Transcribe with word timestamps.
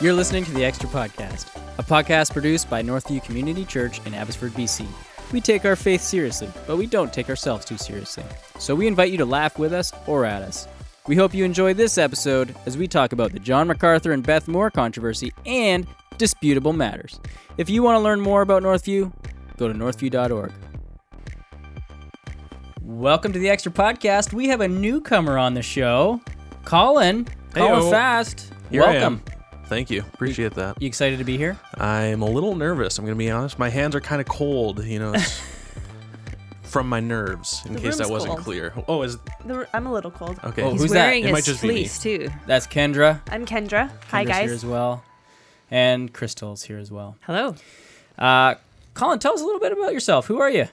You're 0.00 0.12
listening 0.12 0.44
to 0.44 0.52
the 0.52 0.64
Extra 0.64 0.88
Podcast, 0.88 1.48
a 1.76 1.82
podcast 1.82 2.32
produced 2.32 2.70
by 2.70 2.82
Northview 2.82 3.20
Community 3.24 3.64
Church 3.64 4.00
in 4.06 4.14
Abbotsford, 4.14 4.52
BC. 4.52 4.86
We 5.32 5.40
take 5.40 5.64
our 5.64 5.74
faith 5.74 6.02
seriously, 6.02 6.48
but 6.68 6.76
we 6.76 6.86
don't 6.86 7.12
take 7.12 7.28
ourselves 7.28 7.64
too 7.64 7.76
seriously. 7.76 8.22
So 8.60 8.76
we 8.76 8.86
invite 8.86 9.10
you 9.10 9.18
to 9.18 9.24
laugh 9.24 9.58
with 9.58 9.72
us 9.72 9.92
or 10.06 10.24
at 10.24 10.42
us. 10.42 10.68
We 11.08 11.16
hope 11.16 11.34
you 11.34 11.44
enjoy 11.44 11.74
this 11.74 11.98
episode 11.98 12.54
as 12.64 12.78
we 12.78 12.86
talk 12.86 13.12
about 13.12 13.32
the 13.32 13.40
John 13.40 13.66
MacArthur 13.66 14.12
and 14.12 14.24
Beth 14.24 14.46
Moore 14.46 14.70
controversy 14.70 15.32
and 15.44 15.84
disputable 16.16 16.72
matters. 16.72 17.18
If 17.56 17.68
you 17.68 17.82
want 17.82 17.96
to 17.96 18.00
learn 18.00 18.20
more 18.20 18.42
about 18.42 18.62
Northview, 18.62 19.12
go 19.56 19.66
to 19.66 19.74
northview.org. 19.74 20.52
Welcome 22.82 23.32
to 23.32 23.38
the 23.40 23.48
Extra 23.48 23.72
Podcast. 23.72 24.32
We 24.32 24.46
have 24.46 24.60
a 24.60 24.68
newcomer 24.68 25.38
on 25.38 25.54
the 25.54 25.62
show, 25.62 26.20
Colin. 26.64 27.26
Colin. 27.52 27.90
Fast. 27.90 28.52
Here 28.70 28.84
I 28.84 28.92
Welcome. 28.92 29.24
Am. 29.68 29.76
Thank 29.76 29.90
you. 29.90 30.00
Appreciate 30.14 30.54
that. 30.54 30.80
You 30.80 30.86
excited 30.88 31.18
to 31.18 31.24
be 31.24 31.36
here? 31.36 31.58
I'm 31.74 32.22
a 32.22 32.26
little 32.30 32.54
nervous. 32.54 32.98
I'm 32.98 33.04
going 33.04 33.16
to 33.16 33.18
be 33.18 33.30
honest. 33.30 33.58
My 33.58 33.68
hands 33.68 33.94
are 33.94 34.00
kind 34.00 34.20
of 34.20 34.26
cold, 34.28 34.84
you 34.84 34.98
know, 34.98 35.12
it's 35.14 35.40
from 36.62 36.88
my 36.88 37.00
nerves, 37.00 37.62
in 37.66 37.74
The 37.74 37.80
case 37.80 37.96
that 37.96 38.04
room's 38.04 38.10
wasn't 38.12 38.32
cold. 38.34 38.44
clear. 38.44 38.72
Oh, 38.88 39.02
is 39.02 39.16
The, 39.44 39.66
I'm 39.72 39.86
a 39.86 39.92
little 39.92 40.10
cold. 40.10 40.38
okay. 40.44 40.62
Oh, 40.62 40.72
He's 40.72 40.82
Who's 40.82 40.90
that? 40.92 41.06
wearing 41.06 41.24
It 41.24 41.32
might 41.32 41.38
his 41.38 41.46
just 41.46 41.62
be 41.62 41.68
me. 41.68 41.74
fleece 41.74 41.98
too. 41.98 42.28
That's 42.46 42.66
Kendra. 42.66 43.20
I'm 43.30 43.46
Kendra. 43.46 43.90
Hi, 44.10 44.24
Kendra's 44.24 44.36
here 44.36 44.46
guys. 44.46 44.50
as 44.52 44.66
well. 44.66 45.04
And 45.70 46.12
Crystal's 46.12 46.62
here 46.62 46.78
as 46.78 46.90
well. 46.90 47.16
Hello. 47.22 47.54
Uh, 48.18 48.54
Colin, 48.94 49.18
tell 49.18 49.34
us 49.34 49.40
a 49.40 49.44
little 49.44 49.60
bit 49.60 49.72
about 49.72 49.92
yourself. 49.92 50.26
Who 50.26 50.40
are 50.40 50.50
you? 50.50 50.66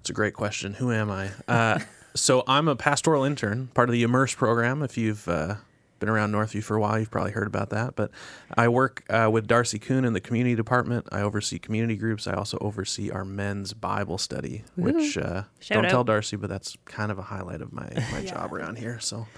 It's 0.00 0.10
a 0.10 0.12
great 0.12 0.34
question. 0.34 0.74
Who 0.74 0.92
am 0.92 1.10
I? 1.10 1.30
Uh, 1.48 1.78
so 2.14 2.44
I'm 2.46 2.68
a 2.68 2.76
pastoral 2.76 3.24
intern, 3.24 3.68
part 3.68 3.88
of 3.88 3.92
the 3.94 4.02
Immerse 4.02 4.34
program. 4.34 4.82
If 4.82 4.96
you've 4.98 5.26
uh, 5.28 5.56
been 6.02 6.08
around 6.08 6.32
Northview 6.32 6.64
for 6.64 6.76
a 6.76 6.80
while, 6.80 6.98
you've 6.98 7.12
probably 7.12 7.30
heard 7.30 7.46
about 7.46 7.70
that. 7.70 7.94
But 7.94 8.10
I 8.56 8.66
work 8.66 9.04
uh, 9.08 9.30
with 9.32 9.46
Darcy 9.46 9.78
Kuhn 9.78 10.04
in 10.04 10.14
the 10.14 10.20
community 10.20 10.56
department. 10.56 11.06
I 11.12 11.20
oversee 11.20 11.60
community 11.60 11.94
groups. 11.96 12.26
I 12.26 12.32
also 12.32 12.58
oversee 12.60 13.08
our 13.12 13.24
men's 13.24 13.72
Bible 13.72 14.18
study, 14.18 14.64
which 14.74 15.16
uh, 15.16 15.44
don't 15.68 15.84
out. 15.84 15.90
tell 15.92 16.02
Darcy, 16.02 16.34
but 16.34 16.50
that's 16.50 16.76
kind 16.86 17.12
of 17.12 17.18
a 17.20 17.22
highlight 17.22 17.60
of 17.60 17.72
my, 17.72 17.88
my 18.12 18.24
job 18.24 18.52
around 18.52 18.78
here. 18.78 18.98
So 18.98 19.28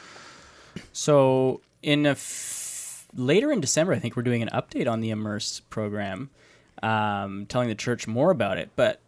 So, 0.94 1.60
in 1.82 2.06
a 2.06 2.12
f- 2.12 3.06
later 3.14 3.52
in 3.52 3.60
December, 3.60 3.92
I 3.92 3.98
think 3.98 4.16
we're 4.16 4.22
doing 4.22 4.40
an 4.40 4.48
update 4.48 4.90
on 4.90 5.00
the 5.02 5.10
Immerse 5.10 5.60
program, 5.68 6.30
um, 6.82 7.44
telling 7.44 7.68
the 7.68 7.74
church 7.74 8.06
more 8.06 8.30
about 8.30 8.56
it. 8.56 8.70
But 8.74 9.00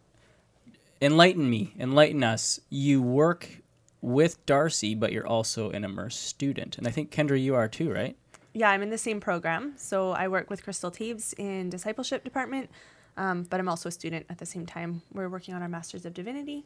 enlighten 1.01 1.49
me, 1.49 1.73
enlighten 1.79 2.23
us. 2.23 2.59
You 2.69 3.01
work 3.01 3.61
with 4.01 4.43
Darcy, 4.45 4.95
but 4.95 5.11
you're 5.11 5.27
also 5.27 5.69
an 5.71 5.83
immersed 5.83 6.23
student, 6.23 6.77
and 6.77 6.87
I 6.87 6.91
think 6.91 7.11
Kendra, 7.11 7.41
you 7.41 7.55
are 7.55 7.67
too, 7.67 7.91
right? 7.91 8.15
Yeah, 8.53 8.69
I'm 8.69 8.81
in 8.81 8.89
the 8.89 8.97
same 8.97 9.19
program. 9.19 9.73
So 9.77 10.11
I 10.11 10.27
work 10.27 10.49
with 10.49 10.63
Crystal 10.63 10.89
Teves 10.91 11.33
in 11.37 11.69
discipleship 11.69 12.23
department, 12.23 12.69
um, 13.15 13.43
but 13.43 13.59
I'm 13.59 13.69
also 13.69 13.89
a 13.89 13.91
student 13.91 14.25
at 14.29 14.37
the 14.39 14.45
same 14.45 14.65
time. 14.65 15.01
We're 15.13 15.29
working 15.29 15.53
on 15.53 15.61
our 15.61 15.69
Masters 15.69 16.05
of 16.05 16.13
Divinity. 16.13 16.65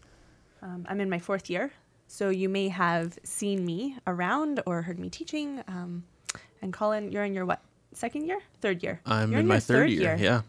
Um, 0.61 0.85
I'm 0.87 1.01
in 1.01 1.09
my 1.09 1.19
fourth 1.19 1.49
year, 1.49 1.71
so 2.07 2.29
you 2.29 2.47
may 2.49 2.69
have 2.69 3.17
seen 3.23 3.65
me 3.65 3.97
around 4.07 4.61
or 4.65 4.83
heard 4.83 4.99
me 4.99 5.09
teaching. 5.09 5.63
Um, 5.67 6.03
and 6.61 6.71
Colin, 6.71 7.11
you're 7.11 7.23
in 7.23 7.33
your 7.33 7.45
what? 7.45 7.61
Second 7.93 8.25
year? 8.25 8.39
Third 8.61 8.83
year? 8.83 9.01
I'm 9.05 9.31
You're 9.31 9.41
in 9.41 9.47
my 9.47 9.55
your 9.55 9.61
third 9.61 9.89
year. 9.89 10.15
Yeah. 10.17 10.41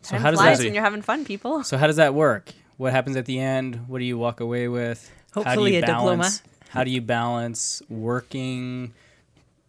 So 0.00 0.12
Time 0.12 0.22
how 0.22 0.30
does 0.30 0.40
flies 0.40 0.58
that? 0.58 0.64
when 0.64 0.72
you're 0.72 0.84
having 0.84 1.02
fun, 1.02 1.24
people. 1.26 1.62
So 1.64 1.76
how 1.76 1.86
does 1.88 1.96
that 1.96 2.14
work? 2.14 2.52
What 2.78 2.92
happens 2.92 3.16
at 3.16 3.26
the 3.26 3.38
end? 3.38 3.86
What 3.88 3.98
do 3.98 4.04
you 4.04 4.16
walk 4.16 4.40
away 4.40 4.68
with? 4.68 5.10
How 5.36 5.42
do 5.42 5.48
Hopefully 5.48 5.72
you 5.72 5.78
a 5.78 5.80
diploma. 5.82 6.16
balance, 6.18 6.42
How 6.70 6.84
do 6.84 6.90
you 6.90 7.00
balance 7.00 7.82
working 7.88 8.92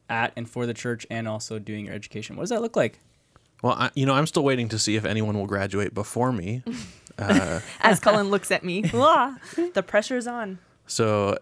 at 0.10 0.32
and 0.36 0.50
for 0.50 0.66
the 0.66 0.74
church 0.74 1.06
and 1.12 1.28
also 1.28 1.60
doing 1.60 1.86
your 1.86 1.94
education? 1.94 2.36
What 2.36 2.44
does 2.44 2.50
that 2.52 2.62
look 2.62 2.76
like? 2.76 3.00
Well, 3.62 3.74
I, 3.74 3.90
you 3.96 4.06
know, 4.06 4.14
I'm 4.14 4.28
still 4.28 4.44
waiting 4.44 4.70
to 4.70 4.80
see 4.80 4.96
if 4.96 5.04
anyone 5.06 5.38
will 5.38 5.48
graduate 5.48 5.94
before 5.94 6.32
me. 6.32 6.64
Uh, 7.20 7.62
As 7.82 8.00
Colin 8.00 8.30
looks 8.30 8.52
at 8.52 8.64
me, 8.64 8.84
Wah, 8.94 9.34
the 9.74 9.82
pressure's 9.82 10.28
on. 10.28 10.60
so, 10.86 11.40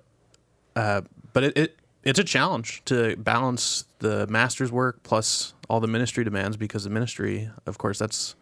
uh, 0.78 1.02
but 1.34 1.44
it, 1.44 1.58
it 1.58 1.76
it's 2.06 2.18
a 2.18 2.24
challenge 2.24 2.82
to 2.86 3.18
balance 3.18 3.84
the 4.00 4.26
master's 4.28 4.72
work 4.72 5.04
plus 5.04 5.54
all 5.70 5.82
the 5.82 5.88
ministry 5.90 6.24
demands 6.24 6.56
because 6.56 6.86
the 6.86 6.90
ministry, 6.90 7.50
of 7.66 7.78
course, 7.78 8.00
that's 8.00 8.36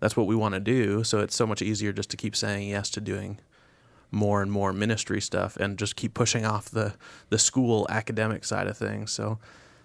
that's 0.00 0.16
what 0.16 0.26
we 0.26 0.34
want 0.34 0.54
to 0.54 0.60
do. 0.60 1.04
So 1.04 1.20
it's 1.20 1.36
so 1.36 1.46
much 1.46 1.60
easier 1.60 1.92
just 1.92 2.08
to 2.08 2.16
keep 2.16 2.34
saying 2.34 2.70
yes 2.70 2.88
to 2.92 3.02
doing 3.02 3.38
more 4.10 4.42
and 4.42 4.50
more 4.50 4.72
ministry 4.72 5.20
stuff 5.20 5.56
and 5.56 5.78
just 5.78 5.96
keep 5.96 6.14
pushing 6.14 6.44
off 6.44 6.70
the 6.70 6.94
the 7.28 7.38
school 7.38 7.86
academic 7.90 8.44
side 8.44 8.66
of 8.66 8.76
things. 8.76 9.10
So 9.10 9.38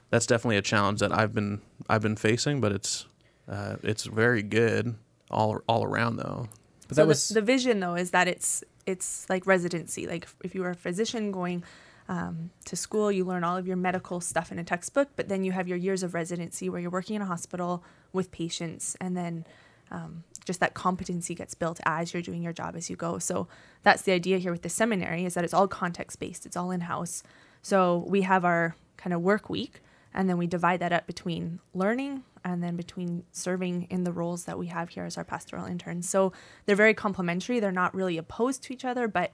that's 0.09 0.25
definitely 0.25 0.57
a 0.57 0.61
challenge 0.61 0.99
that 0.99 1.11
I've 1.11 1.33
been 1.33 1.61
I've 1.89 2.01
been 2.01 2.15
facing, 2.15 2.61
but 2.61 2.71
it's 2.71 3.05
uh, 3.49 3.77
it's 3.83 4.05
very 4.05 4.43
good 4.43 4.95
all 5.29 5.61
all 5.67 5.83
around 5.83 6.17
though. 6.17 6.47
But 6.87 6.95
so 6.95 7.01
that 7.01 7.07
was 7.07 7.29
the, 7.29 7.35
the 7.35 7.41
vision 7.41 7.79
though 7.79 7.95
is 7.95 8.11
that 8.11 8.27
it's 8.27 8.63
it's 8.85 9.29
like 9.29 9.45
residency 9.45 10.07
like 10.07 10.27
if 10.43 10.53
you 10.55 10.61
were 10.61 10.71
a 10.71 10.75
physician 10.75 11.31
going 11.31 11.63
um, 12.09 12.49
to 12.65 12.75
school 12.75 13.11
you 13.11 13.23
learn 13.23 13.43
all 13.43 13.55
of 13.55 13.65
your 13.65 13.77
medical 13.77 14.19
stuff 14.19 14.51
in 14.51 14.59
a 14.59 14.63
textbook 14.63 15.07
but 15.15 15.29
then 15.29 15.43
you 15.43 15.53
have 15.53 15.67
your 15.67 15.77
years 15.77 16.03
of 16.03 16.13
residency 16.13 16.69
where 16.69 16.81
you're 16.81 16.91
working 16.91 17.15
in 17.15 17.21
a 17.21 17.25
hospital 17.25 17.83
with 18.11 18.29
patients 18.31 18.97
and 18.99 19.15
then 19.15 19.45
um, 19.91 20.23
just 20.43 20.59
that 20.59 20.73
competency 20.73 21.33
gets 21.35 21.53
built 21.53 21.79
as 21.85 22.13
you're 22.13 22.23
doing 22.23 22.41
your 22.41 22.53
job 22.53 22.75
as 22.75 22.89
you 22.89 22.95
go 22.95 23.17
so 23.17 23.47
that's 23.83 24.03
the 24.03 24.11
idea 24.11 24.37
here 24.37 24.51
with 24.51 24.61
the 24.61 24.69
seminary 24.69 25.25
is 25.25 25.33
that 25.33 25.43
it's 25.43 25.53
all 25.53 25.67
context 25.67 26.19
based 26.19 26.45
it's 26.45 26.57
all 26.57 26.71
in-house 26.71 27.23
so 27.61 28.03
we 28.07 28.21
have 28.21 28.43
our 28.43 28.75
kind 28.97 29.13
of 29.13 29.21
work 29.21 29.49
week 29.49 29.81
and 30.13 30.29
then 30.29 30.37
we 30.37 30.47
divide 30.47 30.79
that 30.79 30.93
up 30.93 31.07
between 31.07 31.59
learning 31.73 32.23
and 32.45 32.63
then 32.63 32.75
between 32.75 33.23
serving 33.31 33.87
in 33.89 34.03
the 34.03 34.11
roles 34.11 34.43
that 34.45 34.59
we 34.59 34.67
have 34.67 34.89
here 34.89 35.05
as 35.05 35.17
our 35.17 35.23
pastoral 35.23 35.65
interns. 35.65 36.09
So 36.09 36.33
they're 36.65 36.75
very 36.75 36.93
complementary. 36.93 37.59
They're 37.59 37.71
not 37.71 37.95
really 37.95 38.17
opposed 38.17 38.63
to 38.63 38.73
each 38.73 38.85
other, 38.85 39.07
but 39.07 39.31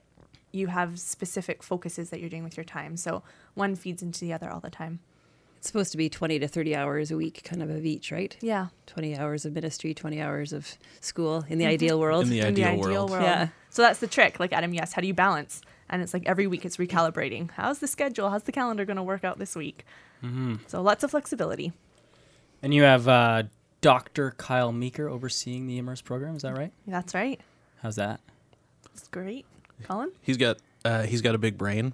you 0.51 0.67
have 0.67 0.99
specific 0.99 1.61
focuses 1.61 2.09
that 2.09 2.19
you're 2.19 2.29
doing 2.29 2.43
with 2.43 2.57
your 2.57 2.63
time. 2.63 2.97
So 2.97 3.23
one 3.55 3.75
feeds 3.75 4.01
into 4.01 4.21
the 4.21 4.33
other 4.33 4.49
all 4.49 4.59
the 4.59 4.69
time. 4.69 4.99
It's 5.59 5.67
supposed 5.67 5.91
to 5.91 5.97
be 5.97 6.07
20 6.09 6.39
to 6.39 6.47
30 6.47 6.73
hours 6.75 7.11
a 7.11 7.17
week, 7.17 7.41
kind 7.43 7.61
of 7.61 7.69
of 7.69 7.85
each, 7.85 8.11
right? 8.13 8.35
Yeah. 8.41 8.67
20 8.87 9.17
hours 9.17 9.45
of 9.45 9.53
ministry, 9.53 9.93
20 9.93 10.21
hours 10.21 10.53
of 10.53 10.77
school 11.01 11.43
in 11.49 11.57
the 11.57 11.65
ideal 11.65 11.99
world. 11.99 12.23
In 12.23 12.29
the 12.29 12.39
In 12.39 12.53
the 12.53 12.63
ideal 12.63 12.85
ideal 12.85 12.91
world. 13.07 13.09
world. 13.11 13.23
Yeah. 13.23 13.47
So 13.69 13.81
that's 13.81 13.99
the 13.99 14.07
trick. 14.07 14.39
Like 14.39 14.53
Adam, 14.53 14.73
yes. 14.73 14.93
How 14.93 15.01
do 15.01 15.07
you 15.07 15.13
balance? 15.13 15.61
And 15.89 16.01
it's 16.01 16.13
like 16.13 16.23
every 16.25 16.47
week 16.47 16.63
it's 16.63 16.77
recalibrating. 16.77 17.51
How's 17.51 17.79
the 17.79 17.87
schedule? 17.87 18.29
How's 18.29 18.43
the 18.43 18.51
calendar 18.53 18.85
going 18.85 18.95
to 18.97 19.03
work 19.03 19.23
out 19.25 19.37
this 19.37 19.53
week? 19.55 19.85
Mm-hmm. 20.23 20.55
So 20.67 20.81
lots 20.81 21.03
of 21.03 21.11
flexibility. 21.11 21.73
and 22.63 22.73
you 22.73 22.83
have 22.83 23.07
uh, 23.09 23.43
Dr. 23.81 24.31
Kyle 24.37 24.71
Meeker 24.71 25.09
overseeing 25.09 25.67
the 25.67 25.77
Immerse 25.77 26.01
program. 26.01 26.35
Is 26.37 26.43
that 26.43 26.57
right? 26.57 26.71
That's 26.87 27.13
right. 27.13 27.39
How's 27.81 27.97
that? 27.97 28.21
It's 28.93 29.07
great. 29.09 29.45
Colin? 29.83 30.11
He's 30.21 30.37
got 30.37 30.57
uh, 30.85 31.03
he's 31.03 31.21
got 31.21 31.35
a 31.35 31.37
big 31.37 31.57
brain, 31.57 31.93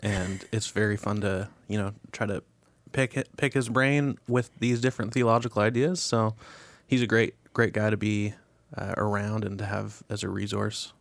and 0.00 0.44
it's 0.52 0.68
very 0.68 0.96
fun 0.98 1.20
to 1.22 1.48
you 1.68 1.78
know 1.78 1.92
try 2.12 2.26
to 2.26 2.42
pick 2.92 3.26
pick 3.36 3.54
his 3.54 3.68
brain 3.68 4.18
with 4.28 4.50
these 4.58 4.80
different 4.80 5.12
theological 5.12 5.62
ideas. 5.62 6.00
So 6.00 6.34
he's 6.86 7.02
a 7.02 7.06
great 7.06 7.34
great 7.52 7.72
guy 7.72 7.90
to 7.90 7.96
be 7.96 8.34
uh, 8.76 8.94
around 8.96 9.44
and 9.44 9.58
to 9.58 9.66
have 9.66 10.02
as 10.08 10.22
a 10.22 10.28
resource. 10.28 10.92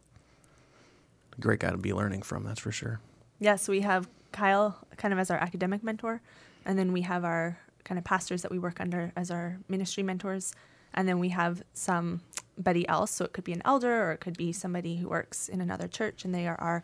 Great 1.39 1.59
guy 1.59 1.71
to 1.71 1.77
be 1.77 1.93
learning 1.93 2.21
from. 2.21 2.43
That's 2.43 2.59
for 2.59 2.71
sure. 2.71 2.99
Yeah, 3.39 3.57
so 3.57 3.71
we 3.71 3.81
have 3.81 4.07
Kyle 4.31 4.77
kind 4.97 5.13
of 5.13 5.19
as 5.19 5.29
our 5.29 5.37
academic 5.37 5.83
mentor, 5.83 6.21
and 6.65 6.79
then 6.79 6.93
we 6.93 7.01
have 7.01 7.25
our 7.25 7.59
kind 7.83 7.97
of 7.99 8.05
pastors 8.05 8.41
that 8.41 8.51
we 8.51 8.57
work 8.57 8.79
under 8.79 9.11
as 9.15 9.29
our 9.29 9.57
ministry 9.67 10.03
mentors, 10.03 10.53
and 10.93 11.07
then 11.07 11.19
we 11.19 11.29
have 11.29 11.61
somebody 11.73 12.87
else. 12.87 13.11
So 13.11 13.25
it 13.25 13.33
could 13.33 13.43
be 13.43 13.53
an 13.53 13.61
elder 13.65 14.09
or 14.09 14.11
it 14.13 14.19
could 14.19 14.37
be 14.37 14.53
somebody 14.53 14.97
who 14.97 15.09
works 15.09 15.49
in 15.49 15.59
another 15.59 15.87
church, 15.87 16.23
and 16.23 16.33
they 16.33 16.47
are 16.47 16.59
our 16.59 16.83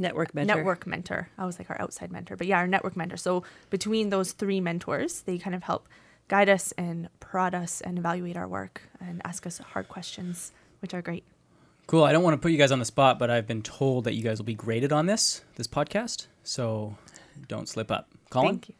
Network 0.00 0.34
mentor. 0.34 0.56
network 0.56 0.86
mentor. 0.86 1.28
I 1.38 1.46
was 1.46 1.58
like 1.58 1.70
our 1.70 1.80
outside 1.80 2.10
mentor, 2.10 2.36
but 2.36 2.46
yeah, 2.46 2.58
our 2.58 2.66
network 2.66 2.96
mentor. 2.96 3.16
So 3.16 3.44
between 3.70 4.10
those 4.10 4.32
three 4.32 4.60
mentors, 4.60 5.20
they 5.22 5.38
kind 5.38 5.54
of 5.54 5.62
help 5.62 5.86
guide 6.28 6.48
us 6.48 6.72
and 6.78 7.08
prod 7.20 7.54
us 7.54 7.80
and 7.80 7.98
evaluate 7.98 8.36
our 8.36 8.48
work 8.48 8.82
and 9.00 9.20
ask 9.24 9.46
us 9.46 9.58
hard 9.58 9.88
questions, 9.88 10.52
which 10.80 10.94
are 10.94 11.02
great. 11.02 11.24
Cool. 11.86 12.04
I 12.04 12.12
don't 12.12 12.22
want 12.22 12.34
to 12.34 12.38
put 12.38 12.52
you 12.52 12.58
guys 12.58 12.72
on 12.72 12.78
the 12.78 12.84
spot, 12.84 13.18
but 13.18 13.30
I've 13.30 13.46
been 13.46 13.62
told 13.62 14.04
that 14.04 14.14
you 14.14 14.22
guys 14.22 14.38
will 14.38 14.44
be 14.46 14.54
graded 14.54 14.92
on 14.92 15.06
this 15.06 15.42
this 15.56 15.66
podcast, 15.66 16.26
so 16.44 16.96
don't 17.48 17.68
slip 17.68 17.90
up. 17.90 18.08
Colin, 18.30 18.60
Thank 18.60 18.68
you. 18.70 18.74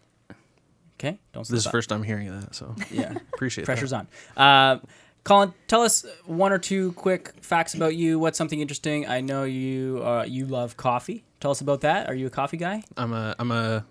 okay, 0.98 1.18
don't 1.32 1.44
slip 1.44 1.54
This 1.56 1.58
is 1.58 1.64
the 1.64 1.68
up. 1.70 1.72
first 1.72 1.88
time 1.88 2.02
hearing 2.04 2.30
that, 2.40 2.54
so 2.54 2.74
Yeah, 2.90 3.14
appreciate 3.34 3.62
it. 3.62 3.66
pressure's 3.66 3.90
that. 3.90 4.06
on. 4.36 4.42
Uh, 4.76 4.80
Colin, 5.24 5.52
tell 5.68 5.82
us 5.82 6.04
one 6.24 6.52
or 6.52 6.58
two 6.58 6.92
quick 6.92 7.32
facts 7.42 7.74
about 7.74 7.94
you. 7.94 8.18
What's 8.18 8.38
something 8.38 8.60
interesting? 8.60 9.06
I 9.06 9.20
know 9.20 9.44
you 9.44 10.02
uh, 10.04 10.24
you 10.26 10.46
love 10.46 10.76
coffee. 10.76 11.24
Tell 11.40 11.50
us 11.50 11.60
about 11.60 11.82
that. 11.82 12.08
Are 12.08 12.14
you 12.14 12.26
a 12.26 12.30
coffee 12.30 12.56
guy? 12.56 12.82
I'm 12.96 13.12
a 13.12 13.34
I'm 13.38 13.50
a 13.50 13.84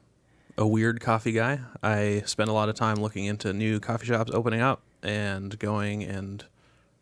a 0.57 0.67
weird 0.67 0.99
coffee 0.99 1.31
guy. 1.31 1.59
I 1.81 2.23
spend 2.25 2.49
a 2.49 2.53
lot 2.53 2.69
of 2.69 2.75
time 2.75 2.97
looking 2.97 3.25
into 3.25 3.53
new 3.53 3.79
coffee 3.79 4.07
shops 4.07 4.31
opening 4.33 4.61
up 4.61 4.81
and 5.01 5.57
going 5.57 6.03
and 6.03 6.43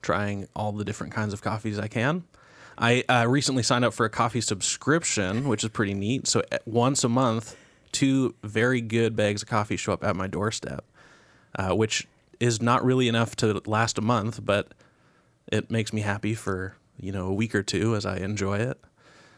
trying 0.01 0.47
all 0.55 0.71
the 0.71 0.85
different 0.85 1.13
kinds 1.13 1.33
of 1.33 1.41
coffees 1.41 1.79
I 1.79 1.87
can. 1.87 2.23
I 2.77 3.03
uh, 3.09 3.25
recently 3.27 3.63
signed 3.63 3.83
up 3.83 3.93
for 3.93 4.05
a 4.05 4.09
coffee 4.09 4.41
subscription, 4.41 5.47
which 5.47 5.63
is 5.63 5.71
pretty 5.71 5.95
neat. 5.95 6.27
So 6.27 6.43
once 6.65 7.03
a 7.03 7.09
month, 7.09 7.55
two 7.91 8.35
very 8.43 8.81
good 8.81 9.15
bags 9.15 9.41
of 9.41 9.47
coffee 9.47 9.77
show 9.77 9.93
up 9.93 10.03
at 10.03 10.15
my 10.15 10.27
doorstep, 10.27 10.85
uh, 11.57 11.75
which 11.75 12.07
is 12.39 12.61
not 12.61 12.83
really 12.85 13.07
enough 13.07 13.35
to 13.37 13.61
last 13.65 13.97
a 13.97 14.01
month, 14.01 14.43
but 14.43 14.73
it 15.51 15.71
makes 15.71 15.93
me 15.93 16.01
happy 16.01 16.33
for 16.35 16.75
you 16.99 17.11
know 17.11 17.27
a 17.27 17.33
week 17.33 17.55
or 17.55 17.63
two 17.63 17.95
as 17.95 18.05
I 18.05 18.17
enjoy 18.17 18.57
it. 18.59 18.79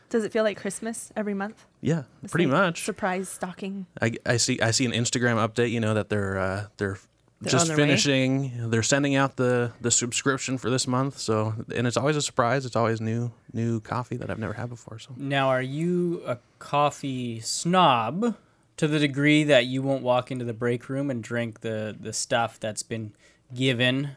Does 0.10 0.24
it 0.24 0.31
feel 0.31 0.44
like 0.44 0.57
Christmas 0.60 1.12
every 1.16 1.36
month? 1.36 1.66
Yeah, 1.81 2.04
It's 2.24 2.31
pretty 2.31 2.48
like 2.48 2.60
much. 2.62 2.84
Surprise 2.84 3.30
stocking. 3.30 3.86
I, 4.01 4.13
I 4.25 4.38
see 4.38 4.60
I 4.60 4.72
see 4.72 4.86
an 4.86 4.92
Instagram 4.92 5.36
update, 5.36 5.69
you 5.72 5.80
know, 5.80 5.94
that 5.94 6.10
they're 6.10 6.40
uh, 6.40 6.66
they're, 6.78 6.98
They're 7.42 7.51
just 7.51 7.63
on 7.63 7.68
their 7.68 7.78
way? 7.78 7.84
finishing. 7.84 8.69
They're 8.72 8.81
sending 8.81 9.13
out 9.16 9.36
the 9.36 9.72
the 9.81 9.92
subscription 9.92 10.57
for 10.57 10.72
this 10.72 10.88
month. 10.88 11.19
So 11.19 11.54
and 11.75 11.86
it's 11.86 11.96
always 11.96 12.16
a 12.16 12.24
surprise. 12.24 12.66
It's 12.66 12.75
always 12.75 13.00
new 13.00 13.31
new 13.54 13.81
coffee 13.81 14.18
that 14.18 14.31
I've 14.31 14.40
never 14.40 14.54
had 14.54 14.69
before. 14.69 14.98
So 14.98 15.12
Now, 15.16 15.50
are 15.50 15.62
you 15.62 16.24
a 16.25 16.40
coffee 16.57 17.40
snob 17.42 18.36
to 18.79 18.87
the 18.87 18.97
degree 18.97 19.43
that 19.43 19.65
you 19.65 19.81
won't 19.81 20.03
walk 20.03 20.31
into 20.31 20.45
the 20.45 20.53
break 20.53 20.87
room 20.87 21.11
and 21.11 21.21
drink 21.21 21.59
the, 21.59 21.93
the 21.99 22.13
stuff 22.13 22.57
that's 22.61 22.81
been 22.81 23.11
given 23.53 24.11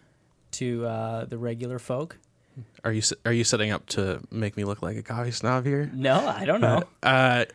to 0.52 0.86
uh, 0.86 1.24
the 1.24 1.36
regular 1.36 1.80
folk? 1.80 2.16
are 2.84 2.92
you 2.92 3.02
are 3.24 3.32
you 3.32 3.44
setting 3.44 3.70
up 3.70 3.86
to 3.86 4.20
make 4.30 4.56
me 4.56 4.64
look 4.64 4.80
like 4.82 4.96
a 4.96 5.02
coffee 5.02 5.32
snob 5.32 5.64
here? 5.64 5.90
No, 5.92 6.28
I 6.28 6.44
don't 6.44 6.60
know. 6.60 6.84
Uh, 7.02 7.46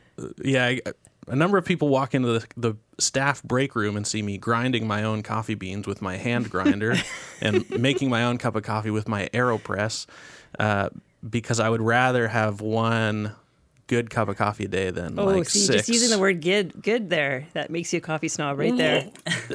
yeah, 0.44 0.65
I, 0.65 0.81
a 1.27 1.36
number 1.36 1.57
of 1.57 1.63
people 1.63 1.88
walk 1.88 2.13
into 2.13 2.39
the, 2.39 2.48
the 2.57 2.75
staff 2.98 3.42
break 3.42 3.75
room 3.75 3.95
and 3.95 4.06
see 4.06 4.21
me 4.21 4.38
grinding 4.38 4.86
my 4.86 5.04
own 5.04 5.24
coffee 5.24 5.56
beans 5.56 5.88
with 5.88 6.01
my 6.01 6.18
hand 6.18 6.50
grinder 6.50 6.95
and 7.42 7.69
making 7.69 8.09
my 8.09 8.24
own 8.24 8.38
cup 8.38 8.56
of 8.57 8.63
coffee 8.63 8.92
with 8.92 9.07
my 9.07 9.30
AeroPress 9.33 10.07
uh, 10.59 10.89
because 11.27 11.62
I 11.62 11.69
would 11.69 11.81
rather 11.81 12.27
have 12.27 12.59
one 12.59 13.33
good 13.88 14.10
cup 14.10 14.28
of 14.28 14.36
coffee 14.38 14.66
a 14.66 14.68
day 14.68 14.92
than 14.92 15.18
Oh, 15.18 15.25
like 15.25 15.50
see, 15.50 15.60
six. 15.60 15.75
just 15.88 15.89
using 15.89 16.10
the 16.10 16.19
word 16.19 16.42
good, 16.42 16.81
good 16.84 17.10
there, 17.10 17.48
that 17.54 17.69
makes 17.72 17.92
you 17.94 17.98
a 17.98 18.01
coffee 18.01 18.28
snob 18.28 18.60
right 18.60 18.75
there. 18.75 19.10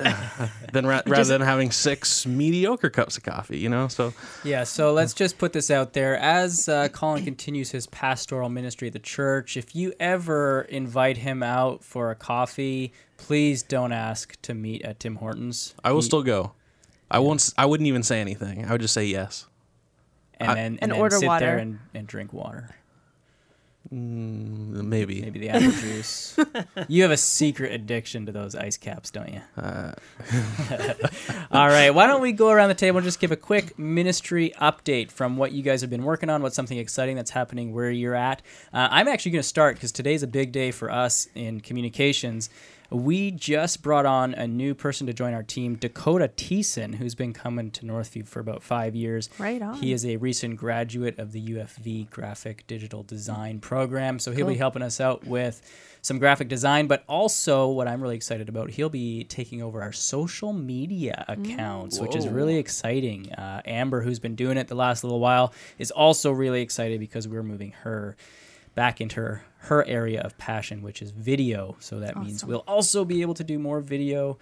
than 0.73 0.87
ra- 0.87 1.03
rather 1.07 1.25
than 1.25 1.41
having 1.43 1.71
six 1.71 2.27
mediocre 2.27 2.91
cups 2.91 3.17
of 3.17 3.23
coffee, 3.23 3.59
you 3.59 3.69
know. 3.69 3.89
So 3.89 4.13
Yeah, 4.45 4.65
so 4.65 4.93
let's 4.93 5.15
just 5.15 5.39
put 5.39 5.53
this 5.53 5.71
out 5.71 5.93
there. 5.93 6.17
As 6.17 6.69
uh, 6.69 6.89
Colin 6.89 7.25
continues 7.25 7.71
his 7.71 7.87
pastoral 7.89 8.49
ministry 8.49 8.89
at 8.89 8.93
the 8.95 8.99
church, 8.99 9.57
if 9.57 9.75
you 9.77 9.93
ever 10.01 10.63
invite 10.63 11.19
him 11.19 11.43
out 11.43 11.85
for 11.85 12.11
a 12.11 12.15
coffee, 12.15 12.93
please 13.19 13.63
don't 13.63 13.93
ask 13.93 14.41
to 14.43 14.55
meet 14.55 14.83
at 14.83 14.99
Tim 15.01 15.17
Hortons. 15.17 15.75
I 15.85 15.93
will 15.93 16.01
He- 16.01 16.07
still 16.07 16.23
go. 16.23 16.53
I 17.11 17.19
won't. 17.19 17.53
I 17.59 17.67
wouldn't 17.67 17.87
even 17.87 18.03
say 18.03 18.23
anything. 18.23 18.65
I 18.65 18.73
would 18.73 18.81
just 18.81 18.95
say 18.95 19.05
yes. 19.05 19.47
and 20.41 20.51
I- 20.51 20.55
then 20.55 20.65
And 20.65 20.79
and, 20.85 20.93
then 20.93 20.99
order 21.01 21.19
sit 21.19 21.27
water. 21.27 21.45
there 21.45 21.59
and, 21.59 21.79
and 21.93 22.07
drink 22.07 22.33
water. 22.33 22.71
Mm, 23.93 24.85
maybe. 24.85 25.21
Maybe 25.21 25.39
the 25.39 25.51
apple 25.51 25.71
juice. 25.71 26.37
You 26.89 27.03
have 27.03 27.11
a 27.11 27.17
secret 27.17 27.73
addiction 27.73 28.25
to 28.27 28.33
those 28.33 28.55
ice 28.55 28.79
caps, 28.79 29.11
don't 29.11 29.29
you? 29.29 29.41
Uh, 29.57 29.93
All 31.51 31.69
right. 31.69 31.91
Why 31.91 32.07
don't 32.07 32.23
we 32.23 32.33
go 32.33 32.49
around 32.51 32.71
the 32.71 32.75
table 32.75 32.99
and 32.99 33.05
just 33.05 33.21
give 33.21 33.33
a 33.33 33.37
quick 33.37 33.79
ministry 33.79 34.55
update 34.61 35.11
from 35.11 35.37
what 35.37 35.53
you 35.53 35.63
guys 35.63 35.83
have 35.83 35.91
been 35.91 36.05
working 36.05 36.31
on, 36.31 36.43
what's 36.43 36.57
something 36.57 36.79
exciting 36.79 37.17
that's 37.17 37.31
happening 37.31 37.75
where 37.75 37.91
you're 37.91 38.15
at. 38.15 38.41
Uh, 38.73 38.89
I'm 38.91 39.09
actually 39.09 39.33
going 39.33 39.43
to 39.43 39.49
start 39.49 39.77
because 39.77 39.93
today's 39.93 40.23
a 40.23 40.27
big 40.27 40.53
day 40.53 40.71
for 40.71 40.91
us 40.91 41.29
in 41.35 41.61
communications. 41.61 42.49
We 42.93 43.31
just 43.31 43.83
brought 43.83 44.05
on 44.05 44.35
a 44.35 44.47
new 44.47 44.75
person 44.75 45.07
to 45.07 45.15
join 45.15 45.33
our 45.33 45.43
team, 45.43 45.77
Dakota 45.77 46.29
Teeson, 46.29 46.97
who's 46.97 47.15
been 47.15 47.33
coming 47.33 47.71
to 47.71 47.87
Northview 47.87 48.27
for 48.27 48.41
about 48.41 48.63
five 48.63 48.95
years. 48.95 49.31
Right 49.39 49.63
on. 49.63 49.75
He 49.75 49.93
is 49.93 50.05
a 50.05 50.17
recent 50.19 50.57
graduate 50.57 51.19
of 51.19 51.33
the 51.33 51.41
UFV 51.55 52.11
Graphic 52.11 52.67
Digital 52.67 53.03
Design 53.03 53.61
program, 53.61 54.19
so 54.19 54.33
he'll 54.33 54.47
be 54.47 54.57
helping 54.57 54.83
us 54.83 55.01
out 55.01 55.27
with 55.27 55.63
some 56.03 56.19
graphic 56.19 56.49
design, 56.49 56.89
but 56.89 57.05
also 57.09 57.69
what 57.69 57.87
I'm 57.87 58.03
really 58.03 58.17
excited 58.17 58.49
about, 58.49 58.71
he'll 58.71 58.89
be 58.91 59.25
taking 59.25 59.63
over 59.63 59.81
our 59.81 59.93
social 59.93 60.53
media 60.53 61.25
accounts, 61.29 62.01
which 62.01 62.17
is 62.17 62.27
really 62.29 62.57
exciting. 62.57 63.33
Uh, 63.33 63.63
Amber, 63.65 64.03
who's 64.03 64.19
been 64.19 64.35
doing 64.35 64.59
it 64.59 64.67
the 64.67 64.75
last 64.75 65.05
little 65.05 65.21
while, 65.21 65.55
is 65.79 65.93
also 65.93 66.33
really 66.33 66.61
excited 66.61 66.99
because 66.99 67.29
we're 67.29 67.45
moving 67.45 67.71
her 67.83 68.17
back 68.75 69.01
into 69.01 69.17
her, 69.17 69.45
her 69.59 69.87
area 69.87 70.21
of 70.21 70.37
passion, 70.39 70.83
which 70.83 71.03
is 71.03 71.11
video. 71.11 71.77
So 71.81 72.01
that 72.01 72.17
means 72.17 72.45
we'll 72.45 72.65
also 72.67 73.05
be 73.05 73.23
able 73.23 73.35
to 73.35 73.45
do 73.45 73.59
more 73.59 73.81
video. 73.81 74.39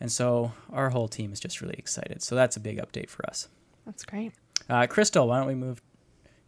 And 0.00 0.12
so 0.12 0.52
our 0.72 0.90
whole 0.90 1.08
team 1.08 1.32
is 1.32 1.40
just 1.40 1.60
really 1.60 1.76
excited. 1.78 2.22
So 2.22 2.34
that's 2.34 2.56
a 2.56 2.60
big 2.60 2.78
update 2.78 3.08
for 3.08 3.26
us. 3.26 3.48
That's 3.84 4.04
great. 4.04 4.32
Uh, 4.68 4.86
Crystal, 4.86 5.28
why 5.28 5.38
don't 5.38 5.46
we 5.46 5.54
move 5.54 5.80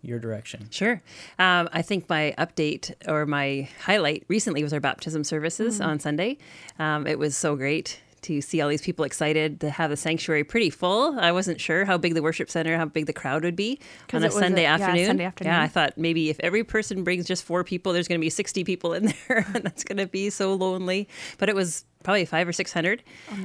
your 0.03 0.19
direction? 0.19 0.69
Sure. 0.71 1.03
Um, 1.39 1.69
I 1.73 1.83
think 1.83 2.09
my 2.09 2.35
update 2.39 2.95
or 3.09 3.27
my 3.27 3.69
highlight 3.85 4.25
recently 4.29 4.63
was 4.63 4.73
our 4.73 4.81
baptism 4.81 5.25
services 5.25 5.81
on 5.81 5.99
Sunday. 5.99 6.39
Um, 6.79 7.07
it 7.07 7.19
was 7.19 7.37
so 7.37 7.57
great 7.57 8.01
to 8.23 8.41
see 8.41 8.61
all 8.61 8.69
these 8.69 8.83
people 8.83 9.05
excited 9.05 9.61
to 9.61 9.71
have 9.71 9.91
the 9.91 9.97
sanctuary 9.97 10.45
pretty 10.45 10.71
full. 10.71 11.19
I 11.19 11.33
wasn't 11.33 11.61
sure 11.61 11.85
how 11.85 11.99
big 11.99 12.15
the 12.15 12.23
worship 12.23 12.51
center, 12.51 12.77
how 12.77 12.85
big 12.87 13.07
the 13.07 13.13
crowd 13.13 13.45
would 13.45 13.57
be 13.57 13.81
on 14.13 14.23
a 14.25 14.31
Sunday 14.31 14.61
a- 14.61 14.65
yeah, 14.65 14.75
afternoon. 14.75 15.07
Sunday 15.07 15.25
afternoon. 15.25 15.53
Yeah, 15.53 15.63
I 15.63 15.69
thought 15.69 15.97
maybe 15.97 16.31
if 16.31 16.39
every 16.41 16.65
person 16.65 17.05
brings 17.05 17.27
just 17.27 17.45
four 17.45 17.65
people, 17.65 17.93
there's 17.93 18.09
going 18.09 18.21
to 18.21 18.25
be 18.25 18.31
60 18.31 18.65
people 18.65 18.93
in 18.95 19.07
there, 19.29 19.47
and 19.55 19.65
that's 19.65 19.85
going 19.85 19.99
to 19.99 20.07
be 20.07 20.31
so 20.31 20.55
lonely. 20.55 21.09
But 21.39 21.49
it 21.49 21.55
was 21.55 21.85
probably 22.05 22.25
five 22.25 22.47
or 22.49 22.53
600. 22.53 23.03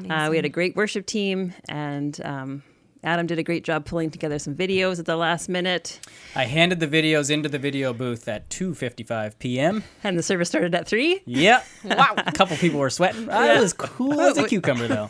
Uh, 0.10 0.28
we 0.30 0.36
had 0.36 0.46
a 0.46 0.50
great 0.50 0.76
worship 0.76 1.06
team, 1.06 1.54
and 1.70 2.20
um, 2.24 2.64
Adam 3.04 3.28
did 3.28 3.38
a 3.40 3.44
great 3.44 3.64
job 3.64 3.86
pulling 3.86 4.10
together 4.10 4.40
some 4.40 4.56
videos 4.56 5.00
at 5.00 5.06
the 5.06 5.16
last 5.16 5.50
minute. 5.50 6.00
I 6.36 6.46
handed 6.46 6.80
the 6.80 6.88
videos 6.88 7.30
into 7.30 7.50
the 7.50 7.60
video 7.60 7.94
booth 7.94 8.28
at 8.28 8.50
2:55 8.50 9.40
p.m. 9.40 9.84
And 10.04 10.18
the 10.18 10.24
service 10.24 10.48
started 10.50 10.74
at 10.74 10.88
three. 10.88 11.22
Yep. 11.26 11.66
Wow. 11.84 12.16
a 12.18 12.32
couple 12.32 12.56
people 12.58 12.80
were 12.80 12.90
sweating. 12.90 13.30
I 13.30 13.60
was 13.60 13.74
cool 13.74 14.20
as 14.22 14.38
a 14.38 14.48
cucumber, 14.48 14.88
though. 14.88 15.08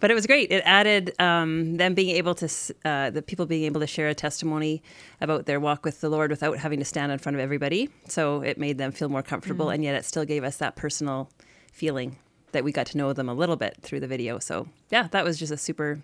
But 0.00 0.10
it 0.10 0.14
was 0.14 0.26
great. 0.26 0.50
It 0.50 0.62
added 0.66 1.14
um, 1.20 1.76
them 1.76 1.94
being 1.94 2.16
able 2.16 2.34
to, 2.36 2.48
uh, 2.84 3.10
the 3.10 3.22
people 3.22 3.46
being 3.46 3.64
able 3.64 3.80
to 3.80 3.86
share 3.86 4.08
a 4.08 4.14
testimony 4.14 4.82
about 5.20 5.46
their 5.46 5.60
walk 5.60 5.84
with 5.84 6.00
the 6.00 6.08
Lord 6.08 6.30
without 6.30 6.58
having 6.58 6.78
to 6.80 6.84
stand 6.84 7.12
in 7.12 7.18
front 7.18 7.36
of 7.36 7.40
everybody. 7.40 7.88
So 8.08 8.42
it 8.42 8.58
made 8.58 8.78
them 8.78 8.92
feel 8.92 9.08
more 9.08 9.22
comfortable, 9.22 9.70
and 9.70 9.82
yet 9.84 9.94
it 9.94 10.04
still 10.04 10.24
gave 10.24 10.42
us 10.44 10.56
that 10.58 10.74
personal 10.76 11.30
feeling 11.72 12.16
that 12.52 12.64
we 12.64 12.72
got 12.72 12.86
to 12.88 12.98
know 12.98 13.12
them 13.12 13.28
a 13.28 13.34
little 13.34 13.56
bit 13.56 13.78
through 13.82 14.00
the 14.00 14.06
video. 14.06 14.38
So 14.38 14.68
yeah, 14.90 15.08
that 15.12 15.24
was 15.24 15.38
just 15.38 15.52
a 15.52 15.56
super, 15.56 16.00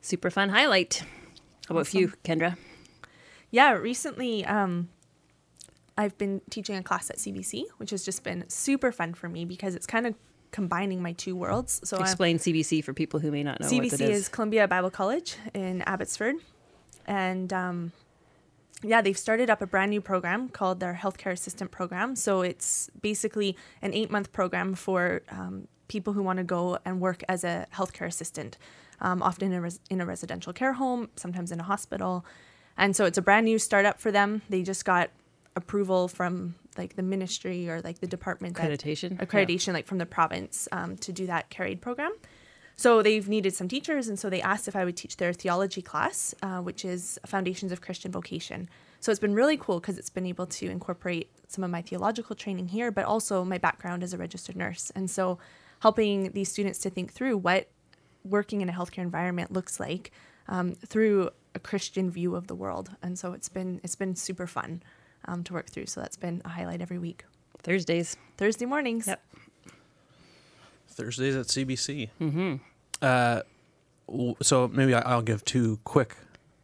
super 0.00 0.30
fun 0.30 0.48
highlight. 0.50 1.02
How 1.68 1.74
about 1.74 1.92
you, 1.92 2.12
Kendra? 2.24 2.56
Yeah, 3.50 3.72
recently 3.72 4.44
um, 4.44 4.88
I've 5.96 6.16
been 6.18 6.40
teaching 6.50 6.76
a 6.76 6.82
class 6.82 7.10
at 7.10 7.16
CBC, 7.16 7.64
which 7.78 7.90
has 7.90 8.04
just 8.04 8.22
been 8.22 8.48
super 8.48 8.92
fun 8.92 9.14
for 9.14 9.28
me 9.28 9.44
because 9.44 9.74
it's 9.74 9.86
kind 9.86 10.06
of 10.06 10.14
combining 10.50 11.02
my 11.02 11.12
two 11.12 11.36
worlds. 11.36 11.80
So 11.84 11.96
I'm, 11.96 12.02
Explain 12.02 12.38
CBC 12.38 12.84
for 12.84 12.92
people 12.94 13.20
who 13.20 13.30
may 13.30 13.42
not 13.42 13.60
know 13.60 13.66
what 13.66 13.84
CBC 13.84 13.92
it 13.94 14.00
is. 14.00 14.20
is. 14.20 14.28
Columbia 14.28 14.68
Bible 14.68 14.90
College 14.90 15.36
in 15.54 15.82
Abbotsford, 15.82 16.36
and 17.06 17.52
um, 17.52 17.92
yeah, 18.82 19.02
they've 19.02 19.18
started 19.18 19.50
up 19.50 19.60
a 19.60 19.66
brand 19.66 19.90
new 19.90 20.00
program 20.00 20.48
called 20.48 20.80
their 20.80 20.94
Healthcare 20.94 21.32
Assistant 21.32 21.70
Program. 21.70 22.14
So 22.14 22.42
it's 22.42 22.90
basically 23.00 23.56
an 23.82 23.92
eight-month 23.92 24.32
program 24.32 24.74
for 24.74 25.22
um, 25.30 25.66
people 25.88 26.12
who 26.12 26.22
want 26.22 26.36
to 26.36 26.44
go 26.44 26.78
and 26.84 27.00
work 27.00 27.22
as 27.28 27.42
a 27.44 27.66
healthcare 27.74 28.06
assistant, 28.06 28.56
um, 29.00 29.22
often 29.22 29.52
in 29.52 29.58
a, 29.58 29.60
res- 29.60 29.80
in 29.90 30.00
a 30.00 30.06
residential 30.06 30.52
care 30.52 30.74
home, 30.74 31.08
sometimes 31.16 31.52
in 31.52 31.60
a 31.60 31.64
hospital, 31.64 32.24
and 32.76 32.94
so 32.94 33.04
it's 33.04 33.18
a 33.18 33.22
brand 33.22 33.44
new 33.44 33.58
startup 33.58 33.98
for 34.00 34.12
them. 34.12 34.42
They 34.48 34.62
just 34.62 34.84
got 34.84 35.10
approval 35.56 36.06
from 36.08 36.54
like 36.76 36.94
the 36.94 37.02
ministry 37.02 37.68
or 37.68 37.80
like 37.80 37.98
the 37.98 38.06
department 38.06 38.56
that- 38.56 38.70
Accreditation? 38.70 39.18
Yeah. 39.18 39.24
accreditation 39.26 39.72
like 39.72 39.86
from 39.86 39.98
the 39.98 40.06
province 40.06 40.68
um, 40.70 40.96
to 40.98 41.12
do 41.12 41.26
that 41.26 41.50
carried 41.50 41.80
program 41.80 42.12
so 42.76 43.02
they've 43.02 43.28
needed 43.28 43.52
some 43.52 43.66
teachers 43.66 44.06
and 44.06 44.16
so 44.16 44.30
they 44.30 44.40
asked 44.40 44.68
if 44.68 44.76
i 44.76 44.84
would 44.84 44.96
teach 44.96 45.16
their 45.16 45.32
theology 45.32 45.82
class 45.82 46.32
uh, 46.42 46.58
which 46.58 46.84
is 46.84 47.18
foundations 47.26 47.72
of 47.72 47.80
christian 47.80 48.12
vocation 48.12 48.68
so 49.00 49.10
it's 49.10 49.18
been 49.18 49.34
really 49.34 49.56
cool 49.56 49.80
because 49.80 49.98
it's 49.98 50.10
been 50.10 50.26
able 50.26 50.46
to 50.46 50.70
incorporate 50.70 51.28
some 51.48 51.64
of 51.64 51.70
my 51.72 51.82
theological 51.82 52.36
training 52.36 52.68
here 52.68 52.92
but 52.92 53.04
also 53.04 53.44
my 53.44 53.58
background 53.58 54.04
as 54.04 54.12
a 54.14 54.18
registered 54.18 54.54
nurse 54.54 54.92
and 54.94 55.10
so 55.10 55.38
helping 55.80 56.30
these 56.32 56.48
students 56.48 56.78
to 56.78 56.88
think 56.88 57.12
through 57.12 57.36
what 57.36 57.68
working 58.28 58.60
in 58.60 58.68
a 58.68 58.72
healthcare 58.72 58.98
environment 59.02 59.52
looks 59.52 59.78
like 59.80 60.10
um, 60.48 60.74
through 60.86 61.30
a 61.54 61.58
christian 61.58 62.10
view 62.10 62.34
of 62.36 62.46
the 62.46 62.54
world 62.54 62.90
and 63.02 63.18
so 63.18 63.32
it's 63.32 63.48
been 63.48 63.80
it's 63.82 63.96
been 63.96 64.14
super 64.14 64.46
fun 64.46 64.82
um, 65.26 65.42
to 65.44 65.52
work 65.52 65.68
through 65.68 65.86
so 65.86 66.00
that's 66.00 66.16
been 66.16 66.40
a 66.44 66.48
highlight 66.48 66.80
every 66.80 66.98
week 66.98 67.24
Thursdays. 67.62 68.16
thursday 68.36 68.66
mornings 68.66 69.06
Yep. 69.06 69.22
Thursdays 70.90 71.36
at 71.36 71.46
CBC. 71.46 72.10
Mm-hmm. 72.20 72.56
Uh, 73.00 73.40
w- 74.08 74.34
so 74.42 74.66
maybe 74.68 74.94
I- 74.94 75.02
I'll 75.02 75.22
give 75.22 75.44
two 75.44 75.78
quick 75.84 76.16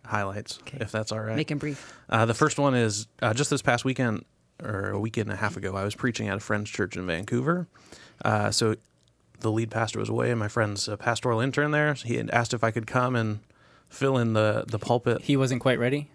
highlights, 0.05 0.59
Okay. 0.63 0.79
if 0.81 0.91
that's 0.91 1.13
all 1.13 1.21
right. 1.21 1.37
Make 1.37 1.49
them 1.49 1.59
brief. 1.59 1.97
Uh, 2.09 2.27
the 2.27 2.35
first 2.35 2.59
one 2.59 2.75
is 2.75 3.07
uh, 3.23 3.33
just 3.33 3.51
this 3.51 3.63
past 3.63 3.85
weekend 3.85 4.25
or 4.63 4.91
a 4.91 4.99
weekend 5.01 5.29
and 5.31 5.39
a 5.39 5.41
half 5.41 5.57
ago, 5.57 5.77
I 5.77 5.85
was 5.85 5.95
preaching 5.95 6.29
at 6.29 6.37
a 6.37 6.41
friend's 6.41 6.71
church 6.71 6.97
in 6.97 7.07
Vancouver. 7.07 7.69
Uh, 8.25 8.51
so 8.51 8.75
the 9.45 9.53
lead 9.53 9.71
pastor 9.71 10.01
was 10.01 10.09
away, 10.09 10.31
and 10.31 10.41
my 10.41 10.49
friend's 10.49 10.89
a 10.89 10.97
pastoral 10.97 11.39
intern 11.39 11.71
there. 11.71 11.95
So 11.95 12.09
he 12.09 12.17
had 12.17 12.31
asked 12.31 12.53
if 12.53 12.65
I 12.65 12.73
could 12.73 12.89
come 12.89 13.15
and 13.15 13.39
fill 13.89 14.19
in 14.19 14.33
the, 14.33 14.65
the 14.67 14.81
pulpit. 14.81 15.23
He 15.23 15.37
wasn't 15.37 15.61
quite 15.61 15.79
ready. 15.79 16.11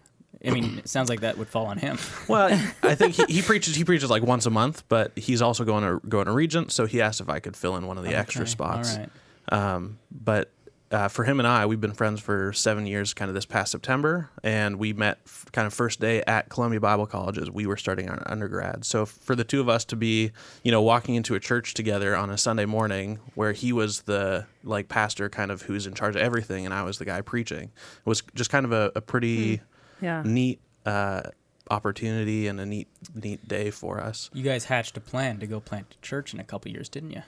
I 0.46 0.52
mean, 0.52 0.80
it 0.80 0.90
sounds 0.90 1.10
like 1.10 1.22
that 1.22 1.38
would 1.38 1.48
fall 1.50 1.66
on 1.68 1.78
him. 1.78 1.98
Well, 2.28 2.50
I 2.84 2.96
think 2.96 3.16
he, 3.16 3.24
he 3.36 3.42
preaches 3.50 3.76
he 3.76 3.84
preaches 3.84 4.10
like 4.10 4.24
once 4.24 4.46
a 4.46 4.50
month, 4.50 4.84
but 4.88 5.12
he's 5.18 5.42
also 5.42 5.64
going 5.64 5.84
to 5.84 6.08
going 6.08 6.26
to 6.26 6.32
Regent, 6.32 6.72
so 6.72 6.86
he 6.86 7.02
asked 7.02 7.22
if 7.22 7.30
I 7.30 7.40
could 7.40 7.56
fill 7.56 7.76
in 7.76 7.88
one 7.88 7.98
of 7.98 8.04
the 8.04 8.16
extra 8.16 8.46
spots. 8.48 8.96
All 8.96 9.00
right. 9.00 9.10
Um, 9.52 10.00
but 10.12 10.52
uh, 10.92 11.08
for 11.08 11.24
him 11.24 11.40
and 11.40 11.48
I, 11.48 11.66
we've 11.66 11.80
been 11.82 11.94
friends 11.94 12.20
for 12.20 12.52
seven 12.54 12.88
years, 12.88 13.14
kind 13.14 13.30
of 13.30 13.36
this 13.36 13.46
past 13.46 13.72
September, 13.72 14.30
and 14.44 14.78
we 14.78 14.94
met 14.94 15.20
f- 15.26 15.46
kind 15.52 15.68
of 15.68 15.74
first 15.74 16.00
day 16.00 16.24
at 16.26 16.50
Columbia 16.50 16.80
Bible 16.80 17.06
College 17.06 17.38
as 17.38 17.50
we 17.52 17.66
were 17.68 17.78
starting 17.78 18.10
our 18.10 18.22
undergrad. 18.26 18.86
So 18.86 19.06
for 19.06 19.36
the 19.36 19.44
two 19.44 19.62
of 19.62 19.70
us 19.70 19.86
to 19.86 19.96
be, 19.96 20.32
you 20.64 20.72
know, 20.72 20.82
walking 20.82 21.16
into 21.16 21.36
a 21.36 21.40
church 21.40 21.74
together 21.76 22.16
on 22.16 22.30
a 22.30 22.38
Sunday 22.38 22.66
morning 22.66 23.20
where 23.36 23.52
he 23.54 23.72
was 23.72 24.02
the 24.02 24.46
like 24.64 24.88
pastor, 24.90 25.30
kind 25.30 25.52
of 25.52 25.62
who's 25.64 25.86
in 25.86 25.94
charge 25.94 26.16
of 26.16 26.22
everything, 26.22 26.66
and 26.66 26.74
I 26.74 26.84
was 26.84 26.98
the 26.98 27.06
guy 27.06 27.22
preaching, 27.22 27.72
was 28.06 28.24
just 28.34 28.50
kind 28.50 28.66
of 28.66 28.72
a, 28.72 28.92
a 28.96 29.02
pretty 29.02 29.62
Yeah. 30.02 30.24
neat 30.26 30.60
uh, 30.86 31.22
opportunity 31.70 32.48
and 32.48 32.60
a 32.60 32.66
neat 32.66 32.88
neat 33.14 33.48
day 33.48 33.70
for 33.70 34.00
us. 34.02 34.30
You 34.34 34.44
guys 34.44 34.66
hatched 34.66 34.98
a 34.98 35.02
plan 35.02 35.38
to 35.40 35.46
go 35.46 35.60
plant 35.60 35.96
a 35.98 36.02
church 36.06 36.34
in 36.34 36.40
a 36.40 36.44
couple 36.44 36.72
years, 36.72 36.90
didn't 36.90 37.12
you? 37.12 37.22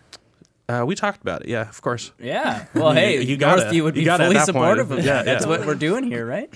Uh, 0.72 0.86
we 0.86 0.96
talked 0.96 1.22
about 1.22 1.42
it, 1.42 1.50
yeah, 1.50 1.68
of 1.68 1.82
course. 1.82 2.12
Yeah. 2.20 2.66
Well, 2.74 2.92
hey, 3.02 3.16
You- 3.16 3.22
you 3.22 3.38
Northview 3.38 3.84
would 3.84 3.96
you 3.96 4.02
be 4.02 4.06
gotta 4.06 4.24
fully 4.24 4.36
that 4.36 4.40
point. 4.40 4.48
supportive 4.48 4.92
of 4.92 4.98
Yeah, 5.06 5.14
that. 5.16 5.26
That's 5.26 5.44
yeah. 5.46 5.50
what 5.50 5.66
we're 5.66 5.76
doing 5.76 6.04
here, 6.04 6.26
right? 6.26 6.54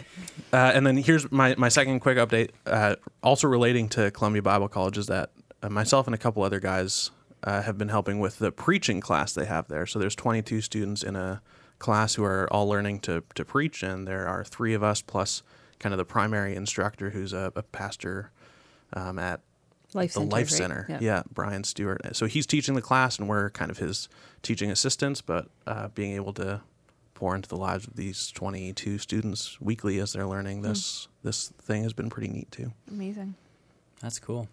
Uh, 0.53 0.71
and 0.73 0.85
then 0.87 0.97
here's 0.97 1.29
my, 1.31 1.53
my 1.57 1.69
second 1.69 1.99
quick 1.99 2.17
update, 2.17 2.51
uh, 2.65 2.95
also 3.21 3.47
relating 3.47 3.89
to 3.89 4.11
Columbia 4.11 4.41
Bible 4.41 4.67
College, 4.69 4.97
is 4.97 5.07
that 5.07 5.31
uh, 5.61 5.69
myself 5.69 6.07
and 6.07 6.15
a 6.15 6.17
couple 6.17 6.43
other 6.43 6.59
guys 6.59 7.11
uh, 7.43 7.61
have 7.61 7.77
been 7.77 7.89
helping 7.89 8.19
with 8.19 8.39
the 8.39 8.51
preaching 8.51 9.01
class 9.01 9.33
they 9.33 9.45
have 9.45 9.67
there. 9.67 9.85
So 9.85 9.99
there's 9.99 10.15
22 10.15 10.61
students 10.61 11.03
in 11.03 11.15
a 11.15 11.41
class 11.79 12.15
who 12.15 12.23
are 12.23 12.47
all 12.51 12.67
learning 12.69 12.99
to, 13.01 13.23
to 13.35 13.43
preach, 13.43 13.83
and 13.83 14.07
there 14.07 14.27
are 14.27 14.43
three 14.45 14.73
of 14.73 14.81
us 14.83 15.01
plus 15.01 15.43
kind 15.79 15.93
of 15.93 15.97
the 15.97 16.05
primary 16.05 16.55
instructor 16.55 17.09
who's 17.09 17.33
a, 17.33 17.51
a 17.55 17.63
pastor 17.63 18.31
um, 18.93 19.19
at 19.19 19.41
Life 19.95 20.13
the 20.13 20.19
Center. 20.19 20.31
Life 20.31 20.51
right? 20.51 20.57
Center. 20.57 20.85
Yeah. 20.89 20.97
Yeah. 21.01 21.23
Brian 21.31 21.63
Stewart. 21.63 22.15
So 22.15 22.25
he's 22.25 22.45
teaching 22.45 22.75
the 22.75 22.81
class, 22.81 23.17
and 23.17 23.27
we're 23.27 23.49
kind 23.51 23.71
of 23.71 23.77
his 23.77 24.09
teaching 24.41 24.69
assistants. 24.69 25.21
But 25.21 25.47
uh, 25.65 25.87
being 25.89 26.13
able 26.13 26.33
to 26.33 26.61
pour 27.13 27.33
into 27.33 27.49
the 27.49 27.57
lives 27.57 27.87
of 27.87 27.95
these 27.95 28.29
22 28.31 28.97
students 28.97 29.59
weekly 29.61 29.99
as 29.99 30.13
they're 30.13 30.27
learning 30.27 30.61
this 30.61 31.07
this 31.23 31.47
thing 31.61 31.83
has 31.83 31.93
been 31.93 32.09
pretty 32.09 32.27
neat 32.27 32.51
too. 32.51 32.71
Amazing. 32.91 33.35
That's 34.01 34.19
cool. 34.19 34.47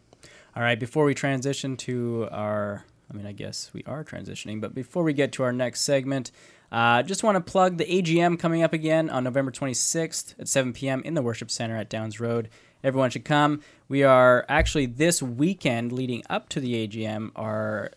All 0.54 0.62
right, 0.62 0.78
before 0.78 1.04
we 1.04 1.14
transition 1.14 1.76
to 1.78 2.28
our, 2.30 2.84
I 3.10 3.14
mean, 3.14 3.26
I 3.26 3.32
guess 3.32 3.70
we 3.72 3.82
are 3.84 4.04
transitioning, 4.04 4.60
but 4.60 4.74
before 4.74 5.02
we 5.02 5.12
get 5.12 5.32
to 5.32 5.42
our 5.42 5.52
next 5.52 5.80
segment, 5.80 6.30
uh, 6.70 7.02
just 7.02 7.22
want 7.22 7.36
to 7.36 7.40
plug 7.40 7.78
the 7.78 7.84
AGM 7.84 8.38
coming 8.38 8.62
up 8.62 8.72
again 8.72 9.10
on 9.10 9.24
November 9.24 9.50
26th 9.50 10.38
at 10.38 10.48
7 10.48 10.72
p.m. 10.72 11.02
in 11.04 11.14
the 11.14 11.22
Worship 11.22 11.50
Center 11.50 11.76
at 11.76 11.88
Downs 11.90 12.20
Road. 12.20 12.48
Everyone 12.84 13.10
should 13.10 13.24
come. 13.24 13.60
We 13.88 14.02
are 14.02 14.44
actually 14.48 14.86
this 14.86 15.22
weekend 15.22 15.92
leading 15.92 16.22
up 16.28 16.48
to 16.50 16.60
the 16.60 16.86
AGM 16.86 17.30
are 17.36 17.92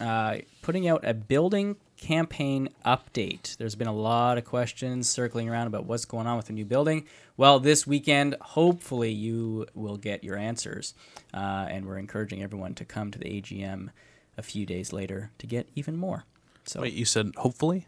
uh, 0.00 0.38
putting 0.62 0.88
out 0.88 1.04
a 1.04 1.14
building 1.14 1.76
campaign 1.98 2.68
update. 2.84 3.56
There's 3.56 3.74
been 3.74 3.86
a 3.88 3.94
lot 3.94 4.36
of 4.38 4.44
questions 4.44 5.08
circling 5.08 5.48
around 5.48 5.68
about 5.68 5.86
what's 5.86 6.04
going 6.04 6.26
on 6.26 6.36
with 6.36 6.46
the 6.46 6.52
new 6.52 6.64
building. 6.64 7.06
Well, 7.36 7.58
this 7.60 7.86
weekend, 7.86 8.36
hopefully, 8.40 9.10
you 9.10 9.66
will 9.74 9.96
get 9.96 10.22
your 10.22 10.36
answers. 10.36 10.94
Uh, 11.32 11.66
and 11.68 11.86
we're 11.86 11.98
encouraging 11.98 12.42
everyone 12.42 12.74
to 12.74 12.84
come 12.84 13.10
to 13.10 13.18
the 13.18 13.26
AGM 13.26 13.90
a 14.36 14.42
few 14.42 14.66
days 14.66 14.92
later 14.92 15.30
to 15.38 15.46
get 15.46 15.68
even 15.74 15.96
more. 15.96 16.24
So 16.64 16.80
Wait, 16.82 16.94
you 16.94 17.04
said 17.04 17.32
hopefully, 17.36 17.86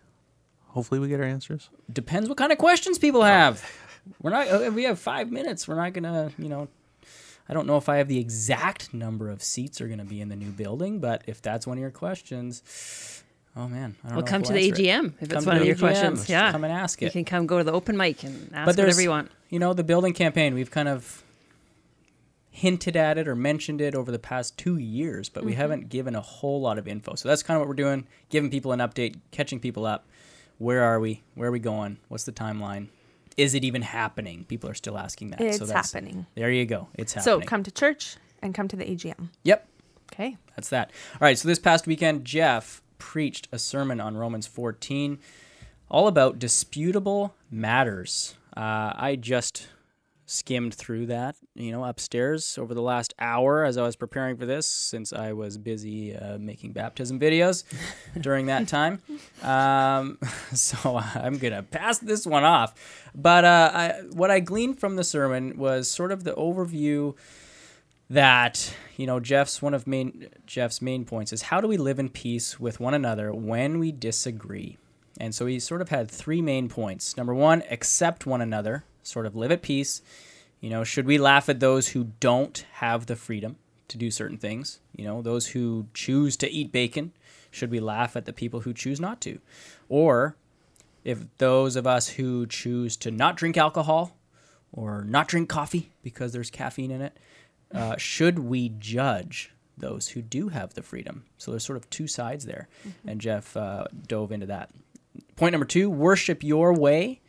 hopefully 0.68 1.00
we 1.00 1.08
get 1.08 1.20
our 1.20 1.26
answers. 1.26 1.70
depends 1.92 2.28
what 2.28 2.38
kind 2.38 2.52
of 2.52 2.58
questions 2.58 2.98
people 2.98 3.22
have. 3.22 3.64
We're 4.22 4.30
not. 4.30 4.48
uh, 4.48 4.70
We 4.72 4.84
have 4.84 4.98
five 4.98 5.30
minutes. 5.30 5.66
We're 5.68 5.76
not 5.76 5.92
gonna. 5.92 6.30
You 6.38 6.48
know, 6.48 6.68
I 7.48 7.54
don't 7.54 7.66
know 7.66 7.76
if 7.76 7.88
I 7.88 7.96
have 7.96 8.08
the 8.08 8.18
exact 8.18 8.92
number 8.94 9.30
of 9.30 9.42
seats 9.42 9.80
are 9.80 9.88
gonna 9.88 10.04
be 10.04 10.20
in 10.20 10.28
the 10.28 10.36
new 10.36 10.50
building, 10.50 10.98
but 11.00 11.22
if 11.26 11.40
that's 11.42 11.66
one 11.66 11.76
of 11.78 11.80
your 11.80 11.90
questions, 11.90 13.22
oh 13.56 13.68
man, 13.68 13.96
I 14.04 14.08
don't 14.08 14.16
Well, 14.16 14.26
come 14.26 14.42
to 14.42 14.52
the 14.52 14.68
answer 14.70 14.82
it. 14.82 14.86
AGM 14.86 15.12
if 15.20 15.28
Come 15.28 15.38
it's 15.38 15.46
one 15.46 15.56
of 15.58 15.64
your 15.64 15.76
AGM. 15.76 15.78
questions. 15.80 16.28
Yeah. 16.28 16.52
come 16.52 16.64
and 16.64 16.72
ask 16.72 17.00
it. 17.02 17.06
You 17.06 17.10
can 17.12 17.24
come 17.24 17.46
go 17.46 17.58
to 17.58 17.64
the 17.64 17.72
open 17.72 17.96
mic 17.96 18.22
and 18.24 18.50
ask 18.54 18.66
but 18.66 18.76
whatever 18.82 19.00
you 19.02 19.10
want. 19.10 19.30
you 19.50 19.58
know, 19.58 19.72
the 19.74 19.84
building 19.84 20.12
campaign. 20.12 20.54
We've 20.54 20.70
kind 20.70 20.88
of 20.88 21.22
hinted 22.50 22.96
at 22.96 23.18
it 23.18 23.28
or 23.28 23.36
mentioned 23.36 23.80
it 23.82 23.94
over 23.94 24.10
the 24.10 24.18
past 24.18 24.56
two 24.56 24.78
years, 24.78 25.28
but 25.28 25.44
we 25.44 25.52
Mm-hmm. 25.52 25.60
haven't 25.60 25.88
given 25.90 26.14
a 26.14 26.20
whole 26.20 26.60
lot 26.60 26.78
of 26.78 26.88
info. 26.88 27.14
So 27.14 27.28
that's 27.28 27.42
kind 27.42 27.56
of 27.56 27.60
what 27.60 27.68
we're 27.68 27.74
doing: 27.74 28.06
giving 28.30 28.50
people 28.50 28.72
an 28.72 28.80
update, 28.80 29.16
catching 29.30 29.60
people 29.60 29.84
up. 29.86 30.06
Where 30.58 30.82
are 30.82 30.98
we? 30.98 31.22
Where 31.34 31.48
are 31.50 31.52
we 31.52 31.58
going? 31.58 31.98
What's 32.08 32.24
the 32.24 32.32
timeline? 32.32 32.88
Is 33.36 33.54
it 33.54 33.64
even 33.64 33.82
happening? 33.82 34.44
People 34.44 34.70
are 34.70 34.74
still 34.74 34.96
asking 34.98 35.30
that. 35.30 35.40
It's 35.40 35.58
so 35.58 35.66
that's, 35.66 35.92
happening. 35.92 36.26
There 36.34 36.50
you 36.50 36.64
go. 36.64 36.88
It's 36.94 37.12
happening. 37.12 37.42
So 37.42 37.46
come 37.46 37.62
to 37.62 37.70
church 37.70 38.16
and 38.42 38.54
come 38.54 38.68
to 38.68 38.76
the 38.76 38.84
AGM. 38.84 39.28
Yep, 39.44 39.68
Okay. 40.12 40.36
that's 40.54 40.68
that. 40.70 40.90
All 41.14 41.18
right. 41.26 41.38
So 41.38 41.48
this 41.48 41.58
past 41.58 41.86
weekend, 41.86 42.24
Jeff 42.24 42.82
preached 42.98 43.48
a 43.52 43.58
sermon 43.58 44.00
on 44.00 44.16
Romans 44.16 44.46
14, 44.46 45.18
all 45.90 46.08
about 46.08 46.38
disputable 46.38 47.34
matters. 47.50 48.36
Uh, 48.56 48.92
I 48.96 49.16
just 49.20 49.68
skimmed 50.26 50.74
through 50.74 51.06
that, 51.06 51.36
you 51.54 51.70
know, 51.70 51.84
upstairs 51.84 52.58
over 52.58 52.74
the 52.74 52.82
last 52.82 53.14
hour 53.18 53.64
as 53.64 53.78
I 53.78 53.82
was 53.82 53.96
preparing 53.96 54.36
for 54.36 54.44
this, 54.44 54.66
since 54.66 55.12
I 55.12 55.32
was 55.32 55.56
busy 55.56 56.14
uh, 56.16 56.38
making 56.38 56.72
baptism 56.72 57.18
videos 57.18 57.64
during 58.20 58.46
that 58.46 58.68
time. 58.68 59.00
Um, 59.42 60.18
so 60.52 61.00
I'm 61.14 61.38
gonna 61.38 61.62
pass 61.62 61.98
this 61.98 62.26
one 62.26 62.44
off. 62.44 62.74
But 63.14 63.44
uh, 63.44 63.70
I, 63.72 63.88
what 64.12 64.30
I 64.30 64.40
gleaned 64.40 64.80
from 64.80 64.96
the 64.96 65.04
sermon 65.04 65.56
was 65.56 65.88
sort 65.88 66.12
of 66.12 66.24
the 66.24 66.32
overview 66.34 67.14
that 68.08 68.72
you 68.96 69.06
know 69.06 69.18
Jeff's 69.18 69.60
one 69.60 69.74
of 69.74 69.86
main 69.86 70.28
Jeff's 70.46 70.80
main 70.80 71.04
points 71.04 71.32
is 71.32 71.42
how 71.42 71.60
do 71.60 71.66
we 71.66 71.76
live 71.76 71.98
in 71.98 72.08
peace 72.08 72.60
with 72.60 72.78
one 72.80 72.94
another 72.94 73.32
when 73.32 73.78
we 73.78 73.92
disagree. 73.92 74.76
And 75.18 75.34
so 75.34 75.46
he 75.46 75.58
sort 75.60 75.80
of 75.80 75.88
had 75.88 76.10
three 76.10 76.42
main 76.42 76.68
points. 76.68 77.16
Number 77.16 77.34
one, 77.34 77.62
accept 77.70 78.26
one 78.26 78.42
another, 78.42 78.84
sort 79.06 79.26
of 79.26 79.36
live 79.36 79.52
at 79.52 79.62
peace. 79.62 80.02
You 80.60 80.70
know, 80.70 80.84
should 80.84 81.06
we 81.06 81.18
laugh 81.18 81.48
at 81.48 81.60
those 81.60 81.88
who 81.88 82.12
don't 82.20 82.64
have 82.74 83.06
the 83.06 83.16
freedom 83.16 83.56
to 83.88 83.98
do 83.98 84.10
certain 84.10 84.38
things? 84.38 84.80
You 84.94 85.04
know, 85.04 85.22
those 85.22 85.48
who 85.48 85.86
choose 85.94 86.36
to 86.38 86.50
eat 86.50 86.72
bacon, 86.72 87.12
should 87.50 87.70
we 87.70 87.80
laugh 87.80 88.16
at 88.16 88.24
the 88.24 88.32
people 88.32 88.60
who 88.60 88.72
choose 88.72 89.00
not 89.00 89.20
to? 89.22 89.38
Or 89.88 90.36
if 91.04 91.20
those 91.38 91.76
of 91.76 91.86
us 91.86 92.08
who 92.08 92.46
choose 92.46 92.96
to 92.98 93.10
not 93.10 93.36
drink 93.36 93.56
alcohol 93.56 94.16
or 94.72 95.04
not 95.04 95.28
drink 95.28 95.48
coffee 95.48 95.92
because 96.02 96.32
there's 96.32 96.50
caffeine 96.50 96.90
in 96.90 97.00
it, 97.00 97.18
uh, 97.72 97.96
should 97.96 98.38
we 98.38 98.70
judge 98.78 99.52
those 99.78 100.08
who 100.08 100.22
do 100.22 100.48
have 100.48 100.74
the 100.74 100.82
freedom? 100.82 101.24
So 101.38 101.50
there's 101.50 101.64
sort 101.64 101.76
of 101.76 101.88
two 101.90 102.06
sides 102.06 102.46
there, 102.46 102.68
and 103.06 103.20
Jeff 103.20 103.56
uh, 103.56 103.84
dove 104.06 104.32
into 104.32 104.46
that. 104.46 104.70
Point 105.36 105.52
number 105.52 105.66
two: 105.66 105.90
worship 105.90 106.42
your 106.42 106.72
way. 106.72 107.20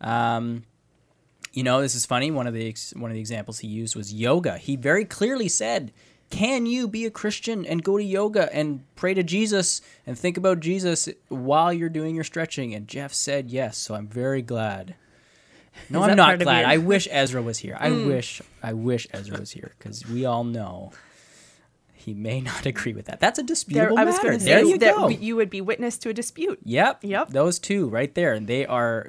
Um, 0.00 0.64
you 1.52 1.62
know, 1.62 1.80
this 1.80 1.94
is 1.94 2.06
funny. 2.06 2.30
One 2.30 2.46
of 2.46 2.54
the 2.54 2.68
ex- 2.68 2.94
one 2.94 3.10
of 3.10 3.14
the 3.14 3.20
examples 3.20 3.58
he 3.58 3.68
used 3.68 3.94
was 3.96 4.12
yoga. 4.12 4.58
He 4.58 4.76
very 4.76 5.04
clearly 5.04 5.48
said, 5.48 5.92
"Can 6.30 6.66
you 6.66 6.88
be 6.88 7.04
a 7.04 7.10
Christian 7.10 7.66
and 7.66 7.82
go 7.82 7.98
to 7.98 8.04
yoga 8.04 8.54
and 8.54 8.84
pray 8.96 9.14
to 9.14 9.22
Jesus 9.22 9.80
and 10.06 10.18
think 10.18 10.36
about 10.36 10.60
Jesus 10.60 11.08
while 11.28 11.72
you're 11.72 11.88
doing 11.88 12.14
your 12.14 12.24
stretching?" 12.24 12.74
And 12.74 12.88
Jeff 12.88 13.12
said 13.12 13.50
yes. 13.50 13.76
So 13.76 13.94
I'm 13.94 14.08
very 14.08 14.42
glad. 14.42 14.94
No, 15.88 16.02
I'm 16.02 16.16
not 16.16 16.38
glad. 16.38 16.64
I 16.64 16.76
wish 16.92 17.08
Ezra 17.10 17.42
was 17.42 17.58
here. 17.58 17.76
I 17.78 17.90
hmm. 17.90 18.06
wish 18.06 18.40
I 18.62 18.72
wish 18.72 19.06
Ezra 19.12 19.38
was 19.38 19.50
here 19.50 19.72
because 19.78 20.06
we 20.08 20.24
all 20.24 20.44
know 20.44 20.92
he 22.02 22.14
may 22.14 22.40
not 22.40 22.66
agree 22.72 22.92
with 22.92 23.06
that. 23.06 23.20
That's 23.20 23.38
a 23.38 23.42
There, 23.42 23.46
disputable 23.46 23.98
I 23.98 24.04
was 24.04 24.16
matter. 24.16 24.28
going 24.28 24.38
to 24.38 24.44
there 24.44 24.64
say 24.64 24.70
you 24.70 24.78
that 24.78 24.94
go. 24.94 25.08
you 25.08 25.36
would 25.36 25.50
be 25.50 25.60
witness 25.60 25.98
to 25.98 26.10
a 26.10 26.14
dispute. 26.14 26.58
Yep. 26.64 27.00
Yep. 27.02 27.30
Those 27.30 27.58
two 27.58 27.88
right 27.88 28.14
there. 28.14 28.32
And 28.32 28.46
they 28.46 28.66
are 28.66 29.08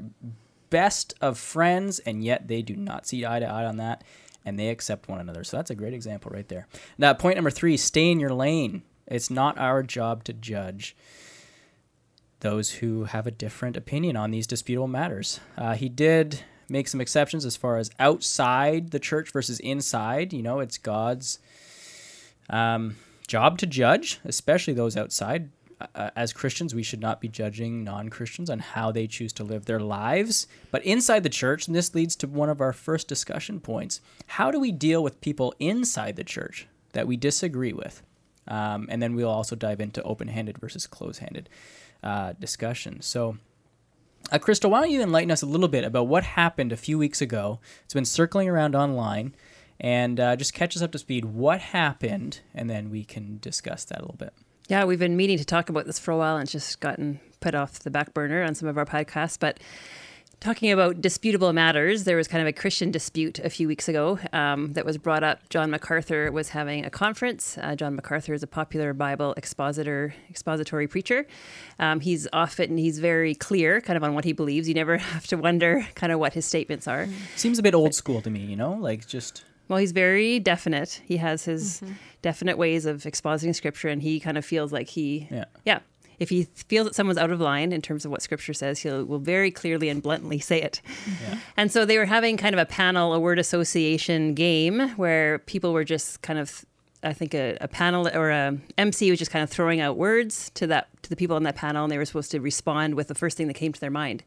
best 0.73 1.13
of 1.21 1.37
friends, 1.37 1.99
and 1.99 2.23
yet 2.23 2.47
they 2.47 2.63
do 2.63 2.75
not 2.75 3.05
see 3.05 3.23
eye 3.23 3.39
to 3.39 3.45
eye 3.45 3.63
on 3.63 3.77
that, 3.77 4.03
and 4.43 4.57
they 4.57 4.69
accept 4.69 5.07
one 5.07 5.19
another. 5.19 5.43
So 5.43 5.55
that's 5.55 5.69
a 5.69 5.75
great 5.75 5.93
example 5.93 6.31
right 6.33 6.47
there. 6.47 6.67
Now, 6.97 7.13
point 7.13 7.35
number 7.35 7.51
three 7.51 7.77
stay 7.77 8.09
in 8.09 8.19
your 8.19 8.33
lane. 8.33 8.81
It's 9.05 9.29
not 9.29 9.59
our 9.59 9.83
job 9.83 10.23
to 10.23 10.33
judge 10.33 10.95
those 12.39 12.71
who 12.71 13.03
have 13.03 13.27
a 13.27 13.31
different 13.31 13.77
opinion 13.77 14.17
on 14.17 14.31
these 14.31 14.47
disputable 14.47 14.87
matters. 14.87 15.39
Uh, 15.55 15.75
he 15.75 15.89
did 15.89 16.43
make 16.67 16.87
some 16.87 16.99
exceptions 16.99 17.45
as 17.45 17.55
far 17.55 17.77
as 17.77 17.91
outside 17.99 18.89
the 18.89 18.99
church 18.99 19.31
versus 19.31 19.59
inside. 19.59 20.33
You 20.33 20.41
know, 20.41 20.59
it's 20.59 20.79
God's 20.79 21.37
um, 22.49 22.95
job 23.27 23.59
to 23.59 23.67
judge, 23.67 24.19
especially 24.25 24.73
those 24.73 24.97
outside. 24.97 25.51
Uh, 25.95 26.09
as 26.15 26.33
Christians, 26.33 26.73
we 26.73 26.83
should 26.83 27.01
not 27.01 27.21
be 27.21 27.27
judging 27.27 27.83
non 27.83 28.09
Christians 28.09 28.49
on 28.49 28.59
how 28.59 28.91
they 28.91 29.07
choose 29.07 29.33
to 29.33 29.43
live 29.43 29.65
their 29.65 29.79
lives. 29.79 30.47
But 30.71 30.83
inside 30.83 31.23
the 31.23 31.29
church, 31.29 31.67
and 31.67 31.75
this 31.75 31.95
leads 31.95 32.15
to 32.17 32.27
one 32.27 32.49
of 32.49 32.61
our 32.61 32.73
first 32.73 33.07
discussion 33.07 33.59
points 33.59 34.01
how 34.27 34.51
do 34.51 34.59
we 34.59 34.71
deal 34.71 35.03
with 35.03 35.21
people 35.21 35.53
inside 35.59 36.15
the 36.15 36.23
church 36.23 36.67
that 36.93 37.07
we 37.07 37.17
disagree 37.17 37.73
with? 37.73 38.01
Um, 38.47 38.87
and 38.89 39.01
then 39.01 39.15
we'll 39.15 39.29
also 39.29 39.55
dive 39.55 39.79
into 39.79 40.03
open 40.03 40.27
handed 40.27 40.57
versus 40.57 40.87
close 40.87 41.19
handed 41.19 41.49
uh, 42.03 42.33
discussion. 42.33 43.01
So, 43.01 43.37
uh, 44.31 44.39
Crystal, 44.39 44.69
why 44.69 44.81
don't 44.81 44.91
you 44.91 45.01
enlighten 45.01 45.31
us 45.31 45.41
a 45.41 45.47
little 45.47 45.67
bit 45.67 45.83
about 45.83 46.07
what 46.07 46.23
happened 46.23 46.71
a 46.71 46.77
few 46.77 46.97
weeks 46.97 47.21
ago? 47.21 47.59
It's 47.85 47.93
been 47.93 48.05
circling 48.05 48.49
around 48.49 48.75
online, 48.75 49.35
and 49.79 50.19
uh, 50.19 50.35
just 50.35 50.53
catch 50.53 50.75
us 50.75 50.81
up 50.81 50.91
to 50.91 50.99
speed. 50.99 51.25
What 51.25 51.61
happened, 51.61 52.41
and 52.53 52.69
then 52.69 52.89
we 52.89 53.03
can 53.03 53.39
discuss 53.39 53.85
that 53.85 53.99
a 53.99 54.01
little 54.01 54.17
bit. 54.17 54.33
Yeah, 54.73 54.85
we've 54.85 54.97
been 54.97 55.15
meaning 55.15 55.37
to 55.37 55.45
talk 55.45 55.69
about 55.69 55.85
this 55.85 55.99
for 55.99 56.09
a 56.09 56.17
while 56.17 56.37
and 56.37 56.49
just 56.49 56.79
gotten 56.79 57.19
put 57.41 57.53
off 57.53 57.77
the 57.81 57.91
back 57.91 58.11
burner 58.15 58.41
on 58.41 58.55
some 58.55 58.67
of 58.67 58.75
our 58.75 58.87
podcasts. 58.87 59.37
But 59.39 59.59
talking 60.39 60.71
about 60.71 60.99
disputable 60.99 61.53
matters, 61.53 62.05
there 62.05 62.17
was 62.17 62.27
kind 62.27 62.41
of 62.41 62.47
a 62.47 62.53
Christian 62.53 62.89
dispute 62.89 63.37
a 63.37 63.51
few 63.51 63.67
weeks 63.67 63.87
ago 63.87 64.17
um, 64.33 64.73
that 64.73 64.83
was 64.83 64.97
brought 64.97 65.23
up. 65.23 65.47
John 65.49 65.69
MacArthur 65.69 66.31
was 66.31 66.49
having 66.49 66.85
a 66.85 66.89
conference. 66.89 67.55
Uh, 67.61 67.75
John 67.75 67.95
MacArthur 67.95 68.33
is 68.33 68.41
a 68.41 68.47
popular 68.47 68.95
Bible 68.95 69.35
expositor, 69.37 70.15
expository 70.27 70.87
preacher. 70.87 71.27
Um, 71.77 71.99
he's 71.99 72.27
often 72.33 72.75
he's 72.75 72.97
very 72.97 73.35
clear, 73.35 73.79
kind 73.79 73.95
of 73.95 74.03
on 74.03 74.15
what 74.15 74.25
he 74.25 74.33
believes. 74.33 74.67
You 74.67 74.73
never 74.73 74.97
have 75.13 75.27
to 75.27 75.37
wonder 75.37 75.87
kind 75.93 76.11
of 76.11 76.17
what 76.17 76.33
his 76.33 76.47
statements 76.47 76.87
are. 76.87 77.07
Seems 77.35 77.59
a 77.59 77.61
bit 77.61 77.75
old 77.75 77.93
school 77.93 78.23
to 78.23 78.31
me, 78.31 78.39
you 78.39 78.55
know, 78.55 78.73
like 78.73 79.05
just 79.05 79.43
Well, 79.67 79.79
he's 79.79 79.91
very 79.91 80.39
definite. 80.39 81.01
He 81.05 81.17
has 81.17 81.45
his 81.45 81.81
mm-hmm. 81.81 81.93
definite 82.21 82.57
ways 82.57 82.85
of 82.85 83.03
expositing 83.03 83.55
scripture, 83.55 83.87
and 83.87 84.01
he 84.01 84.19
kind 84.19 84.37
of 84.37 84.45
feels 84.45 84.71
like 84.71 84.89
he, 84.89 85.27
Yeah. 85.65 85.79
If 86.19 86.29
he 86.29 86.43
feels 86.55 86.87
that 86.87 86.95
someone's 86.95 87.17
out 87.17 87.31
of 87.31 87.41
line 87.41 87.71
in 87.71 87.81
terms 87.81 88.05
of 88.05 88.11
what 88.11 88.21
scripture 88.21 88.53
says, 88.53 88.79
he 88.79 88.89
will 88.89 89.19
very 89.19 89.51
clearly 89.51 89.89
and 89.89 90.01
bluntly 90.01 90.39
say 90.39 90.61
it. 90.61 90.81
Yeah. 91.21 91.39
And 91.57 91.71
so 91.71 91.85
they 91.85 91.97
were 91.97 92.05
having 92.05 92.37
kind 92.37 92.53
of 92.53 92.59
a 92.59 92.65
panel, 92.65 93.13
a 93.13 93.19
word 93.19 93.39
association 93.39 94.33
game 94.33 94.89
where 94.91 95.39
people 95.39 95.73
were 95.73 95.83
just 95.83 96.21
kind 96.21 96.39
of, 96.39 96.65
I 97.01 97.13
think, 97.13 97.33
a, 97.33 97.57
a 97.61 97.67
panel 97.67 98.07
or 98.13 98.29
a 98.29 98.57
MC 98.77 99.09
was 99.09 99.19
just 99.19 99.31
kind 99.31 99.43
of 99.43 99.49
throwing 99.49 99.81
out 99.81 99.97
words 99.97 100.51
to 100.53 100.67
that 100.67 100.87
to 101.03 101.09
the 101.09 101.15
people 101.15 101.35
on 101.35 101.43
that 101.43 101.55
panel, 101.55 101.83
and 101.83 101.91
they 101.91 101.97
were 101.97 102.05
supposed 102.05 102.31
to 102.31 102.39
respond 102.39 102.95
with 102.95 103.07
the 103.07 103.15
first 103.15 103.35
thing 103.35 103.47
that 103.47 103.55
came 103.55 103.73
to 103.73 103.79
their 103.79 103.91
mind. 103.91 104.23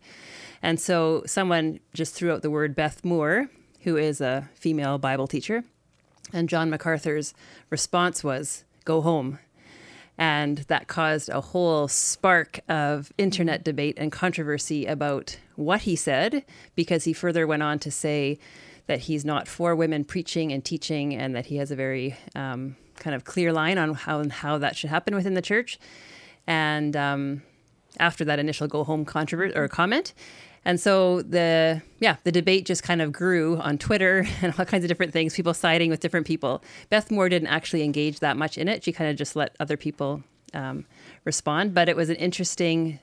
And 0.62 0.80
so 0.80 1.22
someone 1.26 1.80
just 1.94 2.14
threw 2.14 2.32
out 2.32 2.42
the 2.42 2.50
word 2.50 2.74
Beth 2.74 3.04
Moore, 3.04 3.48
who 3.86 3.96
is 3.96 4.20
a 4.20 4.50
female 4.52 4.98
Bible 4.98 5.28
teacher, 5.28 5.62
and 6.32 6.48
John 6.48 6.68
MacArthur's 6.68 7.32
response 7.70 8.24
was, 8.24 8.64
"Go 8.84 9.00
home." 9.00 9.38
And 10.18 10.58
that 10.68 10.88
caused 10.88 11.28
a 11.28 11.40
whole 11.40 11.88
spark 11.88 12.60
of 12.68 13.12
internet 13.16 13.62
debate 13.62 13.96
and 13.96 14.10
controversy 14.10 14.86
about 14.86 15.38
what 15.54 15.82
he 15.82 15.94
said, 15.94 16.44
because 16.74 17.04
he 17.04 17.12
further 17.12 17.46
went 17.46 17.62
on 17.62 17.78
to 17.78 17.90
say 17.90 18.38
that 18.86 19.00
he's 19.00 19.24
not 19.24 19.46
for 19.46 19.76
women 19.76 20.04
preaching 20.04 20.52
and 20.52 20.64
teaching, 20.64 21.14
and 21.14 21.36
that 21.36 21.46
he 21.46 21.56
has 21.58 21.70
a 21.70 21.76
very 21.76 22.16
um, 22.34 22.74
kind 22.96 23.14
of 23.14 23.24
clear 23.24 23.52
line 23.52 23.78
on 23.78 23.94
how 23.94 24.28
how 24.28 24.58
that 24.58 24.74
should 24.74 24.90
happen 24.90 25.14
within 25.14 25.34
the 25.34 25.42
church. 25.42 25.78
And 26.48 26.96
um, 26.96 27.42
after 28.00 28.24
that 28.24 28.40
initial 28.40 28.66
go 28.66 28.82
home 28.82 29.04
controversy 29.04 29.56
or 29.56 29.68
comment, 29.68 30.12
and 30.66 30.78
so 30.78 31.22
the 31.22 31.80
yeah 32.00 32.16
the 32.24 32.32
debate 32.32 32.66
just 32.66 32.82
kind 32.82 33.00
of 33.00 33.10
grew 33.12 33.56
on 33.58 33.78
Twitter 33.78 34.26
and 34.42 34.52
all 34.58 34.64
kinds 34.66 34.84
of 34.84 34.88
different 34.88 35.12
things. 35.14 35.34
People 35.34 35.54
siding 35.54 35.88
with 35.88 36.00
different 36.00 36.26
people. 36.26 36.62
Beth 36.90 37.10
Moore 37.10 37.30
didn't 37.30 37.48
actually 37.48 37.82
engage 37.82 38.20
that 38.20 38.36
much 38.36 38.58
in 38.58 38.68
it. 38.68 38.84
She 38.84 38.92
kind 38.92 39.08
of 39.10 39.16
just 39.16 39.34
let 39.36 39.56
other 39.58 39.76
people 39.78 40.22
um, 40.52 40.84
respond. 41.24 41.72
But 41.72 41.88
it 41.88 41.96
was 41.96 42.10
an 42.10 42.16
interesting 42.16 42.98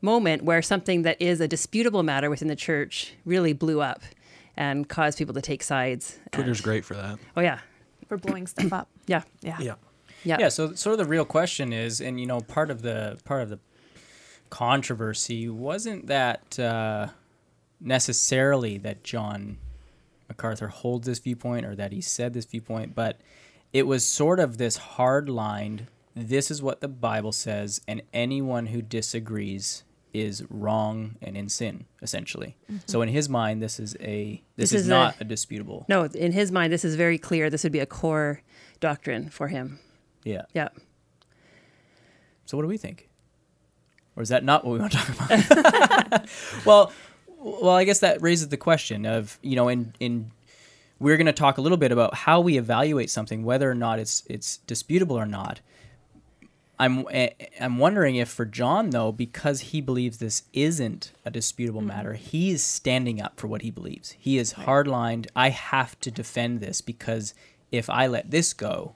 moment 0.00 0.42
where 0.44 0.62
something 0.62 1.02
that 1.02 1.20
is 1.20 1.40
a 1.40 1.46
disputable 1.48 2.02
matter 2.02 2.30
within 2.30 2.48
the 2.48 2.56
church 2.56 3.12
really 3.24 3.52
blew 3.52 3.80
up 3.80 4.02
and 4.56 4.88
caused 4.88 5.18
people 5.18 5.34
to 5.34 5.40
take 5.42 5.62
sides. 5.62 6.18
Twitter's 6.32 6.58
And- 6.58 6.64
great 6.64 6.84
for 6.84 6.94
that. 6.94 7.18
Oh 7.36 7.40
yeah, 7.40 7.60
for 8.08 8.16
blowing 8.18 8.46
stuff 8.46 8.72
up. 8.72 8.88
yeah, 9.06 9.22
Yeah. 9.42 9.56
Yeah. 9.60 9.74
yeah. 10.24 10.36
yeah 10.40 10.48
so 10.48 10.72
sort 10.74 10.92
of 10.92 10.98
the 10.98 11.10
real 11.10 11.24
question 11.24 11.72
is 11.72 12.00
and 12.00 12.20
you 12.20 12.26
know 12.26 12.40
part 12.40 12.70
of 12.70 12.82
the 12.82 13.18
part 13.24 13.42
of 13.42 13.48
the 13.48 13.58
controversy 14.52 15.48
wasn't 15.48 16.06
that 16.08 16.58
uh, 16.58 17.08
necessarily 17.80 18.76
that 18.76 19.02
john 19.02 19.56
macarthur 20.28 20.68
holds 20.68 21.06
this 21.06 21.18
viewpoint 21.18 21.64
or 21.64 21.74
that 21.74 21.90
he 21.90 22.02
said 22.02 22.34
this 22.34 22.44
viewpoint 22.44 22.94
but 22.94 23.18
it 23.72 23.86
was 23.86 24.04
sort 24.04 24.38
of 24.38 24.58
this 24.58 24.76
hard 24.76 25.26
lined 25.30 25.86
this 26.14 26.50
is 26.50 26.62
what 26.62 26.82
the 26.82 26.88
bible 26.88 27.32
says 27.32 27.80
and 27.88 28.02
anyone 28.12 28.66
who 28.66 28.82
disagrees 28.82 29.84
is 30.12 30.44
wrong 30.50 31.16
and 31.22 31.34
in 31.34 31.48
sin 31.48 31.86
essentially 32.02 32.54
so 32.84 33.00
in 33.00 33.08
his 33.08 33.30
mind 33.30 33.62
this 33.62 33.80
is 33.80 33.96
a 34.00 34.42
this, 34.56 34.68
This 34.70 34.80
is, 34.80 34.80
is 34.82 34.86
a- 34.88 34.90
not 34.90 35.14
a, 35.18 35.24
disputable 35.24 35.86
No, 35.88 36.04
in 36.04 36.32
his 36.32 36.52
mind, 36.52 36.70
this 36.70 36.84
is 36.84 36.94
very 36.96 37.16
clear. 37.16 37.48
This 37.48 37.62
would 37.64 37.72
be 37.72 37.78
a 37.78 37.86
core 37.86 38.42
doctrine 38.80 39.30
for 39.30 39.48
him. 39.48 39.78
yeah 40.24 40.42
Yeah. 40.52 40.68
So 42.44 42.58
what 42.58 42.62
do 42.64 42.68
we 42.68 42.76
think? 42.76 43.08
Or 44.16 44.22
is 44.22 44.28
that 44.28 44.44
not 44.44 44.64
what 44.64 44.72
we 44.72 44.78
want 44.78 44.92
to 44.92 44.98
talk 44.98 45.30
about? 45.30 46.28
well, 46.66 46.92
well, 47.38 47.74
I 47.74 47.84
guess 47.84 48.00
that 48.00 48.22
raises 48.22 48.48
the 48.48 48.56
question 48.56 49.06
of 49.06 49.38
you 49.42 49.56
know, 49.56 49.68
in 49.68 49.94
in 50.00 50.30
we're 50.98 51.16
going 51.16 51.26
to 51.26 51.32
talk 51.32 51.58
a 51.58 51.60
little 51.60 51.78
bit 51.78 51.90
about 51.90 52.14
how 52.14 52.40
we 52.40 52.56
evaluate 52.56 53.10
something, 53.10 53.44
whether 53.44 53.70
or 53.70 53.74
not 53.74 53.98
it's 53.98 54.22
it's 54.28 54.58
disputable 54.58 55.18
or 55.18 55.26
not. 55.26 55.60
I'm 56.78 57.06
eh, 57.10 57.30
I'm 57.60 57.78
wondering 57.78 58.16
if 58.16 58.28
for 58.28 58.44
John 58.44 58.90
though, 58.90 59.12
because 59.12 59.60
he 59.60 59.80
believes 59.80 60.18
this 60.18 60.44
isn't 60.52 61.12
a 61.24 61.30
disputable 61.30 61.80
matter, 61.80 62.14
he 62.14 62.50
is 62.50 62.62
standing 62.62 63.20
up 63.20 63.38
for 63.38 63.46
what 63.46 63.62
he 63.62 63.70
believes. 63.70 64.16
He 64.18 64.38
is 64.38 64.54
hardlined. 64.54 65.26
I 65.34 65.50
have 65.50 65.98
to 66.00 66.10
defend 66.10 66.60
this 66.60 66.80
because 66.80 67.34
if 67.70 67.88
I 67.88 68.06
let 68.06 68.30
this 68.30 68.52
go, 68.52 68.94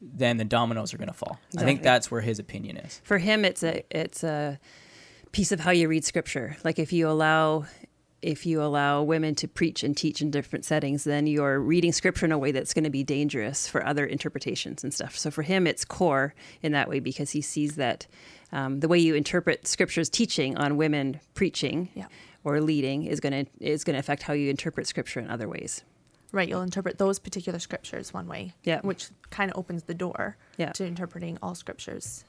then 0.00 0.36
the 0.36 0.44
dominoes 0.44 0.94
are 0.94 0.98
going 0.98 1.08
to 1.08 1.14
fall. 1.14 1.38
I 1.56 1.62
think 1.64 1.82
that's 1.82 2.10
where 2.10 2.20
his 2.20 2.38
opinion 2.38 2.76
is. 2.76 3.00
For 3.04 3.18
him, 3.18 3.44
it's 3.44 3.62
a 3.62 3.82
it's 3.90 4.22
a 4.24 4.58
piece 5.32 5.52
of 5.52 5.60
how 5.60 5.70
you 5.72 5.88
read 5.88 6.04
scripture. 6.04 6.56
Like 6.64 6.78
if 6.78 6.92
you 6.92 7.08
allow 7.08 7.66
if 8.20 8.44
you 8.46 8.60
allow 8.60 9.02
women 9.02 9.34
to 9.36 9.46
preach 9.46 9.84
and 9.84 9.96
teach 9.96 10.20
in 10.20 10.30
different 10.30 10.64
settings, 10.64 11.04
then 11.04 11.26
you're 11.28 11.60
reading 11.60 11.92
scripture 11.92 12.26
in 12.26 12.32
a 12.32 12.38
way 12.38 12.50
that's 12.50 12.74
going 12.74 12.82
to 12.84 12.90
be 12.90 13.04
dangerous 13.04 13.68
for 13.68 13.86
other 13.86 14.04
interpretations 14.04 14.82
and 14.82 14.92
stuff. 14.92 15.16
So 15.16 15.30
for 15.30 15.42
him, 15.42 15.66
it's 15.68 15.84
core 15.84 16.34
in 16.60 16.72
that 16.72 16.88
way 16.88 16.98
because 16.98 17.30
he 17.30 17.40
sees 17.40 17.76
that 17.76 18.08
um, 18.50 18.80
the 18.80 18.88
way 18.88 18.98
you 18.98 19.14
interpret 19.14 19.68
scripture's 19.68 20.08
teaching 20.08 20.56
on 20.56 20.76
women 20.76 21.20
preaching 21.34 21.90
Yeah. 21.94 22.06
or 22.42 22.60
leading 22.60 23.04
is 23.04 23.20
going 23.20 23.44
to 23.46 23.50
is 23.60 23.84
going 23.84 23.94
to 23.94 24.00
affect 24.00 24.22
how 24.22 24.32
you 24.32 24.50
interpret 24.50 24.86
scripture 24.88 25.20
in 25.20 25.30
other 25.30 25.48
ways. 25.48 25.84
Right. 26.32 26.48
You'll 26.48 26.62
interpret 26.62 26.98
those 26.98 27.18
particular 27.18 27.58
scriptures 27.58 28.12
one 28.12 28.26
way. 28.28 28.54
Yeah. 28.62 28.80
Which 28.82 29.08
kind 29.30 29.50
of 29.50 29.56
opens 29.56 29.84
the 29.84 29.94
door 29.94 30.36
Yeah. 30.56 30.72
to 30.72 30.84
interpreting 30.86 31.38
all 31.42 31.54
scriptures 31.54 32.24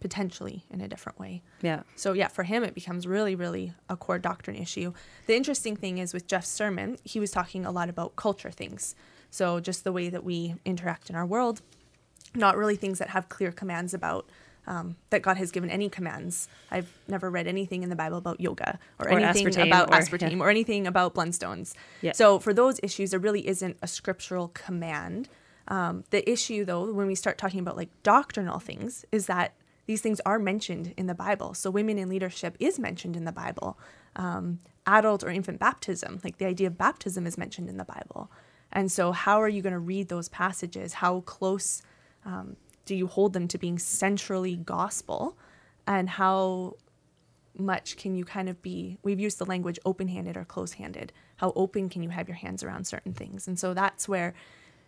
potentially 0.00 0.64
in 0.70 0.80
a 0.82 0.88
different 0.88 1.18
way. 1.18 1.42
Yeah. 1.62 1.82
So 1.96 2.12
yeah, 2.12 2.28
for 2.28 2.42
him 2.42 2.62
it 2.62 2.74
becomes 2.74 3.06
really, 3.06 3.34
really 3.34 3.72
a 3.88 3.96
core 3.96 4.18
doctrine 4.18 4.56
issue. 4.56 4.92
The 5.26 5.34
interesting 5.34 5.76
thing 5.76 5.96
is 5.98 6.12
with 6.12 6.26
Jeff's 6.26 6.48
sermon, 6.48 6.98
he 7.04 7.18
was 7.20 7.30
talking 7.30 7.64
a 7.64 7.70
lot 7.70 7.88
about 7.88 8.14
culture 8.16 8.50
things. 8.50 8.94
So 9.30 9.60
just 9.60 9.82
the 9.82 9.92
way 9.92 10.10
that 10.10 10.22
we 10.22 10.56
interact 10.66 11.08
in 11.08 11.16
our 11.16 11.24
world, 11.24 11.62
not 12.34 12.56
really 12.56 12.76
things 12.76 12.98
that 12.98 13.10
have 13.10 13.28
clear 13.30 13.50
commands 13.50 13.94
about 13.94 14.28
um, 14.66 14.96
that 15.10 15.22
God 15.22 15.36
has 15.36 15.50
given 15.50 15.70
any 15.70 15.88
commands. 15.88 16.48
I've 16.70 16.90
never 17.08 17.30
read 17.30 17.46
anything 17.46 17.82
in 17.82 17.90
the 17.90 17.96
Bible 17.96 18.18
about 18.18 18.40
yoga 18.40 18.78
or, 18.98 19.08
Or 19.10 19.18
anything 19.18 19.46
aspartame 19.46 19.66
about 19.66 19.88
or- 19.90 19.98
aspartame 19.98 20.32
yeah. 20.38 20.42
or 20.44 20.50
anything 20.50 20.86
about 20.86 21.14
Blundstones. 21.14 21.74
Yeah. 22.00 22.12
So 22.12 22.38
for 22.38 22.54
those 22.54 22.80
issues, 22.82 23.10
there 23.10 23.20
really 23.20 23.46
isn't 23.46 23.76
a 23.82 23.86
scriptural 23.86 24.48
command. 24.48 25.28
Um, 25.68 26.04
the 26.10 26.28
issue, 26.30 26.64
though, 26.64 26.92
when 26.92 27.06
we 27.06 27.14
start 27.14 27.38
talking 27.38 27.60
about 27.60 27.76
like 27.76 27.90
doctrinal 28.02 28.58
things, 28.58 29.04
is 29.12 29.26
that 29.26 29.54
these 29.86 30.00
things 30.00 30.20
are 30.24 30.38
mentioned 30.38 30.94
in 30.96 31.06
the 31.06 31.14
Bible. 31.14 31.54
So 31.54 31.70
women 31.70 31.98
in 31.98 32.08
leadership 32.08 32.56
is 32.58 32.78
mentioned 32.78 33.16
in 33.16 33.24
the 33.24 33.32
Bible. 33.32 33.78
Um, 34.16 34.60
adult 34.86 35.24
or 35.24 35.30
infant 35.30 35.58
baptism, 35.58 36.20
like 36.22 36.38
the 36.38 36.46
idea 36.46 36.66
of 36.66 36.78
baptism, 36.78 37.26
is 37.26 37.36
mentioned 37.38 37.68
in 37.68 37.76
the 37.76 37.84
Bible. 37.84 38.30
And 38.72 38.90
so, 38.90 39.12
how 39.12 39.40
are 39.40 39.48
you 39.48 39.62
going 39.62 39.72
to 39.72 39.78
read 39.78 40.08
those 40.08 40.28
passages? 40.28 40.94
How 40.94 41.20
close 41.20 41.82
um, 42.24 42.56
do 42.84 42.94
you 42.94 43.06
hold 43.06 43.32
them 43.32 43.48
to 43.48 43.58
being 43.58 43.78
centrally 43.78 44.56
gospel? 44.56 45.36
And 45.86 46.08
how 46.08 46.76
much 47.56 47.96
can 47.96 48.14
you 48.16 48.24
kind 48.24 48.48
of 48.48 48.60
be 48.62 48.98
we've 49.02 49.20
used 49.20 49.38
the 49.38 49.44
language 49.44 49.78
open-handed 49.84 50.36
or 50.36 50.44
close-handed. 50.44 51.12
How 51.36 51.52
open 51.54 51.88
can 51.88 52.02
you 52.02 52.08
have 52.10 52.28
your 52.28 52.36
hands 52.36 52.62
around 52.62 52.86
certain 52.86 53.12
things? 53.12 53.46
And 53.46 53.58
so 53.58 53.74
that's 53.74 54.08
where 54.08 54.34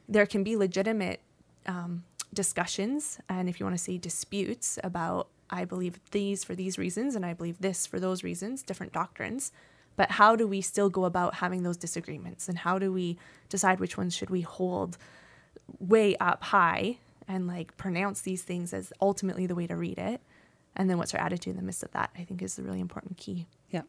there 0.08 0.26
can 0.26 0.42
be 0.42 0.56
legitimate 0.56 1.20
um, 1.66 2.04
discussions. 2.34 3.18
And 3.28 3.48
if 3.48 3.60
you 3.60 3.66
want 3.66 3.76
to 3.76 3.82
say 3.82 3.98
disputes 3.98 4.78
about 4.82 5.28
i 5.48 5.64
believe 5.64 6.00
these 6.10 6.42
for 6.42 6.56
these 6.56 6.76
reasons 6.76 7.14
and 7.14 7.24
i 7.24 7.32
believe 7.32 7.60
this 7.60 7.86
for 7.86 8.00
those 8.00 8.24
reasons 8.24 8.62
different 8.62 8.92
doctrines. 8.92 9.52
But 9.94 10.10
how 10.10 10.36
do 10.36 10.46
we 10.46 10.60
still 10.60 10.90
go 10.90 11.04
about 11.04 11.36
having 11.36 11.62
those 11.62 11.78
disagreements? 11.78 12.48
And 12.50 12.58
how 12.58 12.78
do 12.78 12.92
we 12.92 13.16
decide 13.48 13.80
which 13.80 13.96
ones 13.96 14.14
should 14.14 14.28
we 14.28 14.42
hold 14.42 14.98
way 15.78 16.16
up 16.16 16.42
high 16.44 16.98
and 17.28 17.46
like 17.46 17.76
pronounce 17.76 18.20
these 18.22 18.42
things 18.42 18.72
as 18.72 18.92
ultimately 19.00 19.46
the 19.46 19.54
way 19.54 19.66
to 19.66 19.76
read 19.76 19.98
it 19.98 20.20
and 20.76 20.88
then 20.90 20.98
what's 20.98 21.14
our 21.14 21.20
attitude 21.20 21.52
in 21.52 21.56
the 21.56 21.62
midst 21.62 21.82
of 21.82 21.90
that 21.92 22.10
i 22.18 22.22
think 22.24 22.42
is 22.42 22.56
the 22.56 22.62
really 22.62 22.80
important 22.80 23.16
key 23.16 23.46
Yeah. 23.70 23.82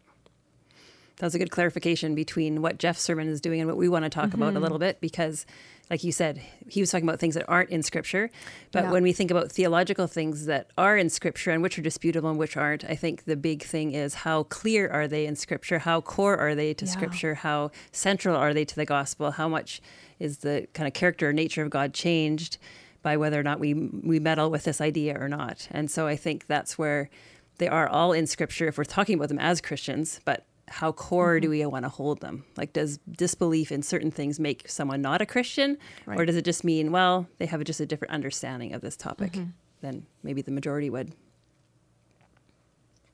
That 1.17 1.25
was 1.25 1.33
a 1.33 1.39
good 1.39 1.49
clarification 1.49 2.13
between 2.13 2.61
what 2.61 2.77
Jeff's 2.77 3.01
sermon 3.01 3.27
is 3.27 3.41
doing 3.41 3.59
and 3.59 3.67
what 3.67 3.75
we 3.75 3.89
want 3.89 4.03
to 4.03 4.09
talk 4.09 4.35
about 4.35 4.49
Mm-hmm. 4.49 4.57
a 4.57 4.59
little 4.59 4.77
bit 4.77 5.01
because, 5.01 5.47
like 5.89 6.03
you 6.03 6.11
said, 6.11 6.39
he 6.69 6.79
was 6.79 6.91
talking 6.91 7.09
about 7.09 7.19
things 7.19 7.33
that 7.33 7.43
aren't 7.49 7.71
in 7.71 7.81
scripture. 7.81 8.29
But 8.71 8.83
Yeah. 8.83 8.91
when 8.91 9.01
we 9.01 9.13
think 9.13 9.31
about 9.31 9.51
theological 9.51 10.05
things 10.05 10.45
that 10.45 10.69
are 10.77 10.95
in 10.95 11.09
scripture 11.09 11.49
and 11.49 11.63
which 11.63 11.79
are 11.79 11.81
disputable 11.81 12.29
and 12.29 12.37
which 12.37 12.55
aren't, 12.55 12.85
I 12.85 12.93
think 12.95 13.23
the 13.25 13.35
big 13.35 13.63
thing 13.63 13.93
is 13.93 14.13
how 14.13 14.43
clear 14.43 14.87
are 14.89 15.07
they 15.07 15.25
in 15.25 15.35
scripture? 15.35 15.79
How 15.79 16.01
core 16.01 16.37
are 16.37 16.53
they 16.53 16.75
to 16.75 16.85
Yeah. 16.85 16.91
scripture? 16.91 17.33
How 17.33 17.71
central 17.91 18.35
are 18.35 18.53
they 18.53 18.65
to 18.65 18.75
the 18.75 18.85
gospel? 18.85 19.31
How 19.31 19.47
much 19.49 19.81
is 20.19 20.37
the 20.39 20.67
kind 20.75 20.85
of 20.85 20.93
character 20.93 21.29
or 21.29 21.33
nature 21.33 21.63
of 21.63 21.71
God 21.71 21.95
changed? 21.95 22.59
By 23.07 23.15
whether 23.15 23.39
or 23.39 23.43
not 23.43 23.57
we 23.65 23.73
we 24.11 24.19
meddle 24.19 24.49
with 24.51 24.63
this 24.65 24.81
idea 24.81 25.13
or 25.17 25.29
not. 25.29 25.67
And 25.71 25.89
so 25.89 26.07
I 26.07 26.17
think 26.17 26.47
that's 26.47 26.77
where 26.77 27.09
they 27.57 27.69
are 27.69 27.87
all 27.87 28.11
in 28.11 28.27
Scripture 28.27 28.67
if 28.67 28.77
we're 28.77 28.83
talking 28.97 29.15
about 29.15 29.29
them 29.29 29.39
as 29.39 29.61
Christians, 29.61 30.19
but 30.25 30.39
how 30.79 30.91
core 30.91 31.35
Mm-hmm. 31.35 31.41
do 31.43 31.49
we 31.51 31.65
want 31.65 31.85
to 31.85 31.89
hold 31.89 32.19
them? 32.19 32.43
Like, 32.57 32.73
does 32.73 32.99
disbelief 33.09 33.71
in 33.71 33.81
certain 33.81 34.11
things 34.11 34.39
make 34.41 34.67
someone 34.67 35.01
not 35.01 35.21
a 35.21 35.25
Christian, 35.25 35.77
or 36.05 36.25
does 36.25 36.35
it 36.35 36.43
just 36.43 36.65
mean 36.65 36.91
well 36.91 37.27
they 37.37 37.45
have 37.45 37.63
just 37.63 37.79
a 37.79 37.85
different 37.85 38.13
understanding 38.13 38.73
of 38.73 38.81
this 38.81 38.97
topic 38.97 39.31
Mm-hmm. 39.31 39.51
than 39.83 40.05
maybe 40.23 40.41
the 40.41 40.51
majority 40.51 40.89
would? 40.89 41.13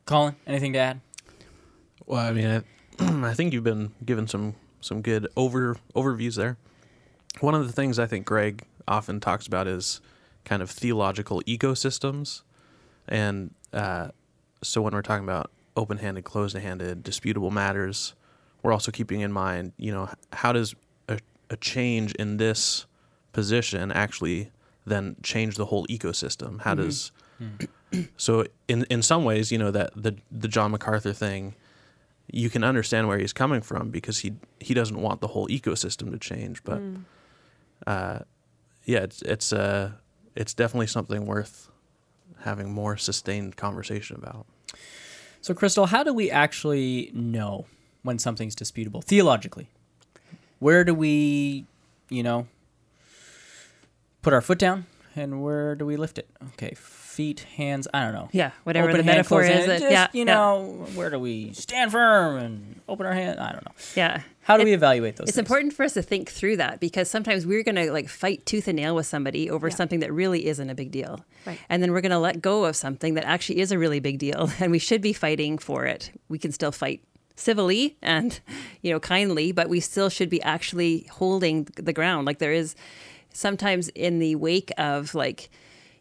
Colin, 0.06 0.36
anything 0.48 0.74
to 0.74 0.80
add? 0.80 1.02
Well, 2.08 2.20
I 2.20 2.32
mean, 2.34 2.48
I, 2.48 2.58
I 3.30 3.34
think 3.36 3.54
you've 3.54 3.64
been 3.64 3.92
given 4.04 4.28
some 4.28 4.56
some 4.82 5.02
good 5.04 5.28
over 5.38 5.78
overviews 5.96 6.36
there. 6.36 6.58
One 7.42 7.56
of 7.56 7.66
the 7.68 7.74
things 7.74 8.00
I 8.00 8.06
think 8.08 8.26
Greg 8.26 8.64
often 8.88 9.20
talks 9.20 9.48
about 9.48 9.68
is 9.68 10.02
kind 10.46 10.62
of 10.62 10.70
theological 10.70 11.42
ecosystems, 11.42 12.42
and 13.08 13.54
uh, 13.72 14.10
so 14.62 14.82
when 14.82 14.94
we're 14.94 15.02
talking 15.02 15.24
about 15.24 15.52
open-handed, 15.76 16.24
closed-handed, 16.24 17.04
disputable 17.04 17.52
matters, 17.52 18.14
we're 18.62 18.72
also 18.72 18.92
keeping 18.92 19.22
in 19.22 19.32
mind, 19.32 19.74
you 19.78 19.92
know, 19.92 20.10
how 20.32 20.52
does 20.54 20.76
a, 21.10 21.20
a 21.50 21.58
change 21.58 22.14
in 22.14 22.38
this 22.38 22.86
position 23.32 23.92
actually 23.92 24.52
then 24.86 25.16
change 25.24 25.56
the 25.56 25.66
whole 25.66 25.86
ecosystem? 25.88 26.62
How 26.62 26.76
does 26.76 27.12
so 28.18 28.46
in 28.68 28.84
in 28.90 29.02
some 29.02 29.24
ways, 29.24 29.52
you 29.52 29.58
know 29.58 29.72
that 29.72 29.92
the 29.96 30.16
the 30.32 30.48
John 30.48 30.72
MacArthur 30.72 31.14
thing, 31.14 31.56
you 32.32 32.50
can 32.50 32.64
understand 32.64 33.08
where 33.08 33.18
he's 33.18 33.34
coming 33.34 33.62
from 33.62 33.90
because 33.90 34.20
he 34.20 34.34
he 34.60 34.74
doesn't 34.74 35.00
want 35.00 35.22
the 35.22 35.28
whole 35.28 35.48
ecosystem 35.48 36.12
to 36.12 36.18
change. 36.18 36.64
But 36.64 36.82
uh, 37.86 38.20
yeah, 38.86 39.00
it's 39.00 39.22
it's 39.22 39.54
uh 39.54 39.92
it's 40.36 40.54
definitely 40.54 40.88
something 40.88 41.26
worth 41.26 41.70
having 42.42 42.72
more 42.72 42.98
sustained 42.98 43.56
conversation 43.56 44.18
about. 44.18 44.46
So, 45.42 45.54
Crystal, 45.54 45.88
how 45.88 46.04
do 46.04 46.14
we 46.14 46.32
actually 46.32 47.12
know 47.14 47.66
when 48.04 48.18
something's 48.20 48.56
disputable 48.56 49.02
theologically? 49.02 49.68
Where 50.60 50.84
do 50.84 50.94
we, 50.94 51.66
you 52.10 52.24
know, 52.24 52.48
put 54.22 54.34
our 54.34 54.42
foot 54.42 54.58
down, 54.60 54.86
and 55.16 55.44
where 55.44 55.76
do 55.76 55.86
we 55.86 55.98
lift 55.98 56.18
it? 56.18 56.30
Okay, 56.54 56.76
feet, 57.14 57.42
hands. 57.56 57.88
I 57.94 58.04
don't 58.04 58.14
know. 58.14 58.30
Yeah, 58.32 58.52
whatever 58.64 58.90
Open 58.90 58.98
the 59.06 59.12
hand, 59.12 59.18
metaphor 59.20 59.44
is. 59.44 59.50
hand, 59.50 59.72
that- 59.72 59.80
just, 59.82 59.92
yeah, 59.92 60.08
you 60.14 60.20
yeah, 60.26 60.34
know, 60.34 60.86
where 60.96 61.10
do 61.10 61.20
we 61.20 61.54
stand 61.54 61.92
firm 61.92 62.38
and 62.38 62.82
open 62.90 63.06
our 63.06 63.14
hand? 63.14 63.40
I 63.40 63.52
don't 63.54 63.66
know. 63.66 63.72
yeah. 63.96 64.22
How 64.42 64.58
do 64.58 64.62
It- 64.64 64.66
we 64.66 64.74
evaluate 64.74 65.16
those? 65.16 65.30
It's 65.30 65.36
things? 65.38 65.46
important 65.48 65.74
for 65.74 65.84
us 65.84 65.94
to 65.94 66.02
think 66.02 66.30
through 66.30 66.58
that 66.58 66.80
because 66.82 67.10
sometimes 67.10 67.46
we're 67.48 67.64
going 67.64 67.76
to 67.76 67.92
like 67.94 68.10
fight 68.10 68.46
tooth 68.46 68.68
and 68.68 68.76
nail 68.76 68.94
with 68.96 69.06
somebody 69.06 69.50
over 69.50 69.70
Yeah. 69.70 69.76
something 69.76 70.00
that 70.02 70.12
really 70.12 70.48
isn't 70.48 70.70
a 70.70 70.76
big 70.76 70.92
deal. 70.92 71.24
Right. 71.46 71.60
And 71.70 71.82
then 71.82 71.94
we're 71.94 72.02
going 72.02 72.12
to 72.12 72.20
let 72.20 72.42
go 72.42 72.66
of 72.66 72.76
something 72.76 73.14
that 73.14 73.24
actually 73.24 73.60
is 73.62 73.72
a 73.72 73.78
really 73.80 74.02
big 74.02 74.20
deal 74.20 74.52
and 74.60 74.72
we 74.72 74.80
should 74.80 75.02
be 75.02 75.14
fighting 75.14 75.58
for 75.58 75.86
it. 75.86 76.12
We 76.28 76.40
can 76.40 76.52
still 76.52 76.74
fight 76.74 77.02
civilly 77.36 77.98
and 78.02 78.40
you 78.82 78.92
know 78.92 79.00
kindly, 79.00 79.52
but 79.52 79.68
we 79.70 79.80
still 79.80 80.10
should 80.10 80.30
be 80.30 80.42
actually 80.44 81.08
holding 81.10 81.64
the 81.76 81.94
ground. 81.94 82.28
Like 82.28 82.40
there 82.40 82.52
is 82.54 82.76
sometimes 83.34 83.90
in 83.90 84.20
the 84.20 84.36
wake 84.36 84.72
of 84.78 85.16
like 85.16 85.50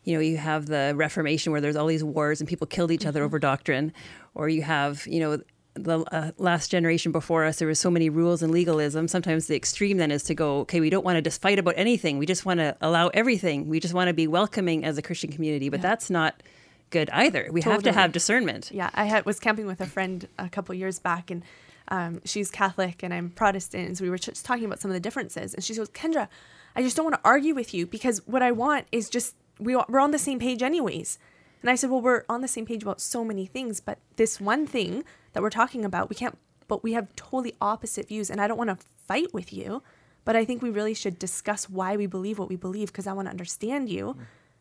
you 0.05 0.15
know, 0.15 0.21
you 0.21 0.37
have 0.37 0.67
the 0.67 0.93
Reformation 0.97 1.53
where 1.53 1.61
there's 1.61 1.77
all 1.77 1.87
these 1.87 2.05
wars 2.05 2.41
and 2.41 2.49
people 2.49 2.67
killed 2.67 2.91
each 2.91 3.07
other 3.07 3.23
over 3.23 3.39
doctrine, 3.39 3.93
or 4.35 4.49
you 4.49 4.63
have, 4.63 5.07
you 5.07 5.21
know, 5.21 5.41
the 5.75 6.01
uh, 6.13 6.33
last 6.39 6.71
generation 6.71 7.13
before 7.13 7.45
us, 7.45 7.59
there 7.59 7.69
was 7.69 7.79
so 7.79 7.91
many 7.91 8.11
rules 8.11 8.43
and 8.43 8.53
legalism. 8.53 9.09
Sometimes 9.09 9.47
the 9.47 9.57
extreme 9.57 9.97
then 9.97 10.11
is 10.11 10.23
to 10.25 10.35
go, 10.35 10.61
okay, 10.61 10.81
we 10.81 10.91
don't 10.91 11.05
want 11.05 11.17
to 11.17 11.23
just 11.23 11.41
fight 11.41 11.59
about 11.59 11.75
anything. 11.77 12.19
We 12.19 12.27
just 12.27 12.45
want 12.45 12.61
to 12.61 12.77
allow 12.81 13.09
everything. 13.09 13.69
We 13.69 13.81
just 13.81 13.95
want 13.95 14.09
to 14.09 14.15
be 14.15 14.27
welcoming 14.27 14.85
as 14.85 14.99
a 14.99 15.03
Christian 15.03 15.33
community, 15.33 15.71
but 15.71 15.81
that's 15.81 16.11
not 16.11 16.43
good 16.91 17.09
either. 17.11 17.49
We 17.51 17.63
have 17.63 17.83
to 17.85 17.93
have 17.93 18.13
discernment. 18.13 18.71
Yeah, 18.71 18.91
I 18.95 19.05
had 19.05 19.25
was 19.25 19.41
camping 19.41 19.67
with 19.67 19.81
a 19.81 19.87
friend 19.87 20.29
a 20.39 20.49
couple 20.49 20.75
years 20.75 20.99
back, 20.99 21.31
and 21.31 21.43
um, 21.89 22.21
she's 22.25 22.51
Catholic 22.51 23.03
and 23.03 23.15
I'm 23.15 23.31
Protestant, 23.31 23.89
and 23.89 23.99
so 23.99 24.05
we 24.05 24.11
were 24.11 24.19
just 24.19 24.45
talking 24.45 24.67
about 24.67 24.81
some 24.81 24.91
of 24.91 24.95
the 24.95 25.01
differences. 25.01 25.55
And 25.55 25.65
she 25.65 25.75
goes, 25.75 25.89
"Kendra, 25.89 26.29
I 26.77 26.83
just 26.83 26.97
don't 26.97 27.05
want 27.05 27.17
to 27.17 27.21
argue 27.25 27.55
with 27.55 27.75
you 27.75 27.87
because 27.87 28.21
what 28.27 28.43
I 28.43 28.53
want 28.53 28.87
is 28.93 29.09
just 29.09 29.35
we 29.59 29.77
we're 29.77 30.01
on 30.01 30.11
the 30.11 30.19
same 30.19 30.39
page 30.39 30.63
anyways." 30.63 31.19
And 31.61 31.71
I 31.71 31.75
said, 31.75 31.91
"Well, 31.91 32.01
we're 32.01 32.25
on 32.29 32.41
the 32.41 32.49
same 32.49 32.67
page 32.67 32.83
about 32.83 33.01
so 33.01 33.25
many 33.25 33.47
things, 33.47 33.81
but 33.81 33.99
this 34.17 34.41
one 34.41 34.67
thing 34.67 35.05
that 35.33 35.43
we're 35.43 35.51
talking 35.51 35.85
about, 35.85 36.09
we 36.09 36.17
can't. 36.17 36.39
But 36.69 36.83
we 36.83 36.93
have 36.93 37.15
totally 37.17 37.55
opposite 37.61 38.09
views, 38.09 38.31
and 38.31 38.41
I 38.41 38.49
don't 38.49 38.59
want 38.59 38.71
to 38.71 38.87
fight 39.07 39.33
with 39.33 39.53
you." 39.53 39.83
But 40.25 40.37
I 40.37 40.45
think 40.45 40.63
we 40.63 40.71
really 40.71 40.95
should 40.95 41.19
discuss 41.19 41.69
why 41.69 41.97
we 41.97 42.07
believe 42.07 42.39
what 42.39 42.49
we 42.49 42.57
believe 42.57 42.89
because 42.89 43.07
I 43.07 43.13
want 43.13 43.27
to 43.27 43.33
understand 43.33 43.89
you 43.89 44.17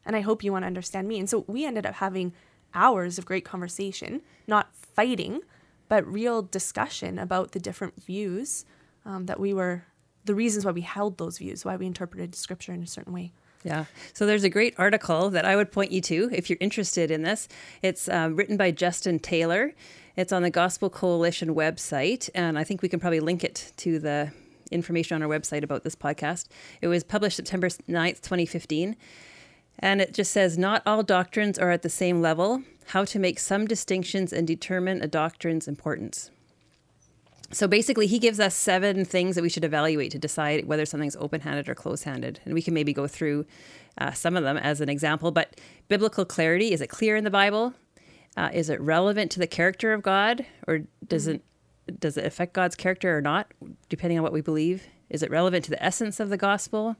and 0.05 0.15
I 0.15 0.21
hope 0.21 0.43
you 0.43 0.51
want 0.51 0.63
to 0.63 0.67
understand 0.67 1.07
me. 1.07 1.19
And 1.19 1.29
so 1.29 1.45
we 1.47 1.65
ended 1.65 1.85
up 1.85 1.95
having 1.95 2.33
hours 2.73 3.17
of 3.17 3.25
great 3.25 3.45
conversation, 3.45 4.21
not 4.47 4.73
fighting, 4.73 5.41
but 5.89 6.07
real 6.07 6.41
discussion 6.41 7.19
about 7.19 7.51
the 7.51 7.59
different 7.59 8.01
views 8.01 8.65
um, 9.05 9.25
that 9.25 9.39
we 9.39 9.53
were, 9.53 9.83
the 10.25 10.35
reasons 10.35 10.65
why 10.65 10.71
we 10.71 10.81
held 10.81 11.17
those 11.17 11.37
views, 11.37 11.65
why 11.65 11.75
we 11.75 11.85
interpreted 11.85 12.33
scripture 12.33 12.73
in 12.73 12.81
a 12.81 12.87
certain 12.87 13.13
way. 13.13 13.33
Yeah. 13.63 13.85
So 14.13 14.25
there's 14.25 14.43
a 14.43 14.49
great 14.49 14.73
article 14.77 15.29
that 15.29 15.45
I 15.45 15.55
would 15.55 15.71
point 15.71 15.91
you 15.91 16.01
to 16.01 16.29
if 16.33 16.49
you're 16.49 16.57
interested 16.59 17.11
in 17.11 17.21
this. 17.21 17.47
It's 17.81 18.09
uh, 18.09 18.29
written 18.31 18.57
by 18.57 18.71
Justin 18.71 19.19
Taylor. 19.19 19.73
It's 20.15 20.33
on 20.33 20.41
the 20.41 20.49
Gospel 20.49 20.89
Coalition 20.89 21.55
website, 21.55 22.29
and 22.35 22.57
I 22.57 22.63
think 22.63 22.81
we 22.81 22.89
can 22.89 22.99
probably 22.99 23.19
link 23.19 23.43
it 23.43 23.71
to 23.77 23.99
the 23.99 24.31
information 24.71 25.15
on 25.15 25.23
our 25.23 25.29
website 25.29 25.63
about 25.63 25.83
this 25.83 25.95
podcast. 25.95 26.47
It 26.81 26.87
was 26.87 27.03
published 27.03 27.37
September 27.37 27.67
9th, 27.67 28.21
2015. 28.21 28.95
And 29.79 30.01
it 30.01 30.13
just 30.13 30.31
says, 30.31 30.57
not 30.57 30.83
all 30.85 31.03
doctrines 31.03 31.57
are 31.57 31.71
at 31.71 31.81
the 31.81 31.89
same 31.89 32.21
level, 32.21 32.63
how 32.87 33.05
to 33.05 33.19
make 33.19 33.39
some 33.39 33.65
distinctions 33.65 34.33
and 34.33 34.47
determine 34.47 35.01
a 35.01 35.07
doctrine's 35.07 35.67
importance. 35.67 36.29
So 37.53 37.67
basically, 37.67 38.07
he 38.07 38.17
gives 38.19 38.39
us 38.39 38.55
seven 38.55 39.03
things 39.03 39.35
that 39.35 39.41
we 39.41 39.49
should 39.49 39.65
evaluate 39.65 40.11
to 40.11 40.19
decide 40.19 40.65
whether 40.65 40.85
something's 40.85 41.17
open 41.17 41.41
handed 41.41 41.67
or 41.67 41.75
close 41.75 42.03
handed. 42.03 42.39
And 42.45 42.53
we 42.53 42.61
can 42.61 42.73
maybe 42.73 42.93
go 42.93 43.07
through 43.07 43.45
uh, 43.97 44.11
some 44.11 44.37
of 44.37 44.43
them 44.43 44.57
as 44.57 44.79
an 44.79 44.87
example. 44.87 45.31
But 45.31 45.59
biblical 45.89 46.23
clarity 46.23 46.71
is 46.71 46.81
it 46.81 46.87
clear 46.87 47.15
in 47.15 47.23
the 47.23 47.29
Bible? 47.29 47.73
Uh, 48.37 48.49
is 48.53 48.69
it 48.69 48.79
relevant 48.79 49.31
to 49.31 49.39
the 49.39 49.47
character 49.47 49.91
of 49.91 50.01
God? 50.01 50.45
Or 50.65 50.83
does 51.05 51.27
it, 51.27 51.43
does 51.99 52.15
it 52.15 52.25
affect 52.25 52.53
God's 52.53 52.75
character 52.75 53.17
or 53.17 53.21
not, 53.21 53.51
depending 53.89 54.17
on 54.17 54.23
what 54.23 54.33
we 54.33 54.41
believe? 54.41 54.87
Is 55.09 55.21
it 55.21 55.29
relevant 55.29 55.65
to 55.65 55.71
the 55.71 55.83
essence 55.83 56.21
of 56.21 56.29
the 56.29 56.37
gospel? 56.37 56.95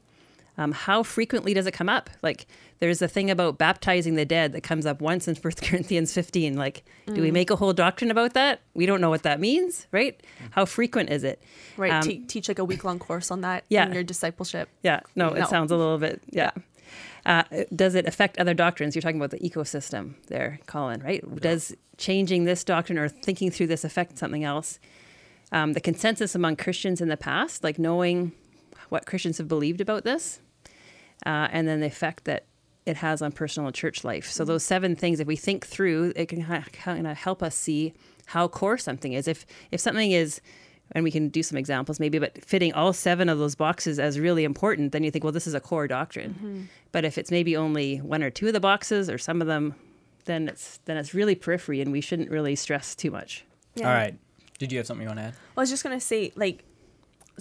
Um, 0.58 0.72
how 0.72 1.02
frequently 1.02 1.54
does 1.54 1.66
it 1.66 1.72
come 1.72 1.88
up? 1.88 2.10
Like, 2.22 2.46
there's 2.78 3.00
a 3.00 3.08
thing 3.08 3.30
about 3.30 3.56
baptizing 3.56 4.16
the 4.16 4.24
dead 4.26 4.52
that 4.52 4.62
comes 4.62 4.84
up 4.84 5.00
once 5.00 5.26
in 5.26 5.34
1 5.40 5.52
Corinthians 5.62 6.12
15. 6.12 6.56
Like, 6.56 6.84
do 7.06 7.22
we 7.22 7.30
make 7.30 7.50
a 7.50 7.56
whole 7.56 7.72
doctrine 7.72 8.10
about 8.10 8.34
that? 8.34 8.60
We 8.74 8.84
don't 8.84 9.00
know 9.00 9.08
what 9.10 9.22
that 9.22 9.40
means, 9.40 9.86
right? 9.92 10.20
How 10.50 10.64
frequent 10.66 11.08
is 11.10 11.24
it? 11.24 11.42
Right. 11.78 11.92
Um, 11.92 12.02
te- 12.02 12.18
teach 12.26 12.48
like 12.48 12.58
a 12.58 12.64
week 12.64 12.84
long 12.84 12.98
course 12.98 13.30
on 13.30 13.40
that 13.40 13.64
Yeah. 13.70 13.86
in 13.86 13.94
your 13.94 14.02
discipleship. 14.02 14.68
Yeah, 14.82 15.00
no, 15.16 15.28
it 15.30 15.40
No. 15.40 15.46
sounds 15.46 15.72
a 15.72 15.76
little 15.76 15.98
bit, 15.98 16.22
yeah. 16.28 16.50
Uh, 17.24 17.44
does 17.74 17.94
it 17.94 18.06
affect 18.06 18.36
other 18.38 18.52
doctrines? 18.52 18.94
You're 18.94 19.00
talking 19.02 19.16
about 19.22 19.30
the 19.30 19.38
ecosystem 19.38 20.14
there, 20.26 20.58
Colin, 20.66 21.00
right? 21.02 21.24
Does 21.40 21.74
changing 21.96 22.44
this 22.44 22.64
doctrine 22.64 22.98
or 22.98 23.08
thinking 23.08 23.50
through 23.50 23.68
this 23.68 23.84
affect 23.84 24.18
something 24.18 24.44
else? 24.44 24.78
Um, 25.52 25.72
the 25.74 25.80
consensus 25.80 26.34
among 26.34 26.56
Christians 26.56 27.00
in 27.00 27.08
the 27.08 27.16
past, 27.16 27.62
like 27.62 27.78
knowing 27.78 28.32
what 28.92 29.06
Christians 29.06 29.38
have 29.38 29.48
believed 29.48 29.80
about 29.80 30.04
this, 30.04 30.40
uh, 31.24 31.48
and 31.50 31.66
then 31.66 31.80
the 31.80 31.86
effect 31.86 32.24
that 32.24 32.44
it 32.84 32.96
has 32.96 33.22
on 33.22 33.32
personal 33.32 33.68
and 33.68 33.74
church 33.74 34.04
life. 34.04 34.30
So 34.30 34.44
those 34.44 34.64
seven 34.64 34.96
things, 34.96 35.18
if 35.18 35.26
we 35.26 35.36
think 35.36 35.66
through, 35.66 36.12
it 36.14 36.26
can 36.26 36.44
kind 36.72 37.06
of 37.06 37.16
help 37.16 37.42
us 37.42 37.54
see 37.56 37.94
how 38.26 38.48
core 38.48 38.76
something 38.76 39.14
is. 39.14 39.26
If 39.26 39.46
if 39.70 39.80
something 39.80 40.12
is, 40.12 40.42
and 40.90 41.04
we 41.04 41.10
can 41.10 41.28
do 41.28 41.42
some 41.42 41.56
examples 41.56 41.98
maybe, 41.98 42.18
but 42.18 42.44
fitting 42.44 42.74
all 42.74 42.92
seven 42.92 43.30
of 43.30 43.38
those 43.38 43.54
boxes 43.54 43.98
as 43.98 44.20
really 44.20 44.44
important, 44.44 44.92
then 44.92 45.04
you 45.04 45.10
think, 45.10 45.24
well, 45.24 45.32
this 45.32 45.46
is 45.46 45.54
a 45.54 45.60
core 45.60 45.88
doctrine. 45.88 46.68
But 46.92 47.04
if 47.06 47.16
it's 47.16 47.30
maybe 47.30 47.56
only 47.56 47.96
one 47.96 48.22
or 48.22 48.30
two 48.30 48.48
of 48.48 48.52
the 48.52 48.60
boxes 48.60 49.08
or 49.08 49.16
some 49.16 49.40
of 49.40 49.46
them, 49.46 49.74
then 50.26 50.48
it's 50.48 50.80
then 50.84 50.98
it's 50.98 51.14
really 51.14 51.34
periphery, 51.34 51.80
and 51.80 51.92
we 51.92 52.02
shouldn't 52.02 52.30
really 52.30 52.56
stress 52.56 52.94
too 52.94 53.10
much. 53.10 53.46
Yeah. 53.74 53.88
All 53.88 53.94
right. 53.94 54.18
Did 54.58 54.70
you 54.70 54.78
have 54.78 54.86
something 54.86 55.02
you 55.02 55.08
want 55.08 55.18
to 55.18 55.24
add? 55.24 55.34
Well, 55.54 55.62
I 55.62 55.62
was 55.62 55.70
just 55.70 55.82
going 55.82 55.98
to 55.98 56.04
say, 56.04 56.32
like, 56.36 56.64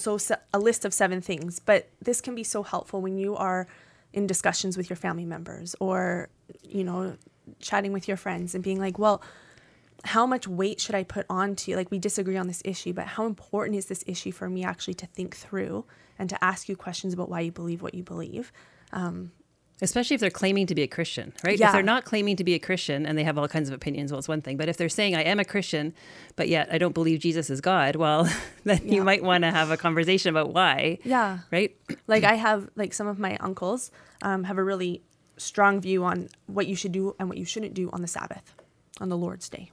so 0.01 0.35
a 0.53 0.59
list 0.59 0.85
of 0.85 0.93
seven 0.93 1.21
things, 1.21 1.59
but 1.59 1.89
this 2.01 2.21
can 2.21 2.35
be 2.35 2.43
so 2.43 2.63
helpful 2.63 3.01
when 3.01 3.17
you 3.17 3.35
are 3.35 3.67
in 4.13 4.27
discussions 4.27 4.77
with 4.77 4.89
your 4.89 4.97
family 4.97 5.25
members 5.25 5.75
or, 5.79 6.29
you 6.63 6.83
know, 6.83 7.15
chatting 7.59 7.93
with 7.93 8.07
your 8.07 8.17
friends 8.17 8.53
and 8.53 8.63
being 8.63 8.79
like, 8.79 8.99
well, 8.99 9.21
how 10.03 10.25
much 10.25 10.47
weight 10.47 10.81
should 10.81 10.95
I 10.95 11.03
put 11.03 11.25
on 11.29 11.51
onto, 11.51 11.75
like, 11.75 11.91
we 11.91 11.99
disagree 11.99 12.37
on 12.37 12.47
this 12.47 12.61
issue, 12.65 12.93
but 12.93 13.05
how 13.05 13.25
important 13.25 13.77
is 13.77 13.85
this 13.85 14.03
issue 14.07 14.31
for 14.31 14.49
me 14.49 14.63
actually 14.63 14.95
to 14.95 15.05
think 15.05 15.35
through 15.35 15.85
and 16.17 16.29
to 16.29 16.43
ask 16.43 16.67
you 16.67 16.75
questions 16.75 17.13
about 17.13 17.29
why 17.29 17.41
you 17.41 17.51
believe 17.51 17.81
what 17.81 17.93
you 17.93 18.03
believe? 18.03 18.51
Um, 18.91 19.31
Especially 19.81 20.13
if 20.13 20.21
they're 20.21 20.29
claiming 20.29 20.67
to 20.67 20.75
be 20.75 20.83
a 20.83 20.87
Christian, 20.87 21.33
right? 21.43 21.59
If 21.59 21.71
they're 21.71 21.81
not 21.81 22.05
claiming 22.05 22.35
to 22.35 22.43
be 22.43 22.53
a 22.53 22.59
Christian 22.59 23.05
and 23.05 23.17
they 23.17 23.23
have 23.23 23.37
all 23.37 23.47
kinds 23.47 23.67
of 23.67 23.73
opinions, 23.73 24.11
well, 24.11 24.19
it's 24.19 24.27
one 24.27 24.41
thing. 24.41 24.55
But 24.55 24.69
if 24.69 24.77
they're 24.77 24.89
saying, 24.89 25.15
I 25.15 25.23
am 25.23 25.39
a 25.39 25.45
Christian, 25.45 25.93
but 26.35 26.47
yet 26.49 26.69
I 26.71 26.77
don't 26.77 26.93
believe 26.93 27.19
Jesus 27.19 27.49
is 27.49 27.61
God, 27.61 27.95
well, 27.95 28.23
then 28.63 28.81
Yeah. 28.85 28.93
you 28.95 29.03
might 29.03 29.23
want 29.23 29.43
to 29.43 29.49
have 29.51 29.71
a 29.71 29.77
conversation 29.77 30.29
about 30.29 30.53
why, 30.53 30.99
Yeah. 31.03 31.39
right? 31.51 31.75
like 32.07 32.23
I 32.23 32.35
have 32.35 32.69
like 32.75 32.93
some 32.93 33.07
of 33.07 33.17
my 33.17 33.37
uncles 33.37 33.89
um, 34.21 34.43
have 34.43 34.57
a 34.59 34.63
really 34.63 35.01
strong 35.37 35.81
view 35.81 36.03
on 36.03 36.29
what 36.45 36.67
you 36.67 36.75
should 36.75 36.91
do 36.91 37.15
and 37.19 37.27
what 37.27 37.37
you 37.39 37.45
shouldn't 37.45 37.73
do 37.73 37.89
on 37.91 38.01
the 38.01 38.07
Sabbath, 38.07 38.53
on 38.99 39.09
the 39.09 39.17
Lord's 39.17 39.49
Day. 39.49 39.71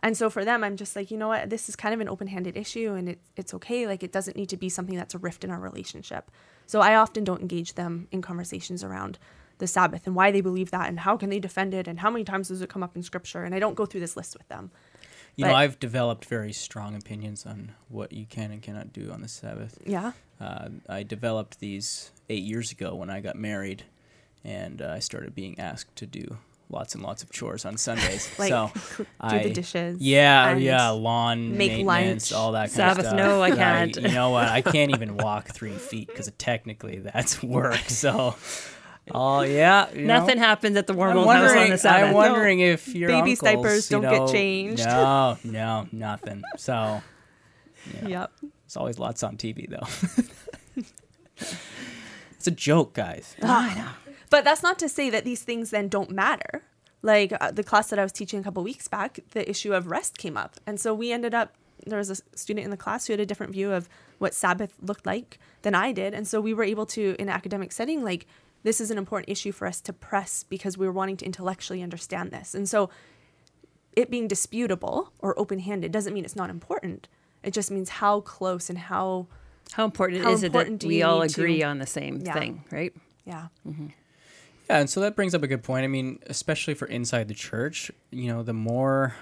And 0.00 0.16
so 0.16 0.28
for 0.28 0.44
them, 0.44 0.62
I'm 0.62 0.76
just 0.76 0.94
like, 0.94 1.10
you 1.10 1.16
know 1.16 1.28
what, 1.28 1.48
this 1.48 1.68
is 1.68 1.76
kind 1.76 1.94
of 1.94 2.00
an 2.00 2.08
open-handed 2.08 2.56
issue, 2.56 2.94
and 2.94 3.08
it, 3.08 3.18
it's 3.36 3.54
okay. 3.54 3.86
Like 3.86 4.02
it 4.02 4.12
doesn't 4.12 4.36
need 4.36 4.50
to 4.50 4.56
be 4.56 4.68
something 4.68 4.96
that's 4.96 5.14
a 5.14 5.18
rift 5.18 5.42
in 5.42 5.50
our 5.50 5.58
relationship. 5.58 6.30
So 6.66 6.80
I 6.80 6.96
often 6.96 7.24
don't 7.24 7.40
engage 7.40 7.74
them 7.74 8.08
in 8.10 8.20
conversations 8.22 8.84
around 8.84 9.18
the 9.58 9.66
Sabbath 9.66 10.06
and 10.06 10.14
why 10.14 10.30
they 10.30 10.42
believe 10.42 10.70
that 10.70 10.88
and 10.88 11.00
how 11.00 11.16
can 11.16 11.30
they 11.30 11.38
defend 11.38 11.72
it 11.72 11.88
and 11.88 12.00
how 12.00 12.10
many 12.10 12.24
times 12.24 12.48
does 12.48 12.60
it 12.60 12.68
come 12.68 12.82
up 12.82 12.94
in 12.94 13.02
Scripture. 13.02 13.44
And 13.44 13.54
I 13.54 13.58
don't 13.58 13.74
go 13.74 13.86
through 13.86 14.00
this 14.00 14.16
list 14.16 14.36
with 14.36 14.46
them. 14.48 14.70
You 15.34 15.44
know, 15.44 15.54
I've 15.54 15.78
developed 15.78 16.24
very 16.24 16.52
strong 16.52 16.94
opinions 16.94 17.44
on 17.44 17.72
what 17.88 18.12
you 18.12 18.24
can 18.24 18.50
and 18.50 18.62
cannot 18.62 18.92
do 18.92 19.10
on 19.10 19.20
the 19.20 19.28
Sabbath. 19.28 19.78
Yeah. 19.84 20.12
Uh, 20.40 20.70
I 20.88 21.02
developed 21.02 21.60
these 21.60 22.10
eight 22.30 22.42
years 22.42 22.72
ago 22.72 22.94
when 22.94 23.10
I 23.10 23.20
got 23.20 23.36
married, 23.36 23.84
and 24.44 24.80
uh, 24.80 24.88
I 24.88 24.98
started 24.98 25.34
being 25.34 25.58
asked 25.60 25.94
to 25.96 26.06
do 26.06 26.38
lots 26.68 26.94
and 26.94 27.02
lots 27.02 27.22
of 27.22 27.30
chores 27.30 27.64
on 27.64 27.76
Sundays. 27.76 28.28
Like 28.38 28.48
so 28.50 28.70
do 28.98 29.06
I, 29.20 29.42
the 29.44 29.50
dishes. 29.50 30.00
Yeah, 30.00 30.56
yeah, 30.56 30.88
lawn 30.90 31.56
make 31.56 31.72
maintenance, 31.84 32.30
lunch. 32.32 32.38
all 32.40 32.52
that 32.52 32.66
kind 32.68 32.72
Sabbath, 32.72 32.98
of 33.00 33.04
stuff. 33.06 33.16
no, 33.16 33.42
I 33.42 33.50
can't. 33.50 33.96
you 33.96 34.08
know 34.08 34.30
what? 34.30 34.48
I 34.48 34.62
can't 34.62 34.90
even 34.90 35.16
walk 35.18 35.48
three 35.48 35.76
feet 35.76 36.08
because 36.08 36.30
technically 36.38 36.98
that's 36.98 37.42
work. 37.42 37.76
So, 37.88 38.34
oh 39.10 39.42
yeah, 39.42 39.90
you 39.92 40.02
know. 40.04 40.18
Nothing 40.18 40.38
happens 40.38 40.76
at 40.76 40.86
the 40.86 40.94
old 40.94 41.26
house 41.26 41.52
on 41.54 41.70
the 41.70 41.78
Sabbath. 41.78 42.08
I'm 42.08 42.14
wondering 42.14 42.60
if 42.60 42.88
your 42.94 43.08
Baby 43.08 43.32
uncles, 43.32 43.38
diapers 43.40 43.88
don't 43.88 44.02
get 44.02 44.12
know- 44.12 44.32
changed. 44.32 44.84
No, 44.84 45.38
no, 45.44 45.88
nothing. 45.92 46.42
So 46.56 47.00
yeah. 48.02 48.08
Yep. 48.08 48.32
there's 48.42 48.76
always 48.76 48.98
lots 48.98 49.22
on 49.22 49.36
TV 49.36 49.68
though. 49.70 49.86
it's 52.32 52.46
a 52.46 52.50
joke, 52.50 52.94
guys. 52.94 53.36
Ah, 53.42 53.96
But 54.30 54.44
that's 54.44 54.62
not 54.62 54.78
to 54.80 54.88
say 54.88 55.10
that 55.10 55.24
these 55.24 55.42
things 55.42 55.70
then 55.70 55.88
don't 55.88 56.10
matter. 56.10 56.62
Like 57.02 57.32
uh, 57.40 57.50
the 57.52 57.62
class 57.62 57.90
that 57.90 57.98
I 57.98 58.02
was 58.02 58.12
teaching 58.12 58.40
a 58.40 58.42
couple 58.42 58.62
weeks 58.64 58.88
back, 58.88 59.20
the 59.30 59.48
issue 59.48 59.72
of 59.74 59.86
rest 59.90 60.18
came 60.18 60.36
up. 60.36 60.56
And 60.66 60.80
so 60.80 60.92
we 60.94 61.12
ended 61.12 61.34
up, 61.34 61.54
there 61.86 61.98
was 61.98 62.10
a 62.10 62.16
student 62.36 62.64
in 62.64 62.70
the 62.70 62.76
class 62.76 63.06
who 63.06 63.12
had 63.12 63.20
a 63.20 63.26
different 63.26 63.52
view 63.52 63.72
of 63.72 63.88
what 64.18 64.34
Sabbath 64.34 64.74
looked 64.80 65.06
like 65.06 65.38
than 65.62 65.74
I 65.74 65.92
did. 65.92 66.14
And 66.14 66.26
so 66.26 66.40
we 66.40 66.52
were 66.54 66.64
able 66.64 66.86
to, 66.86 67.14
in 67.18 67.28
an 67.28 67.34
academic 67.34 67.70
setting, 67.70 68.02
like, 68.02 68.26
this 68.64 68.80
is 68.80 68.90
an 68.90 68.98
important 68.98 69.28
issue 69.30 69.52
for 69.52 69.66
us 69.68 69.80
to 69.82 69.92
press 69.92 70.42
because 70.42 70.76
we 70.76 70.86
were 70.86 70.92
wanting 70.92 71.16
to 71.18 71.24
intellectually 71.24 71.82
understand 71.82 72.32
this. 72.32 72.52
And 72.54 72.68
so 72.68 72.90
it 73.94 74.10
being 74.10 74.26
disputable 74.26 75.12
or 75.20 75.38
open 75.38 75.60
handed 75.60 75.92
doesn't 75.92 76.12
mean 76.12 76.24
it's 76.24 76.34
not 76.34 76.50
important. 76.50 77.06
It 77.44 77.52
just 77.52 77.70
means 77.70 77.88
how 77.90 78.20
close 78.22 78.68
and 78.68 78.78
how, 78.78 79.28
How 79.72 79.84
important 79.84 80.22
How 80.24 80.32
is 80.32 80.42
it 80.42 80.52
that 80.52 80.82
we 80.82 81.02
all 81.04 81.20
need 81.20 81.30
to- 81.30 81.40
agree 81.40 81.62
on 81.62 81.78
the 81.78 81.86
same 81.86 82.22
Yeah. 82.24 82.32
thing, 82.32 82.64
right? 82.72 82.92
yeah. 83.24 83.48
Yeah, 84.68 84.78
and 84.78 84.90
so 84.90 85.00
that 85.00 85.14
brings 85.14 85.34
up 85.34 85.42
a 85.42 85.46
good 85.46 85.62
point. 85.62 85.84
I 85.84 85.88
mean, 85.88 86.18
especially 86.26 86.74
for 86.74 86.86
inside 86.86 87.28
the 87.28 87.34
church, 87.34 87.90
you 88.10 88.32
know, 88.32 88.42
the 88.42 88.52
more 88.52 89.14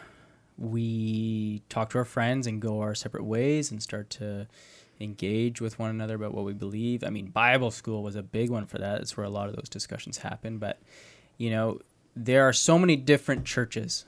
we 0.56 1.62
talk 1.68 1.90
to 1.90 1.98
our 1.98 2.04
friends 2.04 2.46
and 2.46 2.62
go 2.62 2.80
our 2.80 2.94
separate 2.94 3.24
ways 3.24 3.70
and 3.70 3.82
start 3.82 4.08
to 4.10 4.46
engage 5.00 5.60
with 5.60 5.78
one 5.78 5.90
another 5.90 6.14
about 6.14 6.32
what 6.32 6.44
we 6.44 6.54
believe. 6.54 7.04
I 7.04 7.10
mean, 7.10 7.26
Bible 7.26 7.70
school 7.70 8.02
was 8.02 8.16
a 8.16 8.22
big 8.22 8.48
one 8.48 8.64
for 8.64 8.78
that. 8.78 9.00
It's 9.00 9.16
where 9.16 9.26
a 9.26 9.30
lot 9.30 9.48
of 9.48 9.56
those 9.56 9.68
discussions 9.68 10.18
happen. 10.18 10.58
But, 10.58 10.80
you 11.36 11.50
know, 11.50 11.80
there 12.16 12.48
are 12.48 12.52
so 12.52 12.78
many 12.78 12.96
different 12.96 13.44
churches 13.44 14.06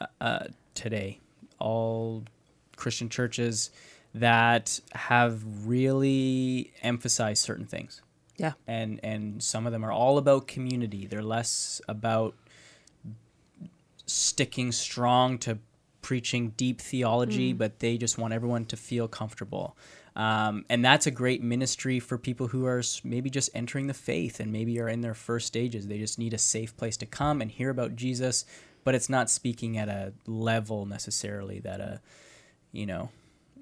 uh, 0.00 0.06
uh, 0.20 0.44
today, 0.74 1.18
all 1.58 2.24
Christian 2.76 3.08
churches 3.10 3.70
that 4.14 4.80
have 4.92 5.66
really 5.66 6.72
emphasized 6.82 7.42
certain 7.42 7.66
things 7.66 8.00
Yeah. 8.40 8.52
and 8.66 8.98
and 9.02 9.42
some 9.42 9.66
of 9.66 9.72
them 9.72 9.84
are 9.84 9.92
all 9.92 10.16
about 10.16 10.46
community. 10.46 11.06
They're 11.06 11.22
less 11.22 11.80
about 11.86 12.34
sticking 14.06 14.72
strong 14.72 15.38
to 15.38 15.58
preaching 16.02 16.50
deep 16.56 16.80
theology, 16.80 17.52
but 17.52 17.78
they 17.80 17.98
just 17.98 18.18
want 18.18 18.32
everyone 18.32 18.64
to 18.64 18.76
feel 18.76 19.06
comfortable. 19.06 19.76
Um, 20.16 20.64
and 20.68 20.84
that's 20.84 21.06
a 21.06 21.10
great 21.10 21.42
ministry 21.42 22.00
for 22.00 22.18
people 22.18 22.48
who 22.48 22.66
are 22.66 22.82
maybe 23.04 23.30
just 23.30 23.50
entering 23.54 23.86
the 23.86 23.94
faith 23.94 24.40
and 24.40 24.50
maybe 24.50 24.80
are 24.80 24.88
in 24.88 25.02
their 25.02 25.14
first 25.14 25.46
stages. 25.46 25.86
They 25.86 25.98
just 25.98 26.18
need 26.18 26.34
a 26.34 26.38
safe 26.38 26.76
place 26.76 26.96
to 26.98 27.06
come 27.06 27.40
and 27.40 27.50
hear 27.50 27.70
about 27.70 27.94
Jesus, 27.94 28.44
but 28.82 28.94
it's 28.94 29.08
not 29.08 29.30
speaking 29.30 29.78
at 29.78 29.88
a 29.88 30.12
level 30.26 30.86
necessarily 30.86 31.60
that 31.60 31.80
a, 31.80 32.00
you 32.72 32.86
know, 32.86 33.10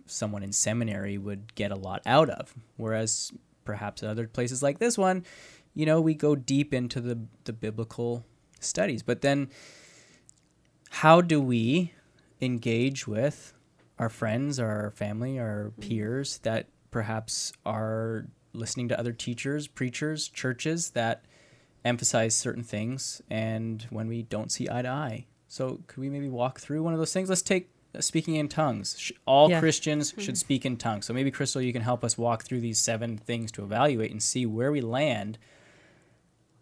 someone 0.06 0.42
in 0.42 0.52
seminary 0.52 1.18
would 1.18 1.54
get 1.54 1.70
a 1.70 1.76
lot 1.76 2.00
out 2.06 2.30
of. 2.30 2.54
Whereas 2.76 3.32
perhaps 3.68 4.02
other 4.02 4.26
places 4.26 4.62
like 4.62 4.78
this 4.78 4.96
one, 4.96 5.22
you 5.74 5.84
know, 5.84 6.00
we 6.00 6.14
go 6.14 6.34
deep 6.34 6.72
into 6.72 7.02
the, 7.02 7.18
the 7.44 7.52
biblical 7.52 8.24
studies. 8.60 9.02
But 9.02 9.20
then 9.20 9.50
how 10.88 11.20
do 11.20 11.38
we 11.38 11.92
engage 12.40 13.06
with 13.06 13.52
our 13.98 14.08
friends, 14.08 14.58
our 14.58 14.90
family, 14.92 15.38
our 15.38 15.64
mm-hmm. 15.64 15.86
peers 15.86 16.38
that 16.44 16.68
perhaps 16.90 17.52
are 17.66 18.24
listening 18.54 18.88
to 18.88 18.98
other 18.98 19.12
teachers, 19.12 19.68
preachers, 19.68 20.28
churches 20.28 20.92
that 20.92 21.26
emphasize 21.84 22.34
certain 22.34 22.64
things 22.64 23.20
and 23.28 23.86
when 23.90 24.08
we 24.08 24.22
don't 24.22 24.50
see 24.50 24.66
eye 24.70 24.80
to 24.80 24.88
eye? 24.88 25.26
So, 25.46 25.80
could 25.86 25.98
we 25.98 26.08
maybe 26.08 26.30
walk 26.30 26.58
through 26.58 26.82
one 26.82 26.94
of 26.94 26.98
those 26.98 27.12
things? 27.12 27.28
Let's 27.28 27.42
take 27.42 27.68
Uh, 27.94 28.00
speaking 28.00 28.34
in 28.34 28.48
tongues. 28.48 29.12
All 29.24 29.48
Yeah. 29.48 29.60
Christians 29.60 30.10
should 30.10 30.22
mm-hmm. 30.22 30.34
speak 30.34 30.66
in 30.66 30.76
tongues. 30.76 31.06
So, 31.06 31.14
maybe, 31.14 31.30
Crystal, 31.30 31.62
you 31.62 31.72
can 31.72 31.82
help 31.82 32.04
us 32.04 32.18
walk 32.18 32.44
through 32.44 32.60
these 32.60 32.78
seven 32.78 33.16
things 33.16 33.50
to 33.52 33.64
evaluate 33.64 34.10
and 34.10 34.22
see 34.22 34.44
where 34.44 34.70
we 34.70 34.80
land 34.80 35.38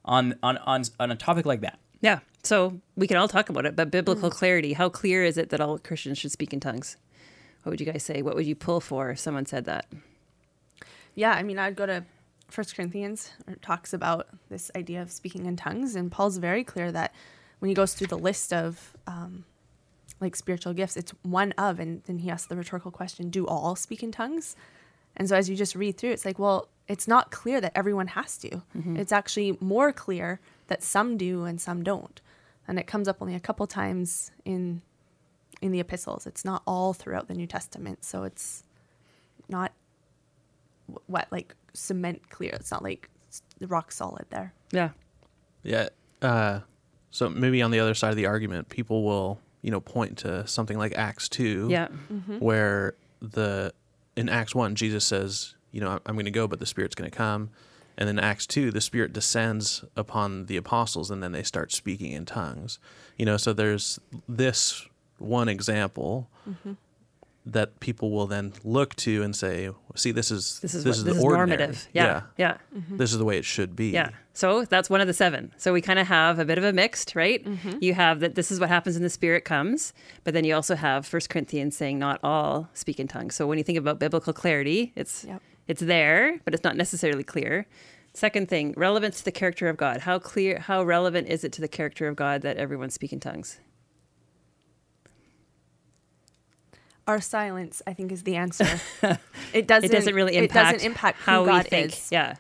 on, 0.05 0.39
on, 0.43 0.59
on, 0.59 0.85
on 1.01 1.11
a 1.11 1.17
topic 1.17 1.47
like 1.47 1.63
that. 1.63 1.81
Yeah. 2.01 2.21
So 2.45 2.81
we 2.95 3.09
can 3.09 3.17
all 3.17 3.27
talk 3.27 3.49
about 3.49 3.67
it, 3.67 3.75
but 3.75 3.91
biblical 3.91 4.31
mm. 4.31 4.33
clarity, 4.33 4.75
how 4.75 4.89
clear 4.89 5.25
is 5.25 5.37
it 5.37 5.51
that 5.51 5.61
all 5.61 5.79
Christians 5.79 6.19
should 6.19 6.31
speak 6.31 6.53
in 6.53 6.61
tongues? 6.61 6.97
What 7.65 7.71
would 7.71 7.81
you 7.81 7.87
guys 7.87 8.05
say? 8.05 8.23
What 8.23 8.37
would 8.37 8.47
you 8.47 8.55
pull 8.55 8.81
for 8.81 9.11
if 9.11 9.19
someone 9.19 9.47
said 9.47 9.65
that? 9.65 9.87
Yeah, 11.17 11.33
I 11.33 11.43
mean, 11.43 11.59
I'd 11.59 11.75
go 11.75 11.87
to 11.87 12.05
First 12.49 12.77
Corinthians, 12.77 13.33
where 13.45 13.57
it 13.57 13.63
talks 13.63 13.93
about 13.93 14.29
this 14.49 14.71
idea 14.77 15.03
of 15.03 15.11
speaking 15.11 15.47
in 15.47 15.57
tongues, 15.57 15.97
and 15.97 16.13
Paul's 16.13 16.37
very 16.37 16.63
clear 16.63 16.93
that 16.93 17.13
when 17.59 17.69
he 17.69 17.75
goes 17.75 17.95
through 17.95 18.07
the 18.07 18.19
list 18.19 18.53
of 18.53 18.97
um, 19.09 19.45
like 20.21 20.35
spiritual 20.37 20.73
gifts, 20.73 20.97
it's 20.97 21.13
one 21.23 21.53
of, 21.53 21.79
and 21.79 22.03
then 22.05 22.19
he 22.19 22.31
asks 22.31 22.47
the 22.49 22.57
rhetorical 22.57 22.91
question, 22.91 23.29
"Do 23.31 23.47
all 23.47 23.77
speak 23.77 24.03
in 24.03 24.13
tongues?" 24.13 24.57
And 25.17 25.29
so 25.29 25.37
as 25.37 25.49
you 25.49 25.57
just 25.57 25.75
read 25.75 25.97
through, 25.97 26.11
it's 26.11 26.25
like, 26.27 26.39
well, 26.39 26.69
it's 26.89 27.09
not 27.09 27.31
clear 27.31 27.61
that 27.61 27.73
everyone 27.75 28.09
has 28.09 28.37
to. 28.39 28.63
It's 28.75 29.13
actually 29.13 29.57
more 29.61 29.91
clear 29.93 30.41
that 30.69 30.83
some 30.83 31.17
do 31.17 31.45
and 31.45 31.61
some 31.61 31.83
don't, 31.83 32.21
and 32.69 32.79
it 32.79 32.87
comes 32.87 33.09
up 33.09 33.17
only 33.21 33.35
a 33.35 33.41
couple 33.41 33.67
times 33.67 34.31
in 34.45 34.83
in 35.63 35.73
the 35.73 35.81
epistles. 35.81 36.27
It's 36.27 36.45
not 36.45 36.63
all 36.67 36.93
throughout 36.93 37.29
the 37.29 37.35
New 37.35 37.47
Testament, 37.47 38.05
so 38.05 38.25
it's 38.25 38.63
not 39.49 39.73
what 41.07 41.27
like 41.31 41.55
cement 41.73 42.29
clear. 42.31 42.53
It's 42.55 42.71
not 42.71 42.83
like 42.83 43.11
s- 43.29 43.43
rock 43.61 43.91
solid 43.93 44.27
there. 44.31 44.53
Yeah. 44.73 44.91
Yeah. 45.63 45.89
Uh, 46.23 46.61
so 47.11 47.29
maybe 47.29 47.63
on 47.63 47.71
the 47.71 47.81
other 47.81 47.95
side 47.95 48.11
of 48.11 48.17
the 48.17 48.27
argument, 48.27 48.69
people 48.69 49.03
will, 49.05 49.41
you 49.63 49.71
know, 49.71 49.81
point 49.81 50.19
to 50.19 50.47
something 50.47 50.79
like 50.79 50.93
Acts 50.97 51.29
2, 51.29 51.69
Yeah. 51.71 51.89
Mm-hmm. 52.13 52.39
where 52.39 52.95
the 53.21 53.73
in 54.17 54.29
Acts 54.29 54.55
1, 54.55 54.75
Jesus 54.75 55.05
says, 55.05 55.55
you 55.73 55.81
know, 55.81 56.01
I'm 56.07 56.15
going 56.15 56.25
to 56.25 56.31
go, 56.31 56.47
but 56.49 56.59
the 56.59 56.67
Spirit's 56.67 56.95
going 56.95 57.11
to 57.11 57.17
come. 57.17 57.51
And 57.99 58.09
then 58.09 58.19
Acts 58.19 58.47
2, 58.47 58.71
the 58.71 58.81
Spirit 58.81 59.13
descends 59.13 59.85
upon 59.97 60.47
the 60.47 60.57
apostles 60.57 61.11
and 61.11 61.23
then 61.23 61.33
they 61.33 61.43
start 61.43 61.73
speaking 61.73 62.13
in 62.13 62.25
tongues. 62.25 62.79
You 63.19 63.27
know, 63.27 63.37
so 63.37 63.53
there's 63.53 63.99
this 64.29 64.87
one 65.19 65.49
example 65.49 66.29
mm-hmm. 66.49 66.75
That 67.47 67.79
people 67.79 68.11
will 68.11 68.27
then 68.27 68.53
look 68.65 68.97
to 68.97 69.23
and 69.23 69.35
say, 69.35 69.71
see, 69.95 70.11
this 70.11 70.31
is 70.33 70.59
This 70.61 70.75
is 70.75 70.83
this 70.83 70.91
what, 70.91 70.97
is 70.99 71.05
this 71.05 71.15
the 71.15 71.19
is 71.19 71.25
normative. 71.25 71.89
Yeah. 71.93 72.23
Yeah. 72.37 72.59
Mm-hmm. 72.77 72.97
This 72.97 73.13
is 73.13 73.19
the 73.19 73.25
way 73.25 73.39
it 73.39 73.45
should 73.45 73.77
be. 73.77 73.91
Yeah. 73.91 74.11
So 74.35 74.65
that's 74.65 74.91
one 74.91 75.01
of 75.01 75.07
the 75.07 75.15
seven. 75.15 75.53
So 75.57 75.73
we 75.73 75.81
kind 75.81 75.99
of 75.99 76.09
have 76.09 76.39
a 76.41 76.45
bit 76.45 76.59
of 76.59 76.65
a 76.65 76.73
mixed, 76.73 77.15
right? 77.15 77.45
Mm-hmm. 77.45 77.79
You 77.81 77.95
have 77.95 78.21
that 78.21 78.35
this 78.35 78.51
is 78.51 78.59
what 78.59 78.69
happens 78.69 78.97
when 78.97 79.05
the 79.05 79.11
Spirit 79.11 79.45
comes, 79.45 79.93
but 80.25 80.35
then 80.35 80.45
you 80.45 80.55
also 80.55 80.75
have 80.75 81.07
First 81.07 81.31
Corinthians 81.31 81.77
saying 81.77 81.99
not 81.99 82.19
all 82.23 82.69
speak 82.75 82.99
in 82.99 83.07
tongues. 83.07 83.35
So 83.37 83.47
when 83.47 83.59
you 83.59 83.65
think 83.65 83.79
about 83.79 83.99
biblical 83.99 84.33
clarity, 84.33 84.93
it's 84.97 85.25
Yep. 85.25 85.41
it's 85.69 85.81
there, 85.83 86.41
but 86.45 86.53
it's 86.53 86.65
not 86.65 86.77
necessarily 86.77 87.23
clear. 87.25 87.67
Second 88.13 88.49
thing, 88.49 88.73
relevance 88.77 89.19
to 89.19 89.25
the 89.25 89.33
character 89.33 89.69
of 89.69 89.77
God. 89.77 90.01
How 90.01 90.19
clear, 90.19 90.59
how 90.59 90.83
relevant 90.83 91.29
is 91.29 91.45
it 91.45 91.53
to 91.53 91.61
the 91.61 91.69
character 91.69 92.09
of 92.09 92.17
God 92.17 92.43
that 92.43 92.57
everyone 92.57 92.91
speak 92.91 93.13
in 93.13 93.21
tongues? 93.21 93.61
Our 97.07 97.21
silence, 97.21 97.83
I 97.87 97.93
think, 97.93 98.11
is 98.13 98.25
the 98.25 98.37
answer. 98.37 98.65
it 99.53 99.67
doesn't. 99.69 99.91
It 99.91 99.93
doesn't 99.93 100.15
really 100.15 100.37
It 100.37 100.45
impact, 100.45 100.75
doesn't 100.75 100.87
impact 100.87 101.19
who 101.21 101.31
how 101.31 101.45
God 101.45 101.65
we 101.65 101.71
think. 101.71 101.93
is. 101.93 102.09
Yeah. 102.11 102.35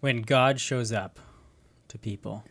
When 0.00 0.22
God 0.22 0.60
shows 0.60 0.92
up, 0.92 1.20
to 1.88 1.98
people, 1.98 2.44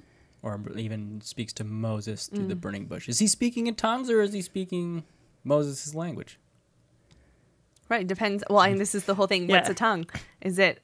or 0.43 0.59
even 0.77 1.19
speaks 1.21 1.51
to 1.53 1.63
Moses 1.63 2.27
through 2.27 2.45
Mm. 2.45 2.49
the 2.49 2.55
burning 2.55 2.85
bush. 2.85 3.09
Is 3.09 3.19
he 3.19 3.27
speaking 3.27 3.67
in 3.67 3.75
tongues 3.75 4.09
or 4.09 4.21
is 4.21 4.33
he 4.33 4.41
speaking 4.41 5.03
Moses' 5.43 5.93
language? 5.95 6.39
Right. 7.89 8.07
Depends. 8.07 8.43
Well, 8.49 8.59
I 8.59 8.69
and 8.69 8.79
this 8.79 8.95
is 8.95 9.03
the 9.05 9.15
whole 9.15 9.27
thing. 9.27 9.47
What's 9.47 9.67
a 9.69 9.73
tongue? 9.73 10.05
Is 10.41 10.59
it 10.59 10.81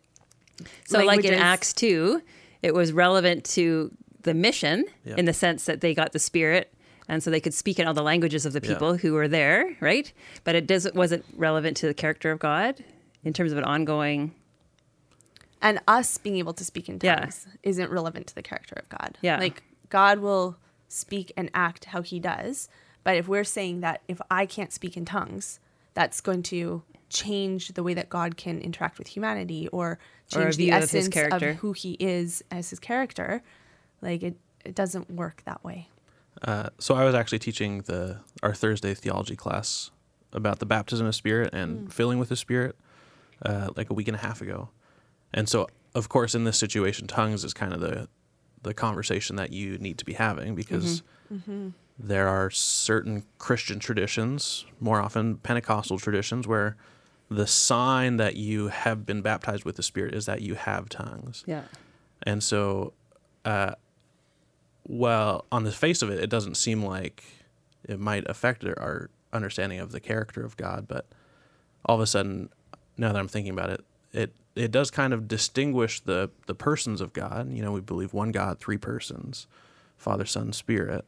So, 0.85 1.03
like 1.05 1.23
in 1.23 1.33
Acts 1.35 1.71
2, 1.73 2.21
it 2.63 2.73
was 2.73 2.91
relevant 2.91 3.45
to 3.45 3.91
the 4.23 4.33
mission 4.33 4.83
Yeah. 5.05 5.15
in 5.17 5.25
the 5.25 5.33
sense 5.33 5.65
that 5.65 5.79
they 5.81 5.93
got 5.93 6.11
the 6.11 6.19
Spirit. 6.19 6.73
And 7.09 7.23
so 7.23 7.31
they 7.31 7.39
could 7.39 7.53
speak 7.53 7.79
in 7.79 7.87
all 7.87 7.93
the 7.93 8.03
languages 8.03 8.45
of 8.45 8.53
the 8.53 8.59
Yeah. 8.61 8.73
people 8.73 8.97
who 8.97 9.13
were 9.13 9.27
there, 9.27 9.77
right? 9.79 10.11
But 10.43 10.55
it 10.55 10.67
doesn't 10.67 10.93
wasn't 10.95 11.23
relevant 11.35 11.77
to 11.77 11.87
the 11.87 11.93
character 11.93 12.31
of 12.31 12.39
God 12.39 12.83
in 13.23 13.33
terms 13.33 13.51
of 13.51 13.57
an 13.57 13.63
ongoing. 13.63 14.33
and 15.59 15.79
us 15.87 16.19
being 16.19 16.37
able 16.37 16.53
to 16.53 16.63
speak 16.63 16.87
in 16.87 16.99
Yeah. 17.01 17.15
tongues 17.15 17.47
isn't 17.63 17.89
relevant 17.89 18.27
to 18.27 18.35
the 18.35 18.43
character 18.43 18.75
of 18.77 18.87
God. 18.89 19.17
Yeah. 19.21 19.39
Like 19.39 19.63
God 19.89 20.19
will 20.19 20.55
speak 20.87 21.31
and 21.35 21.49
act 21.55 21.85
how 21.85 22.03
he 22.03 22.19
does, 22.19 22.69
but 23.03 23.15
if 23.17 23.27
we're 23.27 23.43
saying 23.43 23.79
that 23.81 24.01
if 24.07 24.21
I 24.29 24.45
can't 24.45 24.71
speak 24.71 24.95
in 24.95 25.03
tongues, 25.03 25.59
that's 25.95 26.21
going 26.21 26.43
to 26.43 26.83
change 27.09 27.69
the 27.69 27.81
way 27.81 27.95
that 27.95 28.07
God 28.07 28.37
can 28.37 28.61
interact 28.61 28.99
with 28.99 29.07
humanity 29.07 29.67
or 29.69 29.93
Or 30.35 30.41
change 30.43 30.57
the 30.57 30.65
view 30.65 30.73
of 30.75 30.81
his 30.91 31.07
essence 31.07 31.33
of, 31.33 31.41
who 31.57 31.71
he 31.73 31.93
is 31.99 32.43
as 32.51 32.69
his 32.69 32.79
character, 32.79 33.41
like 34.01 34.21
it 34.21 34.37
it 34.63 34.75
doesn't 34.75 35.09
work 35.09 35.41
that 35.45 35.63
way. 35.63 35.87
Uh, 36.43 36.69
so 36.79 36.95
I 36.95 37.03
was 37.03 37.15
actually 37.15 37.39
teaching 37.39 37.81
the 37.81 38.19
our 38.43 38.53
Thursday 38.53 38.93
theology 38.93 39.35
class 39.35 39.91
about 40.33 40.59
the 40.59 40.65
baptism 40.65 41.07
of 41.07 41.15
Spirit 41.15 41.53
and 41.53 41.91
filling 41.91 42.19
with 42.19 42.29
the 42.29 42.35
Spirit 42.35 42.75
uh, 43.43 43.69
like 43.75 43.89
a 43.89 43.93
week 43.93 44.07
and 44.07 44.15
a 44.15 44.19
half 44.19 44.41
ago, 44.41 44.69
and 45.33 45.49
so 45.49 45.67
of 45.95 46.09
course 46.09 46.35
in 46.35 46.43
this 46.43 46.57
situation, 46.57 47.07
tongues 47.07 47.43
is 47.43 47.53
kind 47.53 47.73
of 47.73 47.79
the 47.79 48.07
the 48.63 48.73
conversation 48.73 49.35
that 49.37 49.51
you 49.51 49.77
need 49.77 49.97
to 49.97 50.05
be 50.05 50.13
having 50.13 50.55
because 50.55 51.03
there 51.99 52.27
are 52.27 52.49
certain 52.49 53.23
Christian 53.37 53.79
traditions, 53.79 54.65
more 54.79 54.99
often 54.99 55.37
Pentecostal 55.37 55.97
traditions, 55.97 56.47
where 56.47 56.75
the 57.29 57.47
sign 57.47 58.17
that 58.17 58.35
you 58.35 58.67
have 58.67 59.05
been 59.05 59.21
baptized 59.21 59.65
with 59.65 59.75
the 59.75 59.83
Spirit 59.83 60.13
is 60.13 60.25
that 60.25 60.41
you 60.41 60.55
have 60.55 60.89
tongues. 60.89 61.43
Yeah. 61.45 61.63
And 62.23 62.43
so, 62.43 62.93
uh, 63.45 63.75
well, 64.87 65.45
on 65.51 65.63
the 65.63 65.71
face 65.71 66.01
of 66.01 66.09
it, 66.09 66.19
it 66.19 66.29
doesn't 66.29 66.55
seem 66.55 66.83
like 66.83 67.23
it 67.87 67.99
might 67.99 68.27
affect 68.29 68.63
our- 68.65 69.09
understanding 69.33 69.79
of 69.79 69.91
the 69.91 69.99
character 69.99 70.43
of 70.43 70.57
God. 70.57 70.87
But 70.87 71.05
all 71.85 71.95
of 71.95 72.01
a 72.01 72.07
sudden, 72.07 72.49
now 72.97 73.11
that 73.11 73.19
I'm 73.19 73.27
thinking 73.27 73.53
about 73.53 73.69
it, 73.69 73.85
it 74.13 74.33
it 74.55 74.71
does 74.71 74.89
kind 74.89 75.13
of 75.13 75.27
distinguish 75.27 75.99
the 75.99 76.29
the 76.47 76.55
persons 76.55 77.01
of 77.01 77.13
God. 77.13 77.51
You 77.51 77.61
know, 77.61 77.71
we 77.71 77.81
believe 77.81 78.13
one 78.13 78.31
God, 78.31 78.59
three 78.59 78.77
persons, 78.77 79.47
Father, 79.97 80.25
Son, 80.25 80.53
Spirit. 80.53 81.05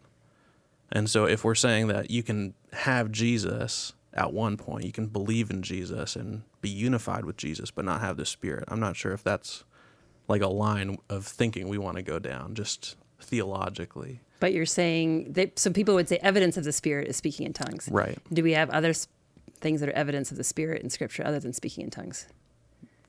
And 0.91 1.09
so, 1.09 1.25
if 1.25 1.43
we're 1.43 1.55
saying 1.55 1.87
that 1.87 2.11
you 2.11 2.23
can 2.23 2.53
have 2.73 3.11
Jesus 3.11 3.93
at 4.13 4.33
one 4.33 4.57
point, 4.57 4.85
you 4.85 4.91
can 4.91 5.07
believe 5.07 5.49
in 5.49 5.61
Jesus 5.61 6.15
and 6.15 6.43
be 6.61 6.69
unified 6.69 7.25
with 7.25 7.37
Jesus, 7.37 7.71
but 7.71 7.85
not 7.85 8.01
have 8.01 8.17
the 8.17 8.25
Spirit, 8.25 8.65
I'm 8.67 8.79
not 8.79 8.95
sure 8.95 9.13
if 9.13 9.23
that's 9.23 9.63
like 10.27 10.41
a 10.41 10.47
line 10.47 10.97
of 11.09 11.25
thinking 11.25 11.67
we 11.67 11.77
want 11.77 11.97
to 11.97 12.03
go 12.03 12.19
down, 12.19 12.53
just 12.55 12.95
theologically. 13.21 14.21
But 14.39 14.53
you're 14.53 14.65
saying 14.65 15.34
that 15.34 15.60
some 15.60 15.73
people 15.73 15.95
would 15.95 16.08
say 16.08 16.17
evidence 16.21 16.55
of 16.58 16.63
the 16.63 16.71
Spirit 16.71 17.08
is 17.08 17.17
speaking 17.17 17.45
in 17.45 17.53
tongues. 17.53 17.89
Right. 17.91 18.17
Do 18.32 18.41
we 18.43 18.53
have 18.53 18.69
other 18.69 18.89
s- 18.91 19.08
things 19.60 19.82
that 19.82 19.89
are 19.89 19.93
evidence 19.93 20.32
of 20.32 20.38
the 20.38 20.43
Spirit 20.43 20.82
in 20.82 20.89
Scripture 20.89 21.25
other 21.25 21.39
than 21.39 21.51
speaking 21.53 21.84
in 21.84 21.89
tongues? 21.89 22.25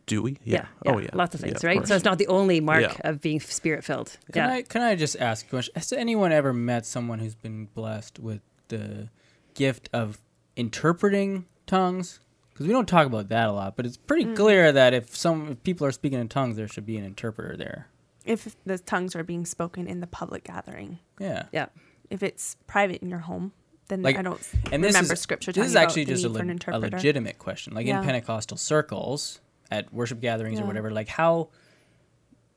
Do 0.07 0.23
we? 0.23 0.39
Yeah. 0.43 0.67
Oh, 0.87 0.99
yeah. 0.99 1.11
Lots 1.13 1.37
of 1.37 1.41
Yeah, 1.41 1.49
things, 1.51 1.63
right? 1.63 1.77
course. 1.79 1.89
So 1.89 1.95
it's 1.95 2.05
not 2.05 2.19
the 2.19 2.27
only 2.27 2.61
mark 2.61 2.83
Yeah. 2.83 2.95
of 3.05 3.21
being 3.21 3.39
Spirit 3.39 3.85
filled. 3.85 4.17
Can 4.33 4.49
Yeah. 4.49 4.55
I 4.57 4.63
can 4.63 4.83
I 4.83 4.97
just 4.97 5.17
ask 5.21 5.47
a 5.47 5.51
question? 5.51 5.73
Has 5.77 5.93
anyone 5.93 6.33
ever 6.33 6.53
met 6.53 6.85
someone 6.85 7.21
who's 7.21 7.37
been 7.37 7.67
blessed 7.75 8.19
with 8.19 8.41
the 8.69 9.09
gift 9.55 9.89
of 9.93 10.19
interpreting 10.57 11.45
tongues? 11.69 12.19
Because 12.53 12.67
we 12.67 12.73
don't 12.73 12.89
talk 12.89 13.07
about 13.07 13.29
that 13.29 13.49
a 13.49 13.53
lot, 13.53 13.77
but 13.77 13.87
it's 13.87 13.97
pretty 13.97 14.25
Mm. 14.25 14.35
clear 14.37 14.73
that 14.73 14.93
if 14.93 15.15
some 15.17 15.49
if 15.53 15.63
people 15.63 15.87
are 15.87 15.93
speaking 15.93 16.19
in 16.19 16.29
tongues, 16.29 16.57
there 16.57 16.67
should 16.69 16.85
be 16.87 16.97
an 16.97 17.05
interpreter 17.05 17.57
there. 17.57 17.87
If 18.25 18.55
the 18.65 18.79
tongues 18.79 19.17
are 19.17 19.25
being 19.25 19.45
spoken 19.47 19.87
in 19.87 20.01
the 20.01 20.07
public 20.07 20.45
gathering, 20.45 20.99
Yeah. 21.19 21.45
yeah. 21.53 21.67
if 22.11 22.23
it's 22.23 22.57
private 22.67 23.03
in 23.03 23.09
your 23.09 23.21
home, 23.21 23.53
then 23.89 24.03
Like, 24.03 24.17
I 24.17 24.23
don't 24.23 24.41
And 24.71 24.85
this 24.85 24.93
remember 24.95 25.15
is 25.15 25.21
scripture. 25.21 25.53
This 25.53 25.67
is 25.69 25.73
talking 25.73 25.87
actually 25.87 26.03
about 26.03 26.09
the 26.09 26.13
just 26.15 26.25
a, 26.25 26.29
need 26.45 26.63
for 26.65 26.71
an 26.73 26.81
le- 26.81 26.89
a 26.89 26.91
legitimate 26.91 27.39
question. 27.39 27.75
Like 27.75 27.87
Yeah. 27.87 27.99
in 28.01 28.05
Pentecostal 28.05 28.57
circles, 28.57 29.41
at 29.71 29.93
worship 29.95 30.21
gatherings 30.21 30.61
or 30.61 30.65
whatever, 30.67 30.91
like 30.91 31.09
how 31.09 31.49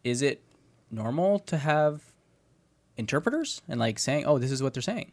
is 0.03 0.21
it 0.21 0.41
normal 0.91 1.39
to 1.39 1.57
have 1.57 2.01
interpreters 2.97 3.61
and 3.67 3.79
like 3.79 3.99
saying, 3.99 4.25
"Oh, 4.25 4.37
this 4.37 4.51
is 4.51 4.61
what 4.63 4.73
they're 4.73 4.81
saying," 4.81 5.11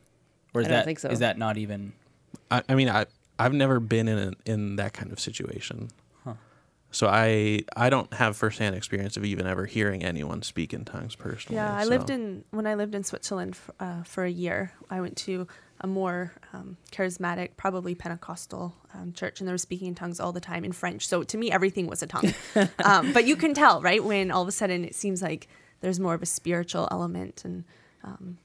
or 0.54 0.60
is 0.62 0.66
I 0.66 0.70
don't 0.70 0.78
that 0.78 0.84
think 0.84 0.98
so. 0.98 1.08
is 1.10 1.18
that 1.20 1.38
not 1.38 1.56
even? 1.58 1.92
I, 2.50 2.62
I 2.68 2.74
mean, 2.74 2.88
I 2.88 3.06
I've 3.38 3.52
never 3.54 3.80
been 3.80 4.08
in 4.08 4.18
a, 4.18 4.32
in 4.50 4.76
that 4.76 4.92
kind 4.92 5.12
of 5.12 5.20
situation, 5.20 5.90
so 6.90 7.07
I 7.07 7.62
I 7.76 7.88
don't 7.88 8.12
have 8.14 8.37
firsthand 8.37 8.74
experience 8.74 9.16
of 9.16 9.24
even 9.24 9.46
ever 9.46 9.66
hearing 9.66 10.03
anyone 10.03 10.42
speak 10.42 10.74
in 10.74 10.85
tongues 10.85 11.14
personally. 11.14 11.57
Yeah, 11.57 11.74
I 11.74 11.85
lived 11.85 12.11
in 12.11 12.44
when 12.50 12.66
I 12.66 12.74
lived 12.74 12.94
in 12.94 13.05
Switzerland 13.05 13.55
f- 13.55 13.70
uh, 13.79 14.03
for 14.03 14.24
a 14.24 14.31
year. 14.31 14.72
I 14.90 15.00
went 15.00 15.16
to 15.18 15.46
a 15.83 15.87
more 15.87 16.33
um, 16.53 16.76
charismatic, 16.92 17.50
probably 17.57 17.94
Pentecostal 17.94 18.74
um, 18.92 19.12
church, 19.12 19.40
and 19.40 19.48
they 19.48 19.53
were 19.53 19.59
speaking 19.59 19.88
in 19.88 19.94
tongues 19.94 20.20
all 20.20 20.33
the 20.33 20.40
time 20.40 20.64
in 20.64 20.72
French. 20.72 21.07
So 21.07 21.22
to 21.22 21.38
me, 21.38 21.50
everything 21.50 21.87
was 21.87 22.03
a 22.03 22.07
tongue. 22.07 22.35
um, 22.85 23.12
but 23.12 23.24
you 23.24 23.37
can 23.37 23.55
tell, 23.55 23.81
right, 23.81 24.03
when 24.03 24.31
all 24.31 24.42
of 24.42 24.48
a 24.48 24.53
sudden 24.53 24.85
it 24.85 24.94
seems 24.94 25.22
like 25.22 25.48
there's 25.81 25.98
more 25.98 26.14
of 26.14 26.22
a 26.22 26.26
spiritual 26.26 26.88
element, 26.90 27.44
and 27.44 27.64
um, 28.03 28.38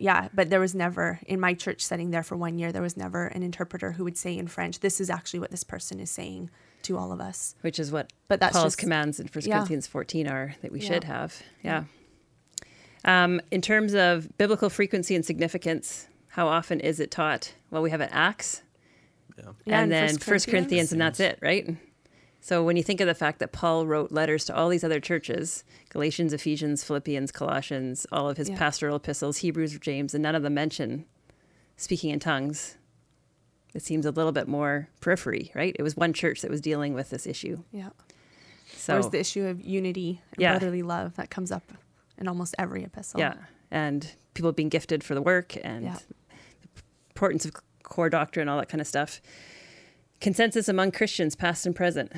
yeah. 0.00 0.28
But 0.32 0.50
there 0.50 0.60
was 0.60 0.74
never 0.74 1.18
in 1.26 1.40
my 1.40 1.52
church 1.52 1.82
setting 1.82 2.10
there 2.10 2.22
for 2.22 2.36
one 2.36 2.58
year. 2.58 2.70
There 2.70 2.80
was 2.80 2.96
never 2.96 3.26
an 3.26 3.42
interpreter 3.42 3.92
who 3.92 4.04
would 4.04 4.16
say 4.16 4.38
in 4.38 4.46
French, 4.46 4.78
"This 4.78 5.00
is 5.00 5.10
actually 5.10 5.40
what 5.40 5.50
this 5.50 5.64
person 5.64 5.98
is 5.98 6.12
saying 6.12 6.48
to 6.82 6.96
all 6.96 7.12
of 7.12 7.20
us." 7.20 7.54
Which 7.62 7.78
is 7.78 7.90
what 7.92 8.12
But 8.28 8.40
that's 8.40 8.52
Paul's 8.54 8.66
just- 8.66 8.78
commands 8.78 9.20
in 9.20 9.26
1 9.28 9.44
yeah. 9.46 9.56
Corinthians 9.56 9.86
14 9.86 10.26
are 10.28 10.54
that 10.62 10.72
we 10.72 10.80
Yeah. 10.80 10.88
should 10.88 11.04
have. 11.04 11.42
Yeah. 11.62 11.84
Um, 13.04 13.40
in 13.50 13.60
terms 13.62 13.94
of 13.94 14.36
biblical 14.38 14.68
frequency 14.70 15.14
and 15.14 15.24
significance, 15.24 16.08
how 16.30 16.48
often 16.48 16.80
is 16.80 17.00
it 17.00 17.10
taught? 17.10 17.54
Well, 17.70 17.82
we 17.82 17.90
have 17.90 18.00
an 18.00 18.08
Acts 18.12 18.62
Yeah, 19.36 19.44
and 19.66 19.84
in 19.84 19.88
then 19.90 20.18
First 20.18 20.48
Corinthians, 20.48 20.92
and 20.92 21.00
that's 21.00 21.20
it, 21.20 21.38
right? 21.40 21.76
So 22.40 22.64
when 22.64 22.76
you 22.76 22.82
think 22.82 23.00
of 23.00 23.06
the 23.06 23.14
fact 23.14 23.38
that 23.40 23.52
Paul 23.52 23.86
wrote 23.86 24.10
letters 24.12 24.44
to 24.46 24.54
all 24.56 24.68
these 24.68 24.82
other 24.84 25.00
churches, 25.00 25.64
Galatians, 25.90 26.32
Ephesians, 26.32 26.82
Philippians, 26.84 27.30
Colossians, 27.30 28.06
all 28.10 28.28
of 28.28 28.36
his 28.36 28.48
Yeah. 28.48 28.56
pastoral 28.58 28.96
epistles, 28.96 29.38
Hebrews, 29.38 29.78
James, 29.78 30.14
and 30.14 30.22
none 30.22 30.34
of 30.34 30.42
them 30.42 30.54
mention 30.54 31.04
speaking 31.76 32.10
in 32.10 32.18
tongues, 32.20 32.76
it 33.74 33.82
seems 33.82 34.06
a 34.06 34.10
little 34.10 34.32
bit 34.32 34.48
more 34.48 34.88
periphery, 35.00 35.50
right? 35.54 35.74
It 35.78 35.82
was 35.82 35.96
one 35.96 36.12
church 36.12 36.40
that 36.42 36.50
was 36.50 36.60
dealing 36.60 36.94
with 36.94 37.10
this 37.10 37.26
issue. 37.26 37.62
Yeah. 37.72 37.90
So 38.74 38.92
There's 38.94 39.08
the 39.10 39.20
issue 39.20 39.44
of 39.46 39.60
unity 39.60 40.20
and 40.32 40.40
Yeah. 40.40 40.52
brotherly 40.52 40.82
love 40.82 41.16
that 41.16 41.30
comes 41.30 41.50
up 41.52 41.72
in 42.16 42.28
almost 42.28 42.54
every 42.58 42.84
epistle. 42.84 43.20
Yeah, 43.20 43.34
and 43.70 44.14
people 44.34 44.52
being 44.52 44.68
gifted 44.68 45.02
for 45.04 45.14
the 45.14 45.22
work 45.22 45.56
and 45.62 45.84
Yeah. 45.84 45.96
the 45.96 46.82
importance 47.10 47.44
of 47.44 47.52
core 47.82 48.08
doctrine, 48.10 48.48
all 48.48 48.58
that 48.58 48.68
kind 48.68 48.80
of 48.80 48.86
stuff. 48.86 49.20
Consensus 50.20 50.68
among 50.68 50.90
Christians, 50.92 51.36
past 51.36 51.64
and 51.66 51.74
present. 51.76 52.12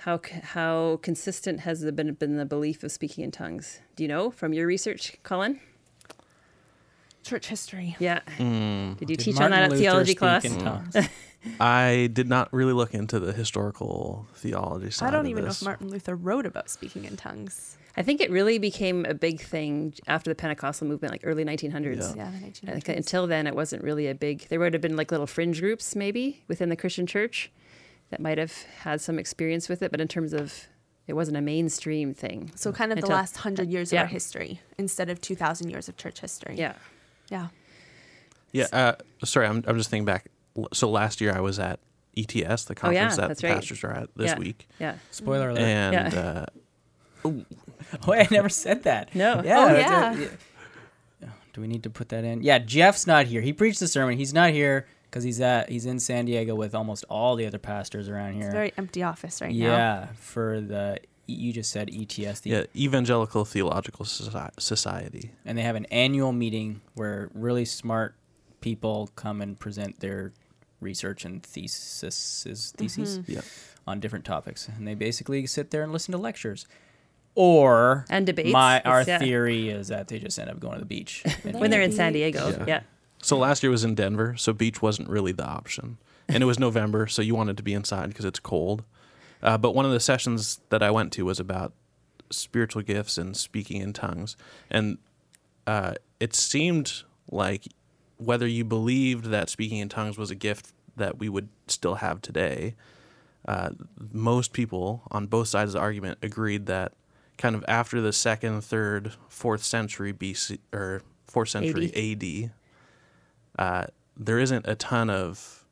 How 0.00 0.20
how 0.42 0.98
consistent 1.02 1.60
has 1.60 1.82
it 1.82 1.96
been 1.96 2.14
been 2.14 2.36
the 2.36 2.44
belief 2.44 2.82
of 2.84 2.92
speaking 2.92 3.24
in 3.24 3.30
tongues? 3.30 3.80
Do 3.96 4.04
you 4.04 4.08
know 4.08 4.30
from 4.30 4.52
your 4.52 4.66
research, 4.66 5.16
Colin? 5.22 5.60
Church 7.26 7.46
history. 7.48 7.96
Yeah. 7.98 8.20
Mm. 8.38 8.96
Did 8.98 9.10
you 9.10 9.16
Did 9.16 9.24
teach 9.24 9.36
on 9.40 9.50
that 9.50 9.50
Martin 9.50 9.64
at 9.64 9.70
Luther 9.72 9.82
theology 9.82 10.14
class? 10.14 10.44
in? 10.44 11.08
I 11.60 12.08
did 12.12 12.28
not 12.28 12.52
really 12.52 12.72
look 12.72 12.94
into 12.94 13.20
the 13.20 13.32
historical 13.32 14.26
theology 14.34 14.90
side. 14.90 15.08
I 15.08 15.10
don't 15.10 15.26
of 15.26 15.30
even 15.30 15.44
know 15.44 15.50
if 15.50 15.62
Martin 15.62 15.90
Luther 15.90 16.14
wrote 16.16 16.46
about 16.46 16.68
speaking 16.70 17.04
in 17.04 17.16
tongues. 17.16 17.76
I 17.96 18.02
think 18.02 18.20
it 18.20 18.30
really 18.30 18.58
became 18.58 19.06
a 19.06 19.14
big 19.14 19.40
thing 19.40 19.94
after 20.06 20.30
the 20.30 20.34
Pentecostal 20.34 20.86
movement, 20.86 21.12
like 21.12 21.22
early 21.24 21.44
1900s. 21.44 22.14
Yeah. 22.16 22.30
Yeah, 22.30 22.30
the 22.30 22.46
1900s. 22.46 22.72
think 22.84 22.88
until 22.88 23.26
then, 23.26 23.46
it 23.46 23.54
wasn't 23.54 23.82
really 23.82 24.06
a 24.08 24.14
big. 24.14 24.46
There 24.48 24.58
would 24.60 24.72
have 24.74 24.82
been 24.82 24.96
like 24.96 25.10
little 25.10 25.26
fringe 25.26 25.60
groups, 25.60 25.96
maybe 25.96 26.42
within 26.48 26.68
the 26.68 26.76
Christian 26.76 27.06
church, 27.06 27.50
that 28.10 28.20
might 28.20 28.38
have 28.38 28.52
had 28.80 29.00
some 29.00 29.18
experience 29.18 29.68
with 29.68 29.82
it. 29.82 29.90
But 29.90 30.00
in 30.00 30.08
terms 30.08 30.32
of, 30.34 30.66
it 31.06 31.14
wasn't 31.14 31.36
a 31.38 31.40
mainstream 31.40 32.12
thing. 32.12 32.50
so 32.54 32.70
kind 32.72 32.92
of 32.92 33.00
the 33.00 33.06
last 33.06 33.38
hundred 33.38 33.70
years 33.70 33.92
Yeah. 33.92 34.00
of 34.02 34.04
our 34.06 34.08
history 34.08 34.60
instead 34.76 35.08
of 35.08 35.20
2,000 35.20 35.70
years 35.70 35.88
of 35.88 35.96
church 35.96 36.20
history. 36.20 36.56
Yeah, 36.58 36.74
Yeah. 37.28 37.48
Yeah. 38.52 38.66
Uh, 38.72 38.92
sorry, 39.24 39.46
I'm 39.46 39.62
I'm 39.66 39.76
just 39.76 39.90
thinking 39.90 40.04
back. 40.06 40.26
So 40.72 40.88
last 40.90 41.20
year 41.20 41.34
I 41.34 41.40
was 41.40 41.58
at 41.58 41.80
ETS, 42.16 42.64
the 42.64 42.74
Oh, 42.82 42.90
yeah, 42.90 43.02
conference 43.04 43.16
that 43.16 43.28
that's 43.28 43.40
the 43.42 43.48
right. 43.48 43.54
pastors 43.56 43.84
are 43.84 43.90
at 43.92 44.08
this 44.16 44.30
Yeah. 44.30 44.38
week, 44.38 44.68
yeah. 44.78 44.94
Spoiler 45.10 45.50
alert. 45.50 45.60
and 45.60 46.12
Yeah. 46.12 46.20
uh, 46.20 46.46
oh, 47.26 47.44
I 48.12 48.26
never 48.30 48.48
said 48.48 48.84
that. 48.84 49.14
No. 49.14 49.42
Yeah. 49.44 49.58
Oh, 49.60 49.68
that's 49.68 50.18
yeah. 50.18 50.24
it. 50.24 50.30
Yeah. 51.20 51.28
Do 51.52 51.60
we 51.60 51.66
need 51.66 51.82
to 51.82 51.90
put 51.90 52.08
that 52.10 52.24
in? 52.24 52.42
Yeah, 52.42 52.58
Jeff's 52.58 53.06
not 53.06 53.26
here. 53.26 53.42
He 53.42 53.52
preached 53.52 53.80
the 53.80 53.88
sermon. 53.88 54.16
He's 54.16 54.32
not 54.32 54.50
here 54.50 54.86
because 55.10 55.24
he's 55.24 55.40
at 55.42 55.68
he's 55.68 55.84
in 55.84 56.00
San 56.00 56.24
Diego 56.24 56.54
with 56.54 56.74
almost 56.74 57.04
all 57.10 57.36
the 57.36 57.44
other 57.46 57.58
pastors 57.58 58.08
around 58.08 58.32
here. 58.34 58.44
It's 58.44 58.54
a 58.54 58.56
very 58.56 58.72
empty 58.78 59.02
office 59.02 59.42
right 59.42 59.54
now. 59.54 59.66
yeah, 59.66 60.06
for 60.18 60.60
the 60.62 60.98
you 61.26 61.52
just 61.52 61.70
said 61.70 61.90
ETS, 61.92 62.40
the 62.40 62.50
Yeah, 62.50 62.62
Evangelical 62.76 63.44
Theological 63.44 64.04
Society. 64.04 65.32
and 65.44 65.58
they 65.58 65.62
have 65.62 65.76
an 65.76 65.86
annual 65.86 66.32
meeting 66.32 66.80
where 66.94 67.30
really 67.34 67.64
smart 67.64 68.14
people 68.60 69.10
come 69.16 69.40
and 69.40 69.58
present 69.58 70.00
their 70.00 70.32
research 70.80 71.24
and 71.24 71.42
theses 71.42 72.44
mm-hmm. 72.46 72.76
theses 72.78 73.20
Yeah. 73.26 73.40
on 73.86 74.00
different 74.00 74.24
topics, 74.24 74.68
and 74.68 74.86
they 74.86 74.94
basically 74.94 75.46
sit 75.46 75.70
there 75.70 75.82
and 75.82 75.92
listen 75.92 76.12
to 76.12 76.18
lectures. 76.18 76.66
Or 77.34 78.06
And 78.08 78.24
debates. 78.24 78.50
My 78.52 78.80
our 78.82 79.02
It's- 79.02 79.08
yeah. 79.08 79.18
theory 79.18 79.68
is 79.68 79.88
that 79.88 80.08
they 80.08 80.18
just 80.18 80.38
end 80.38 80.48
up 80.48 80.58
going 80.58 80.74
to 80.74 80.80
the 80.80 80.86
beach 80.86 81.22
when 81.42 81.70
they're 81.70 81.82
in 81.82 81.92
San 81.92 82.12
Diego. 82.14 82.48
Yeah. 82.48 82.64
Yeah. 82.66 82.80
So 83.22 83.36
last 83.36 83.62
year 83.62 83.70
was 83.70 83.84
in 83.84 83.94
Denver, 83.94 84.36
so 84.38 84.52
beach 84.52 84.80
wasn't 84.80 85.08
really 85.08 85.32
the 85.32 85.44
option, 85.44 85.98
and 86.28 86.42
it 86.42 86.46
was 86.46 86.58
November, 86.58 87.06
so 87.06 87.20
you 87.22 87.34
wanted 87.34 87.56
to 87.56 87.62
be 87.62 87.74
inside 87.74 88.08
because 88.08 88.24
it's 88.24 88.38
cold. 88.38 88.84
Uh, 89.42 89.58
but 89.58 89.74
one 89.74 89.84
of 89.84 89.92
the 89.92 90.00
sessions 90.00 90.60
that 90.70 90.82
I 90.82 90.90
went 90.90 91.12
to 91.14 91.24
was 91.24 91.38
about 91.38 91.72
spiritual 92.30 92.82
gifts 92.82 93.18
and 93.18 93.36
speaking 93.36 93.80
in 93.80 93.92
tongues, 93.92 94.36
and 94.70 94.98
uh, 95.66 95.94
it 96.20 96.34
seemed 96.34 97.02
like 97.30 97.66
whether 98.16 98.46
you 98.46 98.64
believed 98.64 99.26
that 99.26 99.50
speaking 99.50 99.78
in 99.78 99.88
tongues 99.88 100.16
was 100.16 100.30
a 100.30 100.34
gift 100.34 100.72
that 100.96 101.18
we 101.18 101.28
would 101.28 101.48
still 101.66 101.96
have 101.96 102.22
today, 102.22 102.74
uh, 103.46 103.70
most 104.12 104.52
people 104.52 105.02
on 105.10 105.26
both 105.26 105.48
sides 105.48 105.70
of 105.70 105.72
the 105.74 105.80
argument 105.80 106.18
agreed 106.22 106.66
that 106.66 106.92
kind 107.38 107.54
of 107.54 107.64
after 107.68 108.00
the 108.00 108.12
second, 108.12 108.62
third, 108.62 109.12
fourth 109.28 109.62
century 109.62 110.12
BC 110.12 110.58
or 110.72 111.02
fourth 111.26 111.50
century 111.50 111.92
AD, 111.94 112.50
uh, 113.58 113.86
there 114.16 114.38
isn't 114.38 114.66
a 114.66 114.74
ton 114.74 115.10
of 115.10 115.64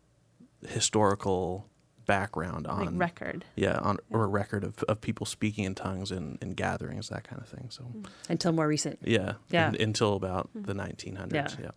historical 0.66 1.66
background 2.06 2.66
on 2.66 2.86
like 2.86 2.88
record. 2.92 3.44
yeah 3.56 3.78
on 3.78 3.98
or 4.10 4.24
a 4.24 4.26
record 4.26 4.64
of, 4.64 4.82
of 4.84 5.00
people 5.00 5.26
speaking 5.26 5.64
in 5.64 5.74
tongues 5.74 6.10
and, 6.10 6.38
in 6.42 6.52
gatherings 6.52 7.08
that 7.08 7.24
kind 7.24 7.40
of 7.40 7.48
thing 7.48 7.66
so 7.70 7.82
mm. 7.84 8.06
Until 8.28 8.52
more 8.52 8.68
recent. 8.68 8.98
yeah 9.02 9.34
Yeah. 9.50 9.68
un- 9.68 9.76
until 9.80 10.14
about 10.14 10.48
mm. 10.56 10.66
the 10.66 10.74
1900s 10.74 11.32
Yeah. 11.32 11.48
yeah 11.60 11.70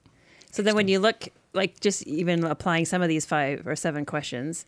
So 0.51 0.63
then 0.63 0.75
when 0.75 0.87
you 0.87 0.99
look, 0.99 1.27
like 1.53 1.79
just 1.81 2.03
even 2.07 2.43
applying 2.43 2.85
some 2.85 3.01
of 3.01 3.09
these 3.09 3.25
five 3.25 3.65
or 3.67 3.75
seven 3.75 4.05
questions 4.05 4.65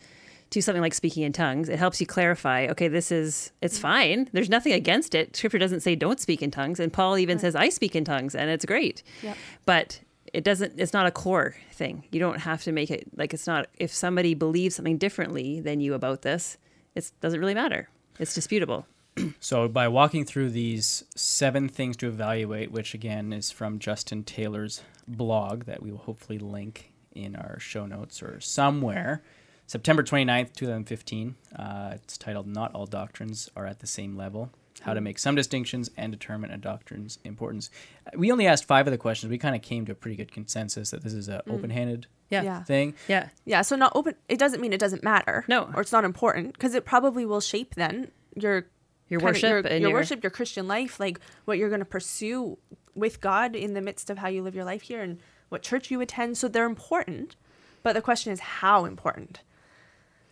to 0.51 0.62
something 0.62 0.82
like 0.82 0.93
speaking 0.95 1.24
in 1.24 1.32
tongues, 1.32 1.70
it 1.70 1.78
helps 1.80 2.01
you 2.01 2.07
clarify, 2.07 2.68
okay, 2.72 2.88
this 2.88 3.12
is, 3.12 3.51
it's 3.62 3.78
mm. 3.78 3.82
fine. 3.82 4.30
There's 4.34 4.49
nothing 4.49 4.74
against 4.74 5.14
it. 5.16 5.36
Scripture 5.36 5.60
doesn't 5.60 5.82
say 5.82 5.95
don't 5.95 6.20
speak 6.20 6.41
in 6.41 6.51
tongues. 6.51 6.80
And 6.80 6.91
Paul 6.91 7.18
even 7.18 7.38
says, 7.39 7.55
I 7.55 7.70
speak 7.70 7.95
in 7.95 8.03
tongues 8.03 8.34
and 8.36 8.49
it's 8.49 8.66
great. 8.66 9.03
Yep. 9.24 9.38
But 9.66 10.01
it 10.34 10.44
doesn't, 10.44 10.80
it's 10.80 10.94
not 10.94 11.06
a 11.06 11.12
core 11.12 11.56
thing. 11.72 12.06
You 12.12 12.20
don't 12.20 12.40
have 12.40 12.64
to 12.64 12.72
make 12.72 12.92
it 12.92 13.08
like 13.16 13.34
it's 13.34 13.48
not, 13.48 13.68
if 13.78 13.94
somebody 13.94 14.34
believes 14.34 14.76
something 14.76 14.98
differently 14.98 15.60
than 15.60 15.80
you 15.80 15.94
about 15.94 16.22
this, 16.22 16.58
it 16.96 17.12
doesn't 17.22 17.40
really 17.40 17.54
matter. 17.54 17.90
It's 18.20 18.34
disputable. 18.34 18.86
So, 19.42 19.68
by 19.68 19.90
walking 19.90 20.24
through 20.24 20.52
these 20.52 21.04
seven 21.14 21.68
things 21.68 21.98
to 21.98 22.08
evaluate, 22.08 22.72
which 22.72 22.94
again 22.94 23.34
is 23.34 23.52
from 23.52 23.80
Justin 23.80 24.24
Taylor's 24.24 24.82
blog 25.08 25.66
that 25.66 25.84
we 25.84 25.92
will 25.92 26.00
hopefully 26.00 26.40
link 26.40 26.94
in 27.12 27.36
our 27.36 27.60
show 27.60 27.86
notes 27.86 28.24
or 28.24 28.40
somewhere, 28.40 29.22
September 29.68 30.04
29th, 30.04 30.54
2015. 30.54 31.36
Uh, 31.56 31.92
it's 31.96 32.18
titled 32.18 32.48
Not 32.48 32.74
All 32.74 32.86
Doctrines 32.86 33.50
Are 33.58 33.66
at 33.66 33.80
the 33.80 33.88
Same 33.88 34.16
Level 34.16 34.52
How 34.82 34.94
to 34.94 35.02
Make 35.02 35.20
Some 35.20 35.36
Distinctions 35.36 35.90
and 35.98 36.12
Determine 36.12 36.52
a 36.52 36.58
Doctrine's 36.58 37.20
Importance. 37.24 37.70
We 38.16 38.32
only 38.32 38.48
asked 38.48 38.66
five 38.66 38.88
of 38.88 38.92
the 38.92 38.98
questions. 38.98 39.30
We 39.30 39.38
kind 39.38 39.56
of 39.56 39.62
came 39.62 39.86
to 39.86 39.92
a 39.92 39.96
pretty 39.96 40.16
good 40.18 40.32
consensus 40.32 40.92
that 40.92 41.04
this 41.04 41.14
is 41.14 41.28
an 41.28 41.42
mm. 41.48 41.54
open 41.54 41.70
handed 41.70 42.08
Yeah. 42.30 42.44
Yeah. 42.44 42.64
thing. 42.64 42.94
Yeah. 43.08 43.30
Yeah, 43.46 43.62
so 43.62 43.76
not 43.76 43.92
open. 43.96 44.16
It 44.28 44.40
doesn't 44.40 44.62
mean 44.62 44.74
it 44.74 44.80
doesn't 44.80 45.04
matter. 45.04 45.46
No. 45.48 45.70
or 45.76 45.82
it's 45.82 45.92
not 45.92 46.06
important 46.06 46.54
because 46.54 46.74
it 46.76 46.86
probably 46.86 47.26
will 47.26 47.42
shape 47.42 47.76
then 47.76 48.12
your 48.36 48.68
Your 49.10 49.20
worship 49.20 49.50
your, 49.50 49.58
and 49.60 49.82
your 49.82 49.90
your- 49.90 50.00
worship, 50.00 50.24
your 50.24 50.32
Christian 50.32 50.68
life, 50.68 51.00
like 51.00 51.20
what 51.46 51.58
you're 51.58 51.70
going 51.70 51.80
to 51.80 51.86
pursue 51.86 52.58
with 52.96 53.22
God 53.22 53.56
in 53.56 53.74
the 53.74 53.82
midst 53.82 54.10
of 54.10 54.18
how 54.18 54.28
you 54.28 54.42
live 54.44 54.56
your 54.56 54.66
life 54.66 54.84
here 54.84 55.02
and 55.02 55.20
what 55.50 55.62
church 55.62 55.90
you 55.92 56.00
attend. 56.02 56.38
So 56.38 56.48
they're 56.48 56.66
important, 56.66 57.36
but 57.84 57.94
the 57.94 58.02
question 58.02 58.32
is 58.32 58.40
how 58.40 58.86
important. 58.86 59.42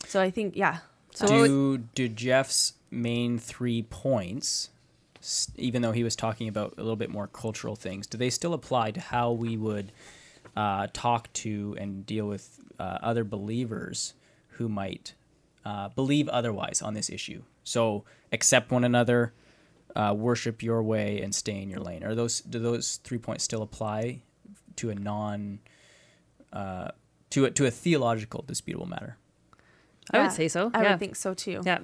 So 0.05 0.21
I 0.21 0.29
think 0.29 0.55
yeah. 0.55 0.79
So 1.13 1.25
what 1.25 1.39
would- 1.41 1.47
do 1.47 2.07
do 2.07 2.07
Jeff's 2.09 2.73
main 2.89 3.37
three 3.37 3.83
points, 3.83 4.69
even 5.55 5.81
though 5.81 5.91
he 5.91 6.03
was 6.03 6.15
talking 6.15 6.47
about 6.47 6.73
a 6.77 6.81
little 6.81 6.95
bit 6.95 7.09
more 7.09 7.27
cultural 7.27 7.75
things, 7.75 8.07
do 8.07 8.17
they 8.17 8.29
still 8.29 8.53
apply 8.53 8.91
to 8.91 8.99
how 8.99 9.31
we 9.31 9.57
would 9.57 9.91
uh, 10.55 10.87
talk 10.93 11.31
to 11.33 11.75
and 11.79 12.05
deal 12.05 12.27
with 12.27 12.59
uh, 12.79 12.97
other 13.01 13.23
believers 13.23 14.13
who 14.49 14.69
might 14.69 15.13
uh, 15.65 15.89
believe 15.89 16.29
otherwise 16.29 16.81
on 16.81 16.93
this 16.93 17.09
issue? 17.09 17.43
So 17.63 18.05
accept 18.31 18.71
one 18.71 18.83
another, 18.83 19.33
uh, 19.95 20.13
worship 20.17 20.63
your 20.63 20.81
way, 20.81 21.21
and 21.21 21.33
stay 21.35 21.61
in 21.61 21.69
your 21.69 21.81
lane. 21.81 22.03
Are 22.03 22.15
those 22.15 22.41
do 22.41 22.59
those 22.59 22.97
three 23.03 23.17
points 23.17 23.43
still 23.43 23.61
apply 23.61 24.21
to 24.77 24.89
a 24.89 24.95
non 24.95 25.59
uh, 26.53 26.89
to 27.31 27.45
a, 27.45 27.51
to 27.51 27.65
a 27.65 27.71
theological 27.71 28.43
disputable 28.47 28.87
matter? 28.87 29.17
I 30.11 30.17
Yeah, 30.17 30.23
would 30.23 30.31
say 30.31 30.47
so. 30.47 30.71
I 30.73 30.83
yeah. 30.83 30.91
would 30.91 30.99
think 30.99 31.15
so 31.15 31.33
too. 31.33 31.61
Yeah. 31.65 31.79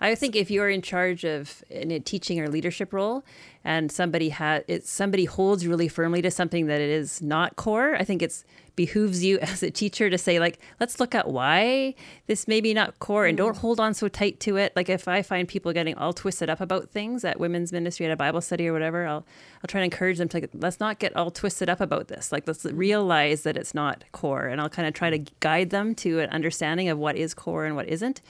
I 0.00 0.14
think 0.14 0.36
if 0.36 0.50
you're 0.50 0.68
in 0.68 0.82
charge 0.82 1.24
of 1.24 1.62
in 1.70 1.90
a 1.90 2.00
teaching 2.00 2.40
or 2.40 2.48
leadership 2.48 2.92
role 2.92 3.24
and 3.64 3.90
somebody 3.90 4.28
has 4.30 4.62
it 4.68 4.86
somebody 4.86 5.24
holds 5.24 5.66
really 5.66 5.88
firmly 5.88 6.20
to 6.22 6.30
something 6.30 6.66
that 6.66 6.80
it 6.80 6.90
is 6.90 7.22
not 7.22 7.56
core, 7.56 7.94
I 7.96 8.04
think 8.04 8.22
it's 8.22 8.44
behooves 8.76 9.24
you 9.24 9.38
as 9.42 9.62
a 9.62 9.70
teacher 9.70 10.10
to 10.10 10.18
say 10.18 10.38
like 10.38 10.58
let's 10.80 11.00
look 11.00 11.14
at 11.14 11.28
why 11.28 11.94
this 12.26 12.48
may 12.48 12.60
be 12.60 12.74
not 12.74 12.98
core 12.98 13.26
and 13.26 13.36
don't 13.36 13.54
mm. 13.54 13.58
hold 13.58 13.80
on 13.80 13.94
so 13.94 14.08
tight 14.08 14.40
to 14.40 14.56
it. 14.56 14.72
Like 14.76 14.88
if 14.88 15.08
I 15.08 15.22
find 15.22 15.48
people 15.48 15.72
getting 15.72 15.94
all 15.96 16.12
twisted 16.12 16.50
up 16.50 16.60
about 16.60 16.90
things 16.90 17.24
at 17.24 17.38
women's 17.38 17.72
ministry 17.72 18.06
at 18.06 18.12
a 18.12 18.16
Bible 18.16 18.40
study 18.40 18.68
or 18.68 18.72
whatever, 18.72 19.06
I'll 19.06 19.26
I'll 19.62 19.68
try 19.68 19.80
to 19.80 19.84
encourage 19.84 20.18
them 20.18 20.28
to 20.28 20.38
like, 20.38 20.50
let's 20.54 20.80
not 20.80 20.98
get 20.98 21.14
all 21.16 21.30
twisted 21.30 21.68
up 21.68 21.80
about 21.80 22.08
this. 22.08 22.32
Like 22.32 22.46
let's 22.46 22.64
realize 22.64 23.42
that 23.42 23.56
it's 23.56 23.74
not 23.74 24.04
core 24.12 24.46
and 24.46 24.60
I'll 24.60 24.68
kind 24.68 24.88
of 24.88 24.94
try 24.94 25.10
to 25.10 25.18
guide 25.40 25.70
them 25.70 25.94
to 25.96 26.20
an 26.20 26.30
understanding 26.30 26.88
of 26.88 26.98
what 26.98 27.16
is 27.16 27.34
core 27.34 27.64
and 27.64 27.76
what 27.76 27.88
isn't. 27.88 28.20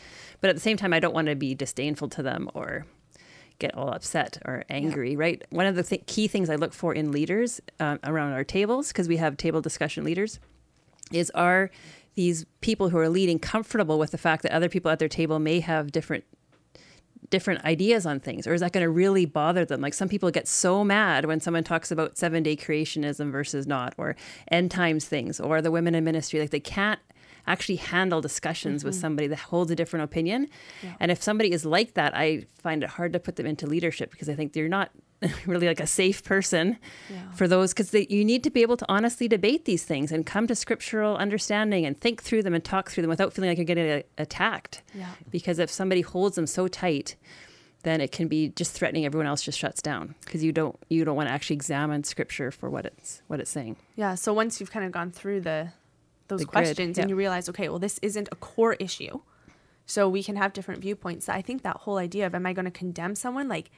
But 0.41 0.51
at 0.51 0.57
the 0.57 0.61
same 0.61 0.77
time 0.77 0.93
I 0.93 1.01
don't 1.01 1.15
want 1.15 1.29
to 1.29 1.35
be 1.35 1.55
disdainful 1.55 2.09
to 2.11 2.23
them 2.23 2.51
or 2.55 2.87
get 3.59 3.75
all 3.75 3.91
upset 3.91 4.39
or 4.45 4.65
angry, 4.69 5.17
right? 5.17 5.43
One 5.51 5.67
of 5.67 5.77
the 5.77 5.83
th- 5.83 6.07
key 6.07 6.29
things 6.29 6.51
I 6.51 6.57
look 6.57 6.73
for 6.73 6.95
in 6.95 7.13
leaders 7.13 7.61
um, 7.81 7.99
around 8.05 8.33
our 8.33 8.45
tables, 8.45 8.89
because 8.89 9.09
we 9.09 9.17
have 9.19 9.37
table 9.37 9.61
discussion 9.61 10.05
leaders, 10.05 10.41
is 11.13 11.31
are 11.31 11.71
these 12.15 12.47
people 12.61 12.91
who 12.91 12.99
are 12.99 13.09
leading 13.09 13.39
comfortable 13.39 13.99
with 13.99 14.11
the 14.11 14.19
fact 14.19 14.43
that 14.43 14.53
other 14.53 14.69
people 14.69 14.91
at 14.91 14.99
their 14.99 15.09
table 15.09 15.39
may 15.39 15.61
have 15.61 15.93
different 15.93 16.25
different 17.31 17.65
ideas 17.65 18.05
on 18.05 18.21
things 18.21 18.47
or 18.47 18.53
is 18.53 18.61
that 18.61 18.71
going 18.73 18.85
to 18.85 18.91
really 18.91 19.25
bother 19.25 19.65
them 19.65 19.81
like 19.81 19.95
some 19.95 20.09
people 20.09 20.31
get 20.31 20.47
so 20.47 20.85
mad 20.85 21.25
when 21.25 21.41
someone 21.41 21.65
talks 21.65 21.91
about 21.91 22.19
seven 22.19 22.43
day 22.43 22.55
creationism 22.55 23.33
versus 23.33 23.67
not 23.67 23.95
or 23.97 24.15
end 24.49 24.71
times 24.71 25.07
things 25.07 25.41
or 25.41 25.63
the 25.63 25.71
women 25.71 25.95
in 25.95 26.05
ministry 26.05 26.39
like 26.39 26.51
they 26.51 26.61
can't 26.61 27.01
actually 27.47 27.77
handle 27.77 28.21
discussions 28.21 28.85
with 28.85 28.95
mm-hmm. 28.95 29.01
somebody 29.01 29.29
that 29.29 29.39
holds 29.39 29.71
a 29.71 29.77
different 29.77 30.05
opinion 30.05 30.49
and 31.01 31.11
if 31.11 31.23
somebody 31.23 31.51
is 31.53 31.65
like 31.65 31.95
that 31.95 32.17
i 32.17 32.45
find 32.63 32.83
it 32.83 32.91
hard 32.91 33.13
to 33.13 33.21
put 33.21 33.37
them 33.37 33.47
into 33.47 33.67
leadership 33.67 34.11
because 34.11 34.29
i 34.29 34.35
think 34.35 34.53
they're 34.53 34.69
not 34.69 34.91
really 35.47 35.67
like 35.67 35.81
a 35.81 35.87
safe 35.87 36.23
person 36.25 36.77
Yeah. 37.11 37.31
for 37.33 37.49
those 37.49 37.73
because 37.73 37.95
you 37.95 38.25
need 38.25 38.43
to 38.45 38.51
be 38.51 38.63
able 38.63 38.77
to 38.77 38.85
honestly 38.89 39.27
debate 39.29 39.65
these 39.65 39.85
things 39.85 40.13
and 40.13 40.27
come 40.27 40.47
to 40.49 40.55
scriptural 40.55 41.17
understanding 41.17 41.87
and 41.87 41.99
think 41.99 42.23
through 42.23 42.43
them 42.43 42.53
and 42.53 42.63
talk 42.63 42.91
through 42.91 43.03
them 43.03 43.11
without 43.11 43.33
feeling 43.33 43.51
like 43.51 43.57
you're 43.59 43.65
getting 43.65 43.87
a- 43.87 44.05
attacked 44.19 44.83
Yeah. 44.95 45.07
because 45.31 45.59
if 45.59 45.71
somebody 45.71 46.03
holds 46.03 46.37
them 46.37 46.47
so 46.47 46.69
tight 46.69 47.17
then 47.85 48.01
it 48.01 48.13
can 48.13 48.29
be 48.29 48.49
just 48.49 48.73
threatening 48.73 49.05
everyone 49.05 49.27
else 49.27 49.43
just 49.43 49.59
shuts 49.59 49.81
down 49.83 50.15
because 50.25 50.43
you 50.43 50.53
don't 50.53 50.77
you 50.89 51.05
don't 51.05 51.17
want 51.17 51.29
to 51.29 51.33
actually 51.33 51.57
examine 51.57 52.03
scripture 52.05 52.51
for 52.51 52.69
what 52.69 52.85
it's 52.87 53.23
what 53.29 53.41
it's 53.41 53.51
saying 53.51 53.77
Yeah. 53.97 54.15
So 54.17 54.33
once 54.33 54.59
you've 54.61 54.71
kind 54.73 54.85
of 54.85 54.93
gone 54.93 55.11
through 55.11 55.43
the 55.43 55.73
those 56.29 56.45
questions 56.45 56.97
yeah. 56.97 57.03
and 57.03 57.11
you 57.11 57.17
realize, 57.17 57.49
okay, 57.49 57.69
well, 57.69 57.79
this 57.79 57.99
isn't 57.99 58.29
a 58.33 58.37
core 58.37 58.75
issue, 58.75 59.21
so 59.87 60.09
we 60.09 60.23
can 60.23 60.37
have 60.37 60.53
different 60.53 60.81
viewpoints. 60.81 61.29
I 61.29 61.43
think 61.43 61.63
that 61.63 61.79
whole 61.79 61.99
idea 61.99 62.27
of 62.27 62.35
am 62.35 62.47
I 62.47 62.53
going 62.53 62.65
to 62.65 62.71
condemn 62.71 63.15
someone? 63.15 63.49
Like, 63.49 63.71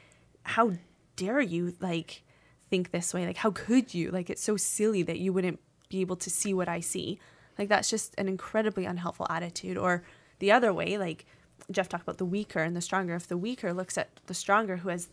how 0.43 0.73
dare 1.17 1.41
you 1.41 1.75
like 1.81 2.23
think 2.71 2.91
this 2.91 3.13
way? 3.13 3.27
Like, 3.27 3.39
how 3.39 3.51
could 3.51 3.95
you? 3.95 4.11
Like, 4.11 4.31
it's 4.31 4.43
so 4.43 4.57
silly 4.57 5.03
that 5.03 5.19
you 5.19 5.33
wouldn't 5.33 5.61
be 5.89 6.01
able 6.01 6.17
to 6.17 6.31
see 6.31 6.55
what 6.55 6.69
I 6.69 6.81
see. 6.81 7.19
Like, 7.59 7.69
that's 7.69 7.91
just 7.91 8.15
an 8.19 8.29
incredibly 8.29 8.85
unhelpful 8.85 9.27
attitude. 9.29 9.77
Or 9.77 10.05
the 10.39 10.53
other 10.53 10.73
way, 10.73 10.99
like 10.99 11.27
Jeff 11.71 11.89
talked 11.89 12.05
about 12.05 12.19
the 12.19 12.25
weaker 12.25 12.61
and 12.61 12.77
the 12.77 12.81
stronger. 12.81 13.15
If 13.15 13.27
the 13.27 13.37
weaker 13.37 13.73
looks 13.73 13.99
at 13.99 14.09
the 14.27 14.35
stronger 14.35 14.79
who 14.79 14.91
has 14.91 15.09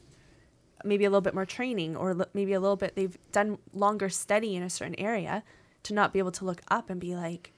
maybe 0.84 1.06
a 1.06 1.10
little 1.10 1.22
bit 1.22 1.34
more 1.34 1.46
training 1.46 1.96
or 1.96 2.28
maybe 2.34 2.54
a 2.54 2.60
little 2.60 2.76
bit 2.76 2.96
they've 2.96 3.18
done 3.32 3.58
longer 3.74 4.10
study 4.10 4.56
in 4.56 4.64
a 4.64 4.70
certain 4.70 5.00
area 5.00 5.44
to 5.84 5.94
not 5.94 6.14
be 6.14 6.20
able 6.20 6.32
to 6.32 6.46
look 6.46 6.62
up 6.70 6.90
and 6.90 7.00
be 7.00 7.16
like 7.16 7.52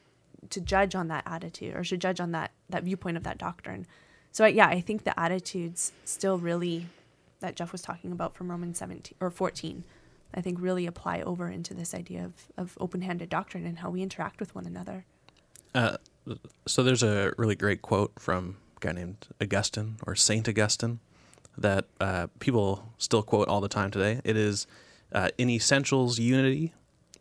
to 0.50 0.62
judge 0.62 0.96
on 0.96 1.08
that 1.08 1.24
attitude 1.26 1.76
or 1.76 1.84
to 1.84 1.98
judge 1.98 2.20
on 2.20 2.32
that 2.32 2.52
that 2.70 2.84
viewpoint 2.84 3.18
of 3.18 3.24
that 3.24 3.38
doctrine 3.38 3.86
so 4.32 4.46
yeah 4.46 4.68
i 4.68 4.80
think 4.82 5.04
the 5.04 5.20
attitudes 5.20 5.92
still 6.04 6.38
really 6.38 6.88
that 7.40 7.56
jeff 7.56 7.72
was 7.72 7.82
talking 7.82 8.12
about 8.12 8.36
from 8.36 8.50
romans 8.52 8.78
17 8.78 9.16
or 9.20 9.30
14 9.30 9.84
i 10.34 10.42
think 10.42 10.60
really 10.62 10.86
apply 10.86 11.22
over 11.22 11.50
into 11.50 11.74
this 11.74 11.94
idea 11.94 12.24
of, 12.24 12.34
of 12.58 12.78
open-handed 12.80 13.30
doctrine 13.30 13.66
and 13.66 13.80
how 13.80 13.90
we 13.90 14.02
interact 14.02 14.40
with 14.40 14.54
one 14.54 14.66
another 14.66 15.06
Uh, 15.76 15.98
so 16.66 16.84
there's 16.84 17.04
a 17.04 17.34
really 17.38 17.56
great 17.56 17.82
quote 17.82 18.14
from 18.18 18.56
a 18.78 18.80
guy 18.80 18.94
named 18.94 19.28
Augustine 19.42 19.98
or 20.08 20.16
Saint 20.16 20.48
Augustine, 20.48 21.00
that 21.58 21.86
uh, 22.00 22.28
people 22.40 22.94
still 22.98 23.22
quote 23.22 23.48
all 23.50 23.60
the 23.60 23.68
time 23.68 23.92
today. 23.92 24.22
It 24.24 24.38
is 24.38 24.68
uh, 25.12 25.30
in 25.38 25.50
essentials 25.50 26.18
unity, 26.18 26.74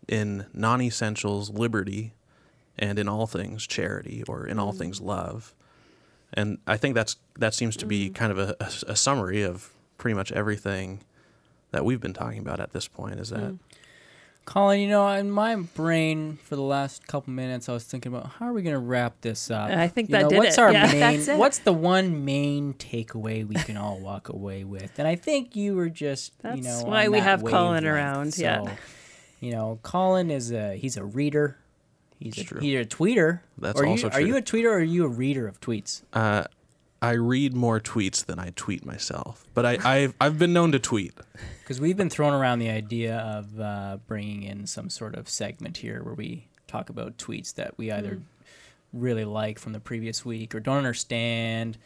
in 0.08 0.46
non-essentials 0.52 1.50
liberty, 1.50 2.12
and 2.78 2.98
in 2.98 3.08
all 3.08 3.26
things 3.26 3.66
charity, 3.66 4.22
or 4.28 4.46
in 4.46 4.58
all 4.58 4.72
mm. 4.72 4.78
things 4.78 5.00
love. 5.00 5.54
And 6.32 6.58
I 6.66 6.76
think 6.76 6.94
that's 6.94 7.16
that 7.38 7.54
seems 7.54 7.76
to 7.78 7.86
be 7.86 8.10
mm. 8.10 8.14
kind 8.14 8.32
of 8.32 8.38
a, 8.38 8.56
a, 8.60 8.92
a 8.92 8.96
summary 8.96 9.42
of 9.42 9.70
pretty 9.98 10.14
much 10.14 10.32
everything 10.32 11.00
that 11.70 11.84
we've 11.84 12.00
been 12.00 12.14
talking 12.14 12.38
about 12.38 12.60
at 12.60 12.72
this 12.72 12.88
point. 12.88 13.20
Is 13.20 13.30
that 13.30 13.40
mm. 13.40 13.58
Colin, 14.44 14.80
you 14.80 14.88
know, 14.88 15.08
in 15.08 15.30
my 15.30 15.56
brain 15.56 16.38
for 16.42 16.54
the 16.56 16.62
last 16.62 17.06
couple 17.06 17.32
minutes, 17.32 17.68
I 17.68 17.72
was 17.72 17.84
thinking 17.84 18.14
about 18.14 18.26
how 18.32 18.46
are 18.46 18.52
we 18.52 18.62
going 18.62 18.74
to 18.74 18.80
wrap 18.80 19.20
this 19.22 19.50
up. 19.50 19.70
I 19.70 19.88
think 19.88 20.10
You 20.10 20.16
that 20.16 20.22
know, 20.24 20.28
did 20.30 20.38
what's 20.38 20.58
it. 20.58 20.60
our 20.60 20.72
Yeah. 20.72 20.86
main? 20.92 21.00
That's 21.00 21.28
it. 21.28 21.38
What's 21.38 21.58
the 21.60 21.72
one 21.72 22.24
main 22.24 22.74
takeaway 22.74 23.46
we 23.46 23.54
can 23.54 23.76
all 23.76 23.98
walk 23.98 24.28
away 24.28 24.64
with? 24.64 24.98
And 24.98 25.08
I 25.08 25.16
think 25.16 25.56
you 25.56 25.74
were 25.74 25.88
just, 25.88 26.32
you 26.44 26.50
That's 26.50 26.82
know, 26.82 26.84
why 26.84 27.06
on 27.06 27.12
we 27.12 27.18
that 27.20 27.24
have 27.24 27.44
Colin 27.44 27.84
wavelength. 27.84 27.86
around, 27.86 28.38
yeah. 28.38 28.76
You 29.40 29.52
know, 29.52 29.78
Colin 29.82 30.30
is 30.30 30.50
a 30.52 30.76
he's 30.76 30.96
a 30.96 31.04
reader. 31.04 31.58
He's 32.18 32.38
a, 32.38 32.44
true. 32.44 32.60
he's 32.60 32.80
a 32.80 32.84
tweeter. 32.84 33.40
That's 33.58 33.80
Are 33.80 33.84
you- 33.84 33.90
also 33.90 34.08
Are 34.10 34.20
you 34.20 34.36
a 34.36 34.42
tweeter 34.42 34.66
or 34.66 34.74
are 34.78 34.82
you 34.82 35.04
a 35.04 35.08
reader 35.08 35.46
of 35.46 35.60
tweets? 35.60 36.02
uh, 36.12 36.44
I 37.02 37.10
read 37.12 37.54
more 37.54 37.80
tweets 37.80 38.24
than 38.24 38.38
I 38.38 38.52
tweet 38.56 38.86
myself, 38.86 39.44
but 39.52 39.66
I, 39.66 39.78
I've 39.84 40.14
I've 40.20 40.38
been 40.38 40.52
known 40.54 40.72
to 40.72 40.78
tweet. 40.78 41.12
Because 41.60 41.80
we've 41.80 41.96
been 41.96 42.10
throwing 42.10 42.34
around 42.34 42.58
the 42.58 42.68
idea 42.68 43.16
of 43.16 43.58
uh, 43.58 43.96
bringing 44.06 44.42
in 44.42 44.66
some 44.66 44.90
sort 44.90 45.14
of 45.14 45.30
segment 45.30 45.78
here 45.78 46.02
where 46.02 46.12
we 46.12 46.46
talk 46.66 46.90
about 46.90 47.16
tweets 47.16 47.54
that 47.54 47.78
we 47.78 47.90
either 47.90 48.20
really 48.92 49.24
like 49.24 49.58
from 49.58 49.72
the 49.72 49.80
previous 49.80 50.26
week 50.26 50.54
or 50.54 50.60
don't 50.60 50.76
understand, 50.76 51.78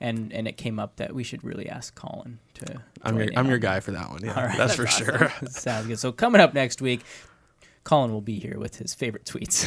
and 0.00 0.32
and 0.32 0.46
it 0.46 0.56
came 0.56 0.78
up 0.78 0.96
that 0.96 1.14
we 1.14 1.22
should 1.22 1.42
really 1.44 1.68
ask 1.68 1.94
Colin 1.94 2.38
to. 2.54 2.82
I'm 3.02 3.16
your 3.18 3.28
I'm 3.32 3.46
on 3.46 3.48
your 3.48 3.58
guy 3.58 3.80
for 3.80 3.92
that 3.92 4.10
one. 4.10 4.22
Yeah, 4.24 4.34
All 4.34 4.44
right, 4.46 4.56
that's, 4.56 4.74
for 4.74 4.86
awesome. 4.86 5.06
sure. 5.06 5.32
Sounds 5.48 5.86
good. 5.86 5.98
So 5.98 6.12
coming 6.12 6.40
up 6.40 6.54
next 6.54 6.82
week, 6.82 7.02
Colin 7.84 8.12
will 8.12 8.20
be 8.20 8.38
here 8.38 8.58
with 8.58 8.76
his 8.76 8.94
favorite 8.94 9.24
tweets. 9.24 9.64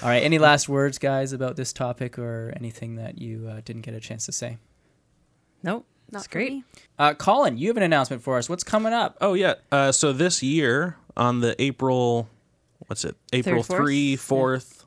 All 0.02 0.08
right. 0.08 0.22
Any 0.22 0.38
last 0.38 0.68
words, 0.68 0.98
guys, 0.98 1.32
about 1.32 1.56
this 1.56 1.72
topic 1.72 2.18
or 2.18 2.52
anything 2.56 2.96
that 2.96 3.18
you 3.18 3.48
uh, 3.48 3.60
didn't 3.64 3.82
get 3.82 3.94
a 3.94 4.00
chance 4.00 4.26
to 4.26 4.32
say? 4.32 4.56
Nope. 5.62 5.84
Not 6.10 6.20
That's 6.20 6.28
great. 6.28 6.64
Uh, 6.98 7.14
Colin, 7.14 7.56
you 7.58 7.68
have 7.68 7.76
an 7.76 7.82
announcement 7.82 8.22
for 8.22 8.36
us. 8.38 8.48
What's 8.48 8.64
coming 8.64 8.92
up? 8.92 9.16
Oh 9.20 9.34
yeah. 9.34 9.54
Uh, 9.70 9.92
so 9.92 10.12
this 10.12 10.42
year 10.42 10.96
on 11.16 11.40
the 11.40 11.60
April, 11.62 12.28
what's 12.86 13.04
it? 13.04 13.16
April 13.32 13.62
fourth? 13.62 13.78
three, 13.78 14.16
fourth, 14.16 14.86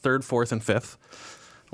third, 0.00 0.24
fourth, 0.24 0.50
and 0.50 0.62
fifth, 0.64 0.96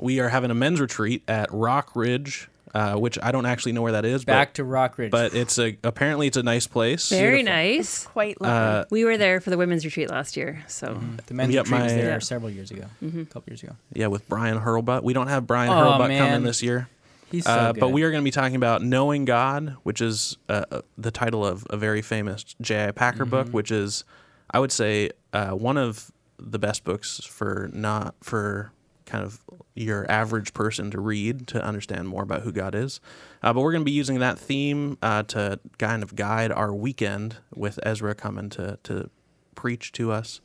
we 0.01 0.19
are 0.19 0.29
having 0.29 0.51
a 0.51 0.55
men's 0.55 0.79
retreat 0.81 1.23
at 1.27 1.49
Rock 1.51 1.95
Ridge, 1.95 2.49
uh, 2.73 2.95
which 2.95 3.17
I 3.21 3.31
don't 3.31 3.45
actually 3.45 3.73
know 3.73 3.81
where 3.81 3.91
that 3.93 4.05
is. 4.05 4.23
Back 4.25 4.49
but, 4.49 4.53
to 4.55 4.63
Rock 4.63 4.97
Ridge. 4.97 5.11
but 5.11 5.33
it's 5.35 5.57
a 5.59 5.77
apparently 5.83 6.27
it's 6.27 6.37
a 6.37 6.43
nice 6.43 6.67
place. 6.67 7.09
Very 7.09 7.37
Beautiful. 7.43 7.53
nice. 7.53 8.05
Quite 8.07 8.41
lovely. 8.41 8.79
Uh, 8.81 8.85
We 8.89 9.05
were 9.05 9.17
there 9.17 9.39
for 9.41 9.49
the 9.49 9.57
women's 9.57 9.83
retreat 9.85 10.09
last 10.09 10.35
year, 10.37 10.63
so 10.67 10.87
Mm-hmm. 10.89 11.15
the 11.27 11.33
men's 11.33 11.53
Yep, 11.53 11.65
retreat 11.65 11.81
was 11.83 11.93
there 11.93 12.09
Yeah. 12.11 12.19
several 12.19 12.49
years 12.49 12.71
ago, 12.71 12.85
a 13.01 13.25
couple 13.25 13.43
years 13.51 13.63
ago. 13.63 13.75
yeah, 13.93 14.07
with 14.07 14.27
Brian 14.29 14.59
Hurlbutt. 14.59 15.03
We 15.03 15.13
don't 15.13 15.27
have 15.27 15.45
Brian 15.47 15.69
Oh, 15.71 15.75
Hurlbutt 15.75 16.07
man. 16.07 16.19
coming 16.27 16.43
this 16.43 16.61
year. 16.63 16.87
He's 17.31 17.45
so 17.45 17.51
Uh, 17.51 17.71
good. 17.71 17.79
but 17.79 17.89
we 17.89 18.03
are 18.03 18.11
going 18.11 18.21
to 18.21 18.25
be 18.25 18.31
talking 18.31 18.57
about 18.57 18.83
Knowing 18.83 19.23
God, 19.23 19.75
which 19.83 20.01
is 20.01 20.37
uh, 20.49 20.65
uh, 20.71 20.81
the 20.97 21.11
title 21.11 21.45
of 21.45 21.65
a 21.69 21.77
very 21.77 22.01
famous 22.01 22.43
J.I. 22.59 22.91
Packer 22.91 23.23
book, 23.25 23.47
Mm-hmm. 23.47 23.55
which 23.55 23.71
is, 23.71 24.03
I 24.51 24.59
would 24.59 24.71
say, 24.73 25.11
uh, 25.31 25.51
one 25.51 25.77
of 25.77 26.11
the 26.37 26.59
best 26.59 26.83
books 26.83 27.21
for 27.23 27.69
not 27.71 28.15
for 28.21 28.71
kind 29.11 29.23
of 29.23 29.41
your 29.75 30.09
average 30.09 30.53
person 30.53 30.89
to 30.91 30.99
read 31.01 31.47
to 31.47 31.63
understand 31.63 32.07
more 32.07 32.23
about 32.23 32.41
who 32.43 32.51
God 32.51 32.73
is. 32.75 32.99
Uh, 33.43 33.51
but 33.53 33.61
we're 33.61 33.71
going 33.71 33.81
to 33.83 33.85
be 33.85 33.91
using 33.91 34.19
that 34.19 34.39
theme 34.39 34.97
uh, 35.01 35.23
to 35.23 35.59
kind 35.77 36.01
of 36.03 36.15
guide 36.15 36.51
our 36.51 36.73
weekend 36.73 37.37
with 37.53 37.79
Ezra 37.83 38.15
coming 38.15 38.49
to 38.51 38.77
to 38.83 39.09
preach 39.55 39.91
to 39.93 40.11
us, 40.11 40.41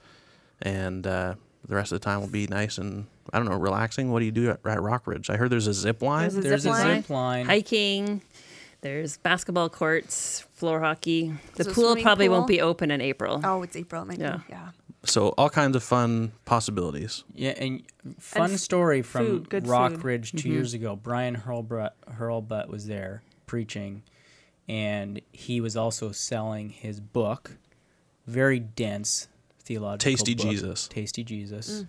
and 0.63 1.07
uh, 1.07 1.35
the 1.67 1.75
rest 1.75 1.93
of 1.93 2.01
the 2.01 2.05
time 2.05 2.21
will 2.21 2.29
be 2.29 2.47
nice 2.47 2.79
and 2.79 3.07
I 3.33 3.39
don't 3.39 3.49
know 3.49 3.57
relaxing. 3.57 4.13
What 4.13 4.21
do 4.21 4.25
you 4.25 4.33
do 4.33 4.51
at, 4.51 4.61
at 4.67 4.81
Rock 4.83 5.07
Ridge? 5.07 5.31
I 5.31 5.37
heard 5.37 5.51
there's 5.51 5.67
a 5.67 5.75
zip 5.75 6.01
line. 6.03 6.31
There's 6.31 6.37
a 6.37 6.49
There's 6.49 6.63
zip 6.63 6.71
a 6.73 6.75
line. 6.75 7.03
zip 7.03 7.11
line. 7.11 7.47
hiking. 7.47 8.23
There's 8.83 9.17
basketball 9.17 9.69
courts, 9.69 10.45
floor 10.53 10.81
hockey. 10.81 11.33
The 11.57 11.65
So 11.65 11.73
pool 11.73 11.97
probably 11.97 12.29
pool? 12.29 12.37
won't 12.37 12.47
be 12.47 12.61
open 12.61 12.91
in 12.93 13.01
April. 13.01 13.41
oh, 13.43 13.63
it's 13.63 13.75
April. 13.75 14.03
It 14.03 14.05
might 14.07 14.19
Yeah. 14.21 14.37
be. 14.37 14.43
Yeah. 14.51 14.69
So 15.09 15.29
all 15.31 15.51
kinds 15.51 15.77
of 15.77 15.83
fun 15.83 16.33
possibilities. 16.45 17.25
Yeah, 17.35 17.55
and 17.57 17.83
fun 18.19 18.53
f- 18.53 18.59
story 18.59 19.03
from 19.03 19.27
food, 19.27 19.49
good 19.49 19.67
Rock 19.67 19.93
food. 19.93 20.05
Ridge 20.05 20.33
2 20.33 20.49
years 20.49 20.75
ago. 20.75 20.97
Brian 20.97 21.37
Hurlbutt, 21.37 21.91
Hurlbutt 22.19 22.69
was 22.69 22.87
there 22.87 23.23
preaching, 23.47 24.03
and 24.69 25.21
he 25.33 25.61
was 25.61 25.77
also 25.77 26.13
selling 26.13 26.71
his 26.71 27.01
book, 27.01 27.57
very 28.27 28.59
dense 28.59 29.29
theological 29.61 30.13
Tasty 30.13 30.35
book, 30.35 30.47
Jesus. 30.47 30.89
Tasty 30.89 31.25
Jesus, 31.25 31.85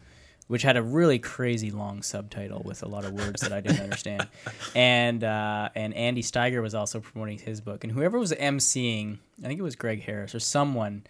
which 0.48 0.62
had 0.64 0.78
a 0.78 0.82
really 0.82 1.20
crazy 1.20 1.72
long 1.72 2.02
subtitle 2.02 2.62
with 2.64 2.82
a 2.84 2.88
lot 2.88 3.06
of 3.06 3.14
words 3.14 3.42
that 3.42 3.52
I 3.52 3.62
didn't 3.62 3.82
understand. 3.82 4.28
And 4.76 5.24
uh, 5.24 5.70
and 5.76 5.94
Andy 5.96 6.22
Steiger 6.22 6.62
was 6.62 6.76
also 6.76 7.00
promoting 7.00 7.40
his 7.40 7.62
book, 7.62 7.84
and 7.84 7.92
whoever 7.94 8.20
was 8.20 8.32
emceeing, 8.34 9.18
I 9.44 9.48
think 9.48 9.60
it 9.60 9.64
was 9.64 9.76
Greg 9.76 10.04
Harris 10.04 10.36
or 10.36 10.40
someone, 10.40 11.04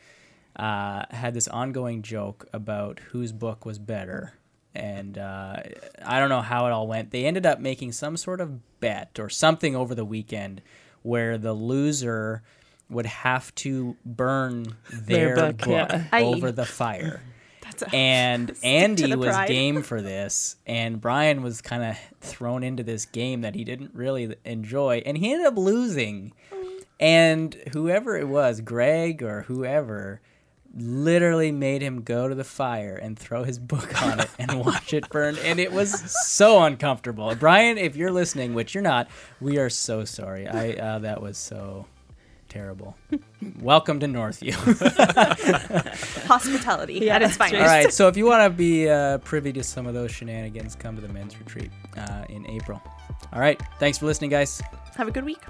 uh, 0.58 1.04
had 1.12 1.34
this 1.34 1.48
ongoing 1.48 2.02
joke 2.02 2.46
about 2.52 3.00
whose 3.12 3.32
book 3.32 3.66
was 3.66 3.80
better. 3.80 4.34
And 4.76 5.18
uh, 5.18 5.58
I 6.06 6.20
don't 6.20 6.30
know 6.30 6.42
how 6.42 6.68
it 6.68 6.72
all 6.72 6.88
went. 6.88 7.12
They 7.12 7.26
ended 7.26 7.46
up 7.46 7.60
making 7.60 7.94
some 7.94 8.18
sort 8.18 8.42
of 8.42 8.80
bet 8.80 9.18
or 9.20 9.30
something 9.30 9.76
over 9.76 9.96
the 9.96 10.06
weekend 10.06 10.62
where 11.02 11.38
the 11.38 11.54
loser 11.54 12.44
would 12.90 13.06
have 13.06 13.54
to 13.56 13.96
burn 14.06 14.76
their, 14.92 15.36
Their 15.36 15.36
book, 15.54 15.58
book, 15.60 15.68
yeah. 15.70 16.04
Aye. 16.12 16.24
over 16.24 16.52
the 16.52 16.66
fire. 16.66 17.22
That's 17.62 17.82
a, 17.84 17.94
And 17.96 18.56
Andy 18.64 19.16
was 19.16 19.30
pride. 19.36 19.48
game 19.50 19.82
for 19.84 20.02
this, 20.14 20.56
and 20.66 21.02
Brian 21.02 21.44
was 21.44 21.62
kind 21.62 21.84
of 21.84 21.98
thrown 22.22 22.64
into 22.64 22.84
this 22.84 23.06
game 23.06 23.42
that 23.42 23.56
he 23.56 23.64
didn't 23.64 23.94
really 23.94 24.36
enjoy, 24.46 25.02
and 25.06 25.18
he 25.18 25.34
ended 25.34 25.48
up 25.48 25.58
losing. 25.58 26.34
And 27.00 27.54
whoever 27.74 28.16
it 28.18 28.28
was, 28.28 28.62
Greg 28.62 29.22
or 29.22 29.42
whoever, 29.44 30.22
literally 30.78 31.52
made 31.52 31.82
him 31.82 32.02
go 32.04 32.28
to 32.28 32.36
the 32.36 32.44
fire 32.44 32.96
and 32.96 33.18
throw 33.18 33.44
his 33.44 33.60
book 33.60 34.02
on 34.02 34.20
it 34.20 34.30
and 34.38 34.60
watch 34.66 34.94
it 34.94 35.10
burn. 35.10 35.38
And 35.44 35.60
it 35.60 35.72
was 35.72 35.92
so 36.26 36.64
uncomfortable. 36.64 37.34
Brian, 37.36 37.78
if 37.78 37.96
you're 37.96 38.12
listening, 38.12 38.54
which 38.54 38.74
you're 38.74 38.84
not, 38.84 39.08
we 39.42 39.58
are 39.58 39.70
so 39.70 40.06
sorry. 40.06 40.48
I 40.48 40.74
uh, 40.74 41.00
that 41.00 41.22
was 41.22 41.38
so 41.38 41.88
terrible. 42.48 42.96
Welcome 43.62 44.00
to 44.00 44.08
Northview. 44.08 44.54
hospitality 46.28 46.94
Yeah, 46.96 47.16
at 47.16 47.22
its 47.22 47.38
that's 47.38 47.52
finest. 47.52 47.62
All 47.62 47.68
right, 47.68 47.94
so 47.94 48.08
if 48.08 48.18
you 48.18 48.26
want 48.26 48.44
to 48.44 48.50
be 48.50 48.90
uh, 48.90 49.18
privy 49.20 49.52
to 49.54 49.64
some 49.64 49.88
of 49.88 49.94
those 49.94 50.12
shenanigans, 50.12 50.76
come 50.76 50.96
to 50.96 51.02
the 51.02 51.10
men's 51.10 51.38
retreat 51.40 51.72
uh, 51.98 52.26
in 52.30 52.48
April. 52.48 52.82
All 53.34 53.40
right, 53.40 53.62
thanks 53.80 53.98
for 53.98 54.06
listening, 54.06 54.30
guys. 54.30 54.62
Have 54.96 55.08
a 55.08 55.12
good 55.12 55.26
week. 55.26 55.42